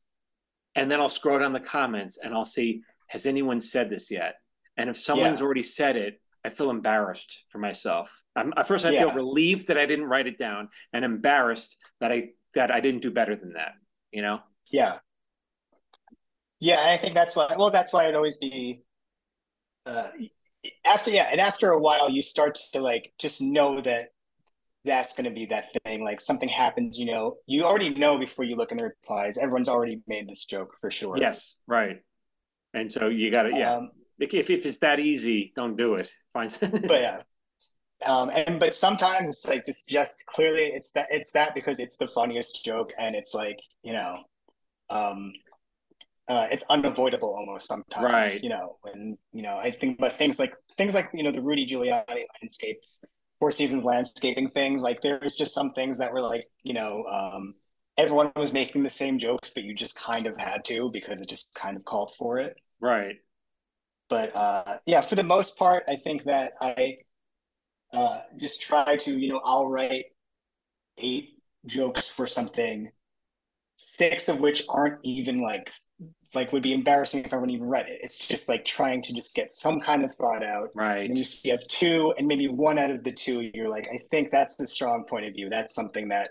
and 0.74 0.90
then 0.90 1.01
I'll 1.01 1.09
scroll 1.09 1.38
down 1.38 1.53
the 1.53 1.61
comments 1.61 2.18
and 2.18 2.32
I'll 2.32 2.45
see, 2.45 2.82
"Has 3.09 3.26
anyone 3.26 3.61
said 3.61 3.90
this 3.90 4.11
yet?" 4.11 4.36
And 4.76 4.88
if 4.88 4.99
someone's 4.99 5.40
yeah. 5.40 5.45
already 5.45 5.62
said 5.62 5.97
it, 5.97 6.20
I 6.45 6.49
feel 6.49 6.70
embarrassed 6.70 7.45
for 7.51 7.59
myself. 7.59 8.22
I'm, 8.34 8.53
at 8.57 8.66
first, 8.66 8.84
I 8.84 8.90
yeah. 8.90 9.01
feel 9.01 9.12
relieved 9.12 9.68
that 9.68 9.78
I 9.78 9.86
didn't 9.86 10.07
write 10.07 10.26
it 10.26 10.38
down, 10.38 10.68
and 10.93 11.05
embarrassed 11.05 11.76
that 12.01 12.12
I 12.12 12.30
that 12.55 12.70
I 12.70 12.80
didn't 12.80 13.03
do 13.03 13.11
better 13.11 13.36
than 13.36 13.55
that. 13.55 13.72
You 14.11 14.22
know? 14.22 14.40
Yeah. 14.70 14.99
Yeah, 16.61 16.80
I 16.80 16.97
think 16.97 17.14
that's 17.14 17.34
why. 17.34 17.55
Well, 17.57 17.70
that's 17.70 17.93
why 17.93 18.07
I'd 18.07 18.14
always 18.14 18.36
be 18.36 18.84
uh, 19.86 20.08
after 20.86 21.10
yeah, 21.10 21.28
and 21.30 21.40
after 21.40 21.70
a 21.70 21.78
while, 21.78 22.10
you 22.10 22.22
start 22.22 22.58
to 22.72 22.80
like 22.80 23.12
just 23.18 23.40
know 23.40 23.80
that 23.80 24.10
that's 24.84 25.14
going 25.14 25.24
to 25.24 25.30
be 25.30 25.46
that 25.46 25.66
thing. 25.84 26.04
Like 26.04 26.20
something 26.20 26.48
happens, 26.48 26.98
you 26.98 27.06
know, 27.06 27.36
you 27.46 27.64
already 27.64 27.90
know 27.90 28.18
before 28.18 28.44
you 28.44 28.56
look 28.56 28.72
in 28.72 28.78
the 28.78 28.84
replies. 28.84 29.38
Everyone's 29.38 29.68
already 29.68 30.02
made 30.06 30.28
this 30.28 30.44
joke 30.44 30.76
for 30.80 30.90
sure. 30.90 31.18
Yes, 31.18 31.56
right. 31.66 31.98
And 32.74 32.92
so 32.92 33.08
you 33.08 33.30
got 33.30 33.44
to 33.44 33.52
yeah. 33.54 33.74
Um, 33.76 33.90
if 34.18 34.34
if 34.34 34.66
it's 34.66 34.78
that 34.78 34.98
easy, 34.98 35.52
don't 35.56 35.76
do 35.76 35.94
it. 35.94 36.12
Find. 36.32 36.56
but 36.86 37.00
yeah, 37.00 37.22
Um, 38.04 38.30
and 38.30 38.58
but 38.58 38.74
sometimes 38.74 39.30
it's 39.30 39.46
like 39.46 39.64
this 39.64 39.84
just 39.84 40.24
clearly 40.26 40.64
it's 40.64 40.90
that 40.92 41.06
it's 41.10 41.30
that 41.32 41.54
because 41.54 41.78
it's 41.78 41.96
the 41.96 42.08
funniest 42.14 42.64
joke 42.64 42.92
and 42.98 43.14
it's 43.14 43.32
like, 43.34 43.60
you 43.82 43.92
know, 43.92 44.24
um 44.90 45.32
uh, 46.32 46.48
it's 46.50 46.64
unavoidable 46.70 47.34
almost 47.34 47.66
sometimes. 47.66 48.04
Right. 48.04 48.42
You 48.42 48.48
know, 48.48 48.78
when 48.80 49.18
you 49.32 49.42
know, 49.42 49.56
I 49.56 49.70
think, 49.70 49.98
but 49.98 50.16
things 50.16 50.38
like 50.38 50.54
things 50.78 50.94
like 50.94 51.10
you 51.12 51.22
know 51.22 51.30
the 51.30 51.42
Rudy 51.42 51.66
Giuliani 51.66 52.24
landscape, 52.40 52.78
Four 53.38 53.52
Seasons 53.52 53.84
landscaping 53.84 54.48
things. 54.48 54.80
Like 54.80 55.02
there's 55.02 55.34
just 55.34 55.52
some 55.52 55.72
things 55.72 55.98
that 55.98 56.10
were 56.10 56.22
like 56.22 56.48
you 56.62 56.72
know, 56.72 57.04
um, 57.04 57.54
everyone 57.98 58.32
was 58.34 58.54
making 58.54 58.82
the 58.82 58.90
same 58.90 59.18
jokes, 59.18 59.50
but 59.54 59.64
you 59.64 59.74
just 59.74 59.94
kind 59.94 60.26
of 60.26 60.38
had 60.38 60.64
to 60.66 60.90
because 60.90 61.20
it 61.20 61.28
just 61.28 61.52
kind 61.54 61.76
of 61.76 61.84
called 61.84 62.12
for 62.16 62.38
it. 62.38 62.56
Right. 62.80 63.16
But 64.08 64.34
uh, 64.34 64.78
yeah, 64.86 65.02
for 65.02 65.16
the 65.16 65.22
most 65.22 65.58
part, 65.58 65.84
I 65.86 65.96
think 65.96 66.24
that 66.24 66.54
I 66.62 66.96
uh, 67.92 68.22
just 68.40 68.62
try 68.62 68.96
to 68.96 69.18
you 69.18 69.28
know 69.28 69.42
I'll 69.44 69.68
write 69.68 70.06
eight 70.96 71.42
jokes 71.66 72.08
for 72.08 72.26
something 72.26 72.90
six 73.76 74.28
of 74.28 74.40
which 74.40 74.62
aren't 74.68 74.98
even 75.02 75.40
like 75.40 75.70
like 76.34 76.52
would 76.52 76.62
be 76.62 76.72
embarrassing 76.72 77.24
if 77.24 77.32
I 77.32 77.36
wouldn't 77.36 77.54
even 77.54 77.68
read 77.68 77.88
it. 77.88 78.00
It's 78.02 78.18
just 78.18 78.48
like 78.48 78.64
trying 78.64 79.02
to 79.02 79.12
just 79.12 79.34
get 79.34 79.52
some 79.52 79.80
kind 79.80 80.04
of 80.04 80.14
thought 80.14 80.42
out. 80.42 80.70
Right. 80.74 81.08
And 81.08 81.16
you 81.16 81.24
see 81.24 81.48
you 81.48 81.56
have 81.56 81.66
two, 81.66 82.14
and 82.16 82.26
maybe 82.26 82.48
one 82.48 82.78
out 82.78 82.90
of 82.90 83.04
the 83.04 83.12
two, 83.12 83.50
you're 83.54 83.68
like, 83.68 83.88
I 83.92 83.98
think 84.10 84.30
that's 84.30 84.56
the 84.56 84.66
strong 84.66 85.04
point 85.04 85.26
of 85.26 85.34
view. 85.34 85.50
That's 85.50 85.74
something 85.74 86.08
that 86.08 86.30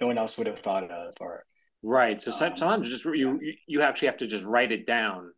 no 0.00 0.06
one 0.06 0.18
else 0.18 0.38
would 0.38 0.46
have 0.46 0.60
thought 0.60 0.90
of. 0.90 1.14
Or 1.20 1.44
right. 1.82 2.20
So 2.20 2.30
um, 2.30 2.38
sometimes 2.38 2.88
just 2.88 3.04
you 3.04 3.40
you 3.66 3.82
actually 3.82 4.08
have 4.08 4.18
to 4.18 4.26
just 4.26 4.44
write 4.44 4.72
it 4.72 4.86
down. 4.86 5.32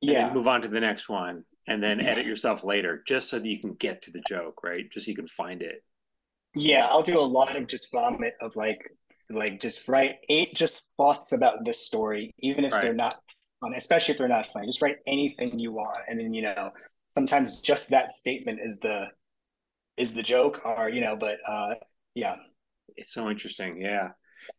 Yeah. 0.00 0.34
move 0.34 0.48
on 0.48 0.60
to 0.62 0.68
the 0.68 0.80
next 0.80 1.08
one, 1.08 1.44
and 1.66 1.82
then 1.82 2.04
edit 2.04 2.26
yourself 2.26 2.62
later, 2.64 3.02
just 3.06 3.30
so 3.30 3.38
that 3.38 3.46
you 3.46 3.60
can 3.60 3.74
get 3.74 4.02
to 4.02 4.10
the 4.10 4.22
joke, 4.28 4.62
right? 4.62 4.90
Just 4.90 5.06
so 5.06 5.10
you 5.10 5.16
can 5.16 5.28
find 5.28 5.62
it. 5.62 5.82
Yeah, 6.54 6.86
I'll 6.86 7.02
do 7.02 7.18
a 7.18 7.20
lot 7.20 7.56
of 7.56 7.66
just 7.66 7.90
vomit 7.90 8.34
of 8.40 8.54
like 8.54 8.80
like 9.30 9.60
just 9.60 9.88
write 9.88 10.16
eight 10.28 10.54
just 10.54 10.90
thoughts 10.96 11.32
about 11.32 11.64
this 11.64 11.86
story, 11.86 12.32
even 12.38 12.64
if 12.64 12.72
right. 12.72 12.82
they're 12.82 12.94
not 12.94 13.20
fun, 13.60 13.74
especially 13.74 14.12
if 14.12 14.18
they're 14.18 14.28
not 14.28 14.48
funny. 14.52 14.66
Just 14.66 14.82
write 14.82 14.98
anything 15.06 15.58
you 15.58 15.72
want, 15.72 16.04
and 16.08 16.18
then 16.18 16.34
you 16.34 16.42
know 16.42 16.70
sometimes 17.16 17.60
just 17.60 17.90
that 17.90 18.14
statement 18.14 18.60
is 18.62 18.78
the 18.78 19.08
is 19.96 20.14
the 20.14 20.22
joke, 20.22 20.60
or 20.64 20.88
you 20.88 21.00
know. 21.00 21.16
But 21.16 21.38
uh, 21.46 21.74
yeah, 22.14 22.36
it's 22.96 23.12
so 23.12 23.30
interesting. 23.30 23.80
Yeah. 23.80 24.10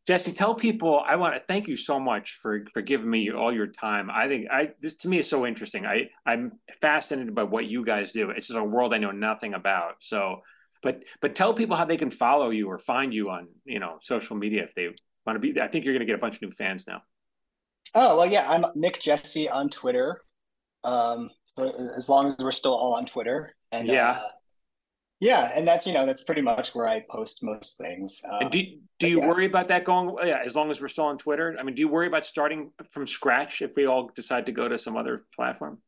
Jesse, 0.07 0.33
tell 0.33 0.55
people 0.55 1.03
I 1.05 1.15
want 1.15 1.35
to 1.35 1.39
thank 1.39 1.67
you 1.67 1.75
so 1.75 1.99
much 1.99 2.39
for 2.41 2.65
for 2.73 2.81
giving 2.81 3.09
me 3.09 3.31
all 3.31 3.53
your 3.53 3.67
time. 3.67 4.09
I 4.11 4.27
think 4.27 4.47
I 4.51 4.69
this 4.81 4.95
to 4.97 5.09
me 5.09 5.19
is 5.19 5.29
so 5.29 5.45
interesting. 5.45 5.85
I 5.85 6.09
I'm 6.25 6.53
fascinated 6.81 7.35
by 7.35 7.43
what 7.43 7.65
you 7.65 7.85
guys 7.85 8.11
do. 8.11 8.31
It's 8.31 8.47
just 8.47 8.57
a 8.57 8.63
world 8.63 8.93
I 8.93 8.97
know 8.97 9.11
nothing 9.11 9.53
about. 9.53 9.95
So 9.99 10.41
but 10.85 11.03
but 11.19 11.35
tell 11.35 11.53
people 11.53 11.75
how 11.75 11.83
they 11.83 11.97
can 11.97 12.11
follow 12.11 12.51
you 12.51 12.69
or 12.69 12.77
find 12.77 13.13
you 13.13 13.31
on 13.31 13.47
you 13.65 13.79
know 13.79 13.97
social 14.01 14.37
media 14.37 14.63
if 14.63 14.73
they 14.75 14.87
want 15.25 15.35
to 15.35 15.39
be. 15.39 15.59
I 15.59 15.67
think 15.67 15.83
you're 15.83 15.95
going 15.95 16.01
to 16.01 16.05
get 16.05 16.15
a 16.15 16.19
bunch 16.19 16.35
of 16.35 16.43
new 16.43 16.51
fans 16.51 16.85
now. 16.87 17.01
Oh 17.95 18.17
well, 18.17 18.25
yeah, 18.25 18.45
I'm 18.47 18.63
McJesse 18.75 19.51
on 19.51 19.69
Twitter. 19.69 20.21
Um, 20.83 21.31
as 21.97 22.07
long 22.07 22.27
as 22.27 22.37
we're 22.37 22.51
still 22.51 22.75
all 22.75 22.93
on 22.93 23.07
Twitter, 23.07 23.55
and 23.71 23.87
yeah, 23.87 24.11
uh, 24.11 24.27
yeah, 25.19 25.51
and 25.55 25.67
that's 25.67 25.87
you 25.87 25.93
know 25.93 26.05
that's 26.05 26.23
pretty 26.23 26.41
much 26.41 26.75
where 26.75 26.87
I 26.87 27.03
post 27.09 27.41
most 27.41 27.79
things. 27.79 28.21
Um, 28.29 28.49
do 28.49 28.61
do 28.99 29.07
you 29.07 29.19
yeah. 29.21 29.27
worry 29.27 29.47
about 29.47 29.67
that 29.69 29.85
going? 29.85 30.15
Yeah, 30.27 30.41
as 30.45 30.55
long 30.55 30.69
as 30.69 30.79
we're 30.79 30.87
still 30.87 31.05
on 31.05 31.17
Twitter. 31.17 31.55
I 31.59 31.63
mean, 31.63 31.73
do 31.73 31.79
you 31.79 31.87
worry 31.87 32.05
about 32.05 32.27
starting 32.27 32.71
from 32.91 33.07
scratch 33.07 33.63
if 33.63 33.71
we 33.75 33.87
all 33.87 34.11
decide 34.15 34.45
to 34.45 34.51
go 34.51 34.67
to 34.67 34.77
some 34.77 34.95
other 34.95 35.25
platform? 35.35 35.79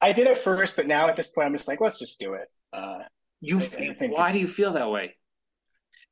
I 0.00 0.12
did 0.12 0.26
it 0.26 0.38
first, 0.38 0.74
but 0.74 0.88
now 0.88 1.06
at 1.08 1.16
this 1.16 1.28
point, 1.28 1.46
I'm 1.46 1.52
just 1.52 1.68
like, 1.68 1.80
let's 1.80 1.98
just 1.98 2.18
do 2.18 2.34
it. 2.34 2.48
Uh, 2.72 2.98
you 3.40 3.60
feel, 3.60 3.94
why 4.10 4.32
do 4.32 4.38
you 4.38 4.48
feel 4.48 4.72
that 4.72 4.90
way? 4.90 5.16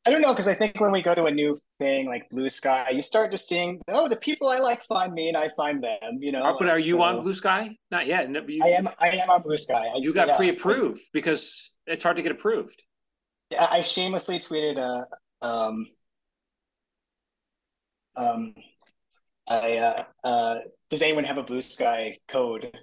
I 0.05 0.11
don't 0.11 0.21
know 0.21 0.33
because 0.33 0.49
I 0.49 0.55
think 0.55 0.81
when 0.81 0.91
we 0.91 1.01
go 1.01 1.15
to 1.15 1.27
a 1.27 1.31
new 1.31 1.57
thing 1.79 2.07
like 2.07 2.29
Blue 2.31 2.51
Sky, 2.51 2.91
you 2.91 3.03
start 3.03 3.31
just 3.31 3.47
seeing 3.47 3.81
oh 3.89 4.09
the 4.09 4.17
people 4.17 4.49
I 4.49 4.59
like 4.59 4.85
find 4.87 5.13
me 5.13 5.29
and 5.29 5.37
I 5.37 5.51
find 5.57 5.83
them. 5.83 6.19
You 6.21 6.33
know. 6.33 6.57
But 6.59 6.69
are 6.69 6.79
you 6.79 6.97
so, 6.97 7.03
on 7.03 7.23
Blue 7.23 7.35
Sky? 7.35 7.77
Not 7.91 8.07
yet. 8.09 8.29
You, 8.29 8.65
I 8.65 8.69
am. 8.71 8.89
I 8.99 9.11
am 9.11 9.31
on 9.31 9.43
Blue 9.43 9.57
Sky. 9.57 9.87
I, 9.95 9.99
you 9.99 10.13
got 10.13 10.27
yeah, 10.27 10.37
pre-approved 10.37 10.99
I, 10.99 11.11
because 11.13 11.71
it's 11.87 12.03
hard 12.03 12.17
to 12.17 12.23
get 12.23 12.33
approved. 12.33 12.83
Yeah, 13.51 13.69
I 13.71 13.83
shamelessly 13.83 14.41
tweeted. 14.41 14.79
Uh, 14.79 15.05
um, 15.45 15.87
um, 18.17 18.55
I 19.47 19.77
uh, 19.77 20.05
uh, 20.25 20.59
does 20.91 21.03
anyone 21.03 21.25
have 21.25 21.39
a 21.39 21.45
Blue 21.45 21.63
Sky 21.63 22.19
code? 22.27 22.77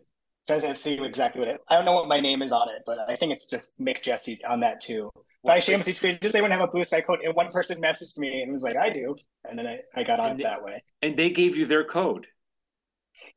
Trying 0.50 0.62
to 0.62 0.76
see 0.76 0.94
exactly 0.96 1.42
what 1.42 1.48
it. 1.48 1.62
I 1.68 1.76
don't 1.76 1.86
know 1.86 1.94
what 1.94 2.08
my 2.08 2.20
name 2.20 2.42
is 2.42 2.52
on 2.52 2.70
it, 2.70 2.82
but 2.84 2.98
I 3.08 3.16
think 3.16 3.32
it's 3.32 3.46
just 3.46 3.80
McJesse 3.80 4.40
on 4.50 4.62
that 4.62 4.82
too. 4.82 5.12
But 5.44 5.52
I 5.52 5.60
shamelessly 5.60 5.94
tweeted, 5.94 6.22
does 6.22 6.34
anyone 6.34 6.50
have 6.50 6.62
a 6.62 6.68
blue 6.68 6.84
sky 6.84 7.02
code? 7.02 7.20
And 7.24 7.36
one 7.36 7.52
person 7.52 7.80
messaged 7.80 8.18
me 8.18 8.42
and 8.42 8.52
was 8.52 8.64
like, 8.64 8.76
I 8.76 8.90
do. 8.90 9.16
And 9.48 9.60
then 9.60 9.68
I, 9.68 9.80
I 9.96 10.04
got 10.04 10.20
on 10.20 10.38
they, 10.38 10.44
that 10.44 10.64
way. 10.64 10.84
And 11.04 11.16
they 11.16 11.30
gave 11.30 11.56
you 11.56 11.68
their 11.68 11.84
code. 11.84 12.26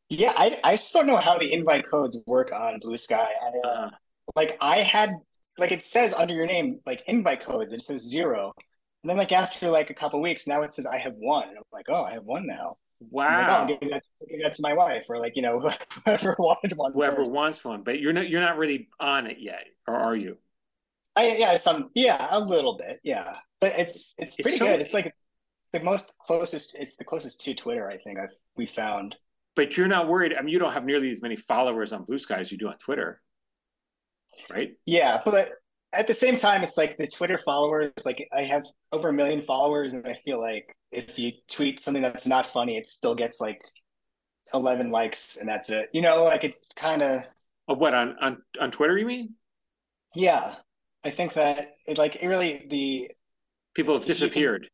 Yeah, 0.08 0.32
I, 0.34 0.58
I 0.64 0.76
still 0.76 1.02
don't 1.02 1.08
know 1.08 1.18
how 1.18 1.36
the 1.36 1.52
invite 1.52 1.86
codes 1.86 2.18
work 2.26 2.50
on 2.50 2.78
Blue 2.80 2.96
Sky. 2.96 3.28
I, 3.42 3.68
uh, 3.68 3.70
uh-huh. 3.70 3.90
Like 4.34 4.56
I 4.62 4.78
had, 4.78 5.10
like 5.58 5.70
it 5.70 5.84
says 5.84 6.14
under 6.14 6.32
your 6.32 6.46
name, 6.46 6.80
like 6.86 7.02
invite 7.06 7.44
code, 7.44 7.74
it 7.74 7.82
says 7.82 8.08
zero. 8.08 8.54
And 9.02 9.10
then 9.10 9.18
like 9.18 9.32
after 9.32 9.68
like 9.68 9.90
a 9.90 9.94
couple 9.94 10.22
weeks, 10.22 10.46
now 10.46 10.62
it 10.62 10.72
says 10.72 10.86
I 10.86 10.96
have 10.96 11.12
one. 11.18 11.48
And 11.48 11.58
I'm 11.58 11.64
like, 11.74 11.90
oh, 11.90 12.04
I 12.04 12.12
have 12.12 12.24
one 12.24 12.46
now. 12.46 12.78
Wow. 13.10 13.66
Like, 13.68 13.78
oh, 13.82 13.88
that, 13.90 14.02
that 14.42 14.54
to 14.54 14.62
my 14.62 14.74
wife 14.74 15.04
or 15.08 15.18
like, 15.18 15.36
you 15.36 15.42
know, 15.42 15.68
whoever 16.04 16.36
wanted 16.38 16.76
one. 16.76 16.92
Whoever 16.92 17.16
first. 17.16 17.32
wants 17.32 17.64
one, 17.64 17.82
but 17.82 18.00
you're 18.00 18.12
not, 18.12 18.28
you're 18.28 18.40
not 18.40 18.58
really 18.58 18.88
on 19.00 19.26
it 19.26 19.38
yet, 19.40 19.64
or 19.86 19.94
are 19.94 20.16
you? 20.16 20.38
I, 21.16 21.36
yeah, 21.36 21.56
some, 21.56 21.90
yeah, 21.94 22.26
a 22.30 22.40
little 22.40 22.78
bit. 22.78 23.00
Yeah. 23.02 23.34
But 23.60 23.72
it's, 23.78 24.14
it's 24.18 24.36
pretty 24.36 24.50
it's 24.50 24.58
so, 24.58 24.66
good. 24.66 24.80
It's 24.80 24.94
like 24.94 25.14
the 25.72 25.80
most 25.80 26.14
closest, 26.18 26.76
it's 26.78 26.96
the 26.96 27.04
closest 27.04 27.40
to 27.42 27.54
Twitter, 27.54 27.88
I 27.88 27.98
think 27.98 28.18
I've, 28.18 28.30
we 28.56 28.66
found. 28.66 29.16
But 29.54 29.76
you're 29.76 29.88
not 29.88 30.08
worried. 30.08 30.34
I 30.38 30.40
mean, 30.40 30.52
you 30.52 30.58
don't 30.58 30.72
have 30.72 30.84
nearly 30.84 31.10
as 31.10 31.20
many 31.20 31.36
followers 31.36 31.92
on 31.92 32.04
Blue 32.04 32.18
Sky 32.18 32.38
as 32.38 32.50
you 32.50 32.58
do 32.58 32.68
on 32.68 32.78
Twitter. 32.78 33.20
Right. 34.50 34.72
Yeah. 34.86 35.20
But 35.24 35.52
at 35.92 36.06
the 36.06 36.14
same 36.14 36.38
time, 36.38 36.62
it's 36.62 36.76
like 36.76 36.96
the 36.96 37.06
Twitter 37.06 37.38
followers, 37.44 37.92
like 38.04 38.26
I 38.32 38.44
have 38.44 38.62
over 38.92 39.10
a 39.10 39.12
million 39.12 39.42
followers 39.42 39.92
and 39.92 40.06
I 40.06 40.14
feel 40.24 40.40
like 40.40 40.74
if 40.92 41.18
you 41.18 41.32
tweet 41.50 41.80
something 41.80 42.02
that's 42.02 42.26
not 42.26 42.46
funny, 42.46 42.76
it 42.76 42.86
still 42.86 43.14
gets 43.14 43.40
like 43.40 43.60
11 44.54 44.90
likes 44.90 45.36
and 45.36 45.48
that's 45.48 45.70
it. 45.70 45.88
You 45.92 46.02
know, 46.02 46.24
like 46.24 46.44
it's 46.44 46.74
kind 46.74 47.02
of. 47.02 47.22
What 47.66 47.94
on, 47.94 48.16
on, 48.20 48.42
on 48.60 48.70
Twitter, 48.70 48.98
you 48.98 49.06
mean? 49.06 49.34
Yeah. 50.14 50.56
I 51.04 51.10
think 51.10 51.34
that 51.34 51.76
it 51.86 51.98
like 51.98 52.22
it 52.22 52.28
really 52.28 52.66
the 52.70 53.10
people 53.74 53.94
have 53.94 54.04
disappeared. 54.04 54.68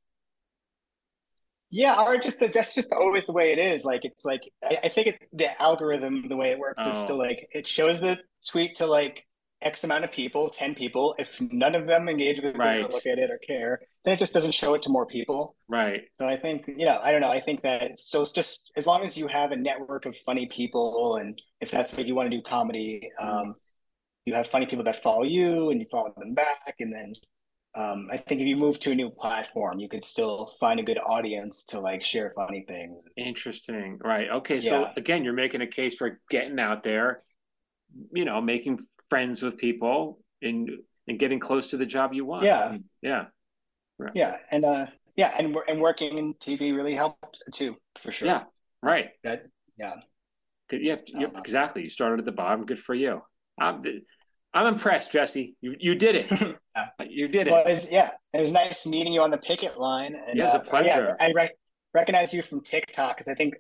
yeah, 1.70 2.02
or 2.02 2.18
just 2.18 2.40
the, 2.40 2.48
that's 2.48 2.74
just 2.74 2.88
always 2.92 3.24
the 3.26 3.32
way 3.32 3.52
it 3.52 3.58
is. 3.58 3.84
Like 3.84 4.04
it's 4.04 4.24
like 4.24 4.42
I, 4.62 4.78
I 4.84 4.88
think 4.88 5.06
it, 5.08 5.28
the 5.32 5.60
algorithm, 5.60 6.28
the 6.28 6.36
way 6.36 6.50
it 6.50 6.58
works, 6.58 6.82
oh. 6.84 6.90
is 6.90 6.98
still 6.98 7.18
like 7.18 7.48
it 7.52 7.66
shows 7.66 8.00
the 8.00 8.18
tweet 8.50 8.76
to 8.76 8.86
like 8.86 9.26
X 9.62 9.84
amount 9.84 10.04
of 10.04 10.12
people, 10.12 10.50
10 10.50 10.74
people. 10.74 11.14
If 11.18 11.28
none 11.40 11.74
of 11.74 11.86
them 11.86 12.08
engage 12.08 12.40
with 12.42 12.56
right. 12.56 12.80
it 12.80 12.86
or 12.86 12.88
look 12.90 13.06
at 13.06 13.18
it 13.18 13.30
or 13.30 13.38
care, 13.38 13.80
then 14.08 14.14
it 14.14 14.18
just 14.18 14.32
doesn't 14.32 14.52
show 14.52 14.72
it 14.72 14.80
to 14.82 14.88
more 14.88 15.04
people. 15.04 15.54
Right. 15.68 16.04
So 16.18 16.26
I 16.26 16.38
think, 16.38 16.64
you 16.66 16.86
know, 16.86 16.98
I 17.02 17.12
don't 17.12 17.20
know. 17.20 17.30
I 17.30 17.40
think 17.40 17.62
that 17.62 18.00
so 18.00 18.22
it's 18.22 18.32
just 18.32 18.72
as 18.74 18.86
long 18.86 19.02
as 19.02 19.18
you 19.18 19.26
have 19.28 19.52
a 19.52 19.56
network 19.56 20.06
of 20.06 20.16
funny 20.24 20.46
people 20.46 21.16
and 21.16 21.40
if 21.60 21.70
that's 21.70 21.94
what 21.94 22.06
you 22.06 22.14
want 22.14 22.30
to 22.30 22.36
do 22.36 22.42
comedy, 22.42 23.02
um, 23.20 23.54
you 24.24 24.32
have 24.32 24.46
funny 24.46 24.64
people 24.64 24.84
that 24.84 25.02
follow 25.02 25.24
you 25.24 25.68
and 25.68 25.78
you 25.78 25.86
follow 25.90 26.14
them 26.16 26.32
back. 26.32 26.74
And 26.80 26.94
then 26.94 27.12
um, 27.74 28.08
I 28.10 28.16
think 28.16 28.40
if 28.40 28.46
you 28.46 28.56
move 28.56 28.80
to 28.80 28.92
a 28.92 28.94
new 28.94 29.10
platform, 29.10 29.78
you 29.78 29.90
could 29.90 30.06
still 30.06 30.54
find 30.58 30.80
a 30.80 30.82
good 30.82 30.98
audience 30.98 31.64
to 31.64 31.80
like 31.80 32.02
share 32.02 32.32
funny 32.34 32.64
things. 32.66 33.04
Interesting. 33.18 33.98
Right. 34.02 34.30
Okay. 34.30 34.58
So 34.58 34.80
yeah. 34.80 34.92
again, 34.96 35.22
you're 35.22 35.34
making 35.34 35.60
a 35.60 35.66
case 35.66 35.96
for 35.96 36.18
getting 36.30 36.58
out 36.58 36.82
there, 36.82 37.22
you 38.14 38.24
know, 38.24 38.40
making 38.40 38.78
friends 39.10 39.42
with 39.42 39.58
people 39.58 40.20
and 40.40 40.70
and 41.08 41.18
getting 41.18 41.40
close 41.40 41.68
to 41.68 41.76
the 41.76 41.86
job 41.86 42.14
you 42.14 42.24
want. 42.24 42.44
Yeah. 42.44 42.76
Yeah. 43.02 43.24
Right. 43.98 44.12
Yeah. 44.14 44.36
And 44.50 44.64
uh 44.64 44.86
yeah, 45.16 45.34
and 45.36 45.56
and 45.68 45.80
working 45.80 46.18
in 46.18 46.34
TV 46.34 46.74
really 46.74 46.94
helped 46.94 47.42
too, 47.52 47.76
for 48.02 48.12
sure. 48.12 48.28
Yeah. 48.28 48.44
Right. 48.82 49.10
That 49.24 49.46
yeah. 49.76 49.96
Yeah, 50.70 50.96
uh, 51.16 51.30
exactly. 51.36 51.82
You 51.82 51.90
started 51.90 52.18
at 52.18 52.24
the 52.26 52.32
bottom. 52.32 52.66
Good 52.66 52.78
for 52.78 52.94
you. 52.94 53.22
I'm, 53.58 53.82
I'm 54.54 54.66
impressed, 54.66 55.10
Jesse. 55.10 55.56
You 55.60 55.74
you 55.78 55.94
did 55.94 56.14
it. 56.14 56.30
yeah. 56.76 56.88
you 57.08 57.28
did 57.28 57.46
it. 57.46 57.52
Well, 57.52 57.66
it 57.66 57.70
was, 57.70 57.90
yeah, 57.90 58.10
it 58.32 58.40
was 58.40 58.52
nice 58.52 58.86
meeting 58.86 59.12
you 59.12 59.22
on 59.22 59.30
the 59.30 59.38
picket 59.38 59.78
line. 59.78 60.14
And, 60.14 60.36
yeah, 60.36 60.42
it 60.42 60.46
was 60.46 60.54
a 60.54 60.70
pleasure. 60.70 61.10
Uh, 61.10 61.16
yeah, 61.20 61.26
I 61.26 61.32
rec- 61.32 61.58
recognize 61.94 62.34
you 62.34 62.42
from 62.42 62.62
TikTok 62.62 63.16
because 63.16 63.28
I 63.28 63.34
think 63.34 63.54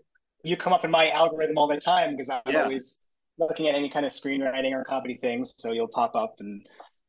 you 0.44 0.56
come 0.56 0.72
up 0.72 0.84
in 0.84 0.90
my 0.90 1.08
algorithm 1.10 1.58
all 1.58 1.66
the 1.66 1.80
time 1.80 2.12
because 2.12 2.30
I'm 2.30 2.42
yeah. 2.46 2.62
always 2.62 2.98
looking 3.38 3.68
at 3.68 3.74
any 3.74 3.88
kind 3.88 4.04
of 4.04 4.12
screenwriting 4.12 4.72
or 4.72 4.84
comedy 4.84 5.14
things. 5.14 5.54
So 5.58 5.72
you'll 5.72 5.88
pop 5.88 6.14
up 6.14 6.36
and, 6.40 6.66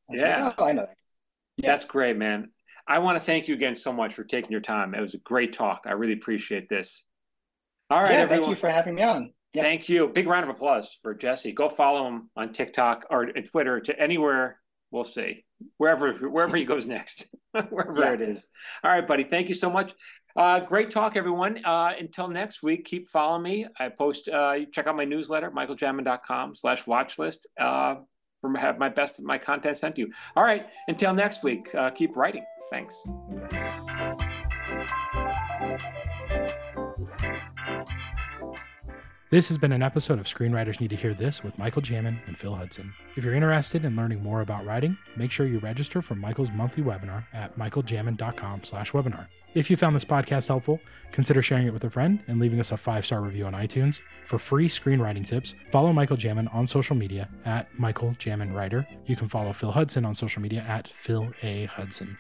and 0.08 0.20
yeah, 0.20 0.50
say, 0.50 0.56
oh, 0.58 0.66
I 0.66 0.72
know 0.72 0.84
that. 0.84 0.96
Yeah. 1.58 1.72
That's 1.72 1.86
great, 1.86 2.18
man. 2.18 2.52
I 2.90 3.00
want 3.00 3.18
to 3.18 3.24
thank 3.24 3.48
you 3.48 3.54
again 3.54 3.76
so 3.76 3.94
much 3.94 4.14
for 4.14 4.24
taking 4.24 4.52
your 4.52 4.62
time. 4.62 4.94
It 4.96 5.02
was 5.02 5.14
a 5.14 5.20
great 5.20 5.54
talk. 5.54 5.84
I 5.86 5.92
really 5.92 6.14
appreciate 6.14 6.68
this. 6.68 7.06
All 7.90 8.02
right, 8.02 8.12
yeah, 8.12 8.18
everyone. 8.18 8.40
thank 8.40 8.50
you 8.50 8.56
for 8.60 8.70
having 8.70 8.96
me 8.96 9.04
on. 9.04 9.34
Yeah. 9.54 9.64
Thank 9.64 9.88
you. 9.90 10.08
Big 10.08 10.28
round 10.28 10.44
of 10.44 10.50
applause 10.50 10.98
for 11.02 11.14
Jesse. 11.14 11.54
Go 11.54 11.70
follow 11.70 12.08
him 12.08 12.30
on 12.36 12.52
TikTok 12.52 13.06
or 13.10 13.32
Twitter 13.32 13.80
to 13.80 14.00
anywhere 14.00 14.60
we'll 14.92 15.04
see. 15.04 15.46
Wherever 15.78 16.14
wherever 16.14 16.56
he 16.56 16.66
goes 16.66 16.86
next, 16.86 17.34
wherever 17.70 18.00
yeah. 18.00 18.14
it 18.14 18.22
is. 18.22 18.48
All 18.84 18.92
right, 18.92 19.06
buddy. 19.06 19.24
Thank 19.24 19.50
you 19.50 19.56
so 19.56 19.70
much. 19.70 19.94
Uh, 20.36 20.60
great 20.60 20.90
talk, 20.90 21.16
everyone. 21.18 21.60
Uh, 21.66 21.94
until 22.00 22.28
next 22.28 22.64
week, 22.64 22.86
keep 22.86 23.10
following 23.10 23.44
me. 23.44 23.68
I 23.78 23.90
post, 23.90 24.30
uh, 24.30 24.60
check 24.72 24.88
out 24.88 24.96
my 24.96 25.04
newsletter, 25.04 25.52
michaeljamin.com 25.52 26.56
slash 26.56 26.88
watch 26.88 27.20
uh, 27.60 27.96
have 28.58 28.80
my 28.80 28.90
best 28.90 29.20
of 29.20 29.26
my 29.26 29.38
content 29.38 29.78
sent 29.78 29.96
to 29.96 30.02
you. 30.02 30.12
All 30.36 30.44
right. 30.44 30.68
Until 30.88 31.14
next 31.14 31.44
week, 31.44 31.74
uh, 31.76 31.90
keep 31.90 32.16
writing. 32.16 32.46
Thanks. 32.70 33.04
This 39.32 39.48
has 39.50 39.60
been 39.60 39.74
an 39.74 39.84
episode 39.84 40.18
of 40.18 40.26
Screenwriters 40.26 40.82
Need 40.82 40.90
to 40.90 40.96
Hear 40.96 41.14
This 41.14 41.44
with 41.44 41.56
Michael 41.60 41.84
Jamin 41.84 42.18
and 42.26 42.36
Phil 42.36 42.56
Hudson. 42.56 42.92
If 43.16 43.24
you're 43.24 43.36
interested 43.36 43.86
in 43.86 43.96
learning 43.96 44.24
more 44.24 44.42
about 44.42 44.66
writing, 44.66 44.98
make 45.16 45.30
sure 45.30 45.46
you 45.46 45.60
register 45.60 46.02
for 46.02 46.16
Michael's 46.16 46.50
monthly 46.50 46.82
webinar 46.82 47.26
at 47.32 47.56
michaeljamin.com 47.56 48.64
slash 48.64 48.92
webinar. 48.92 49.28
If 49.54 49.70
you 49.70 49.78
found 49.78 49.96
this 49.96 50.04
podcast 50.04 50.48
helpful, 50.48 50.80
consider 51.12 51.44
sharing 51.44 51.68
it 51.68 51.74
with 51.74 51.84
a 51.84 51.92
friend 51.92 52.24
and 52.28 52.40
leaving 52.40 52.60
us 52.60 52.72
a 52.72 52.78
five-star 52.78 53.22
review 53.22 53.46
on 53.46 53.54
iTunes. 53.54 54.00
For 54.26 54.40
free 54.40 54.68
screenwriting 54.68 55.28
tips, 55.28 55.54
follow 55.72 55.94
Michael 55.94 56.18
Jamin 56.18 56.52
on 56.52 56.66
social 56.66 56.96
media 56.96 57.30
at 57.46 57.68
Michael 57.78 58.16
Jamin 58.16 58.56
Writer. 58.56 58.88
You 59.06 59.16
can 59.16 59.30
follow 59.30 59.54
Phil 59.54 59.72
Hudson 59.72 60.06
on 60.06 60.16
social 60.16 60.42
media 60.42 60.62
at 60.62 60.88
Phil 60.88 61.32
A. 61.44 61.66
Hudson. 61.66 62.18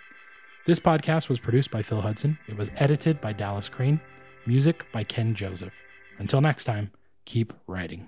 This 0.68 0.80
podcast 0.80 1.28
was 1.28 1.39
produced 1.39 1.72
by 1.72 1.82
Phil 1.82 2.01
Hudson. 2.01 2.38
It 2.47 2.55
was 2.55 2.70
edited 2.76 3.20
by 3.20 3.34
Dallas 3.34 3.68
Crane. 3.68 3.99
Music 4.45 4.86
by 4.91 5.03
Ken 5.03 5.34
Joseph. 5.34 5.74
Until 6.20 6.41
next 6.41 6.66
time, 6.66 6.91
keep 7.30 7.54
writing. 7.68 8.08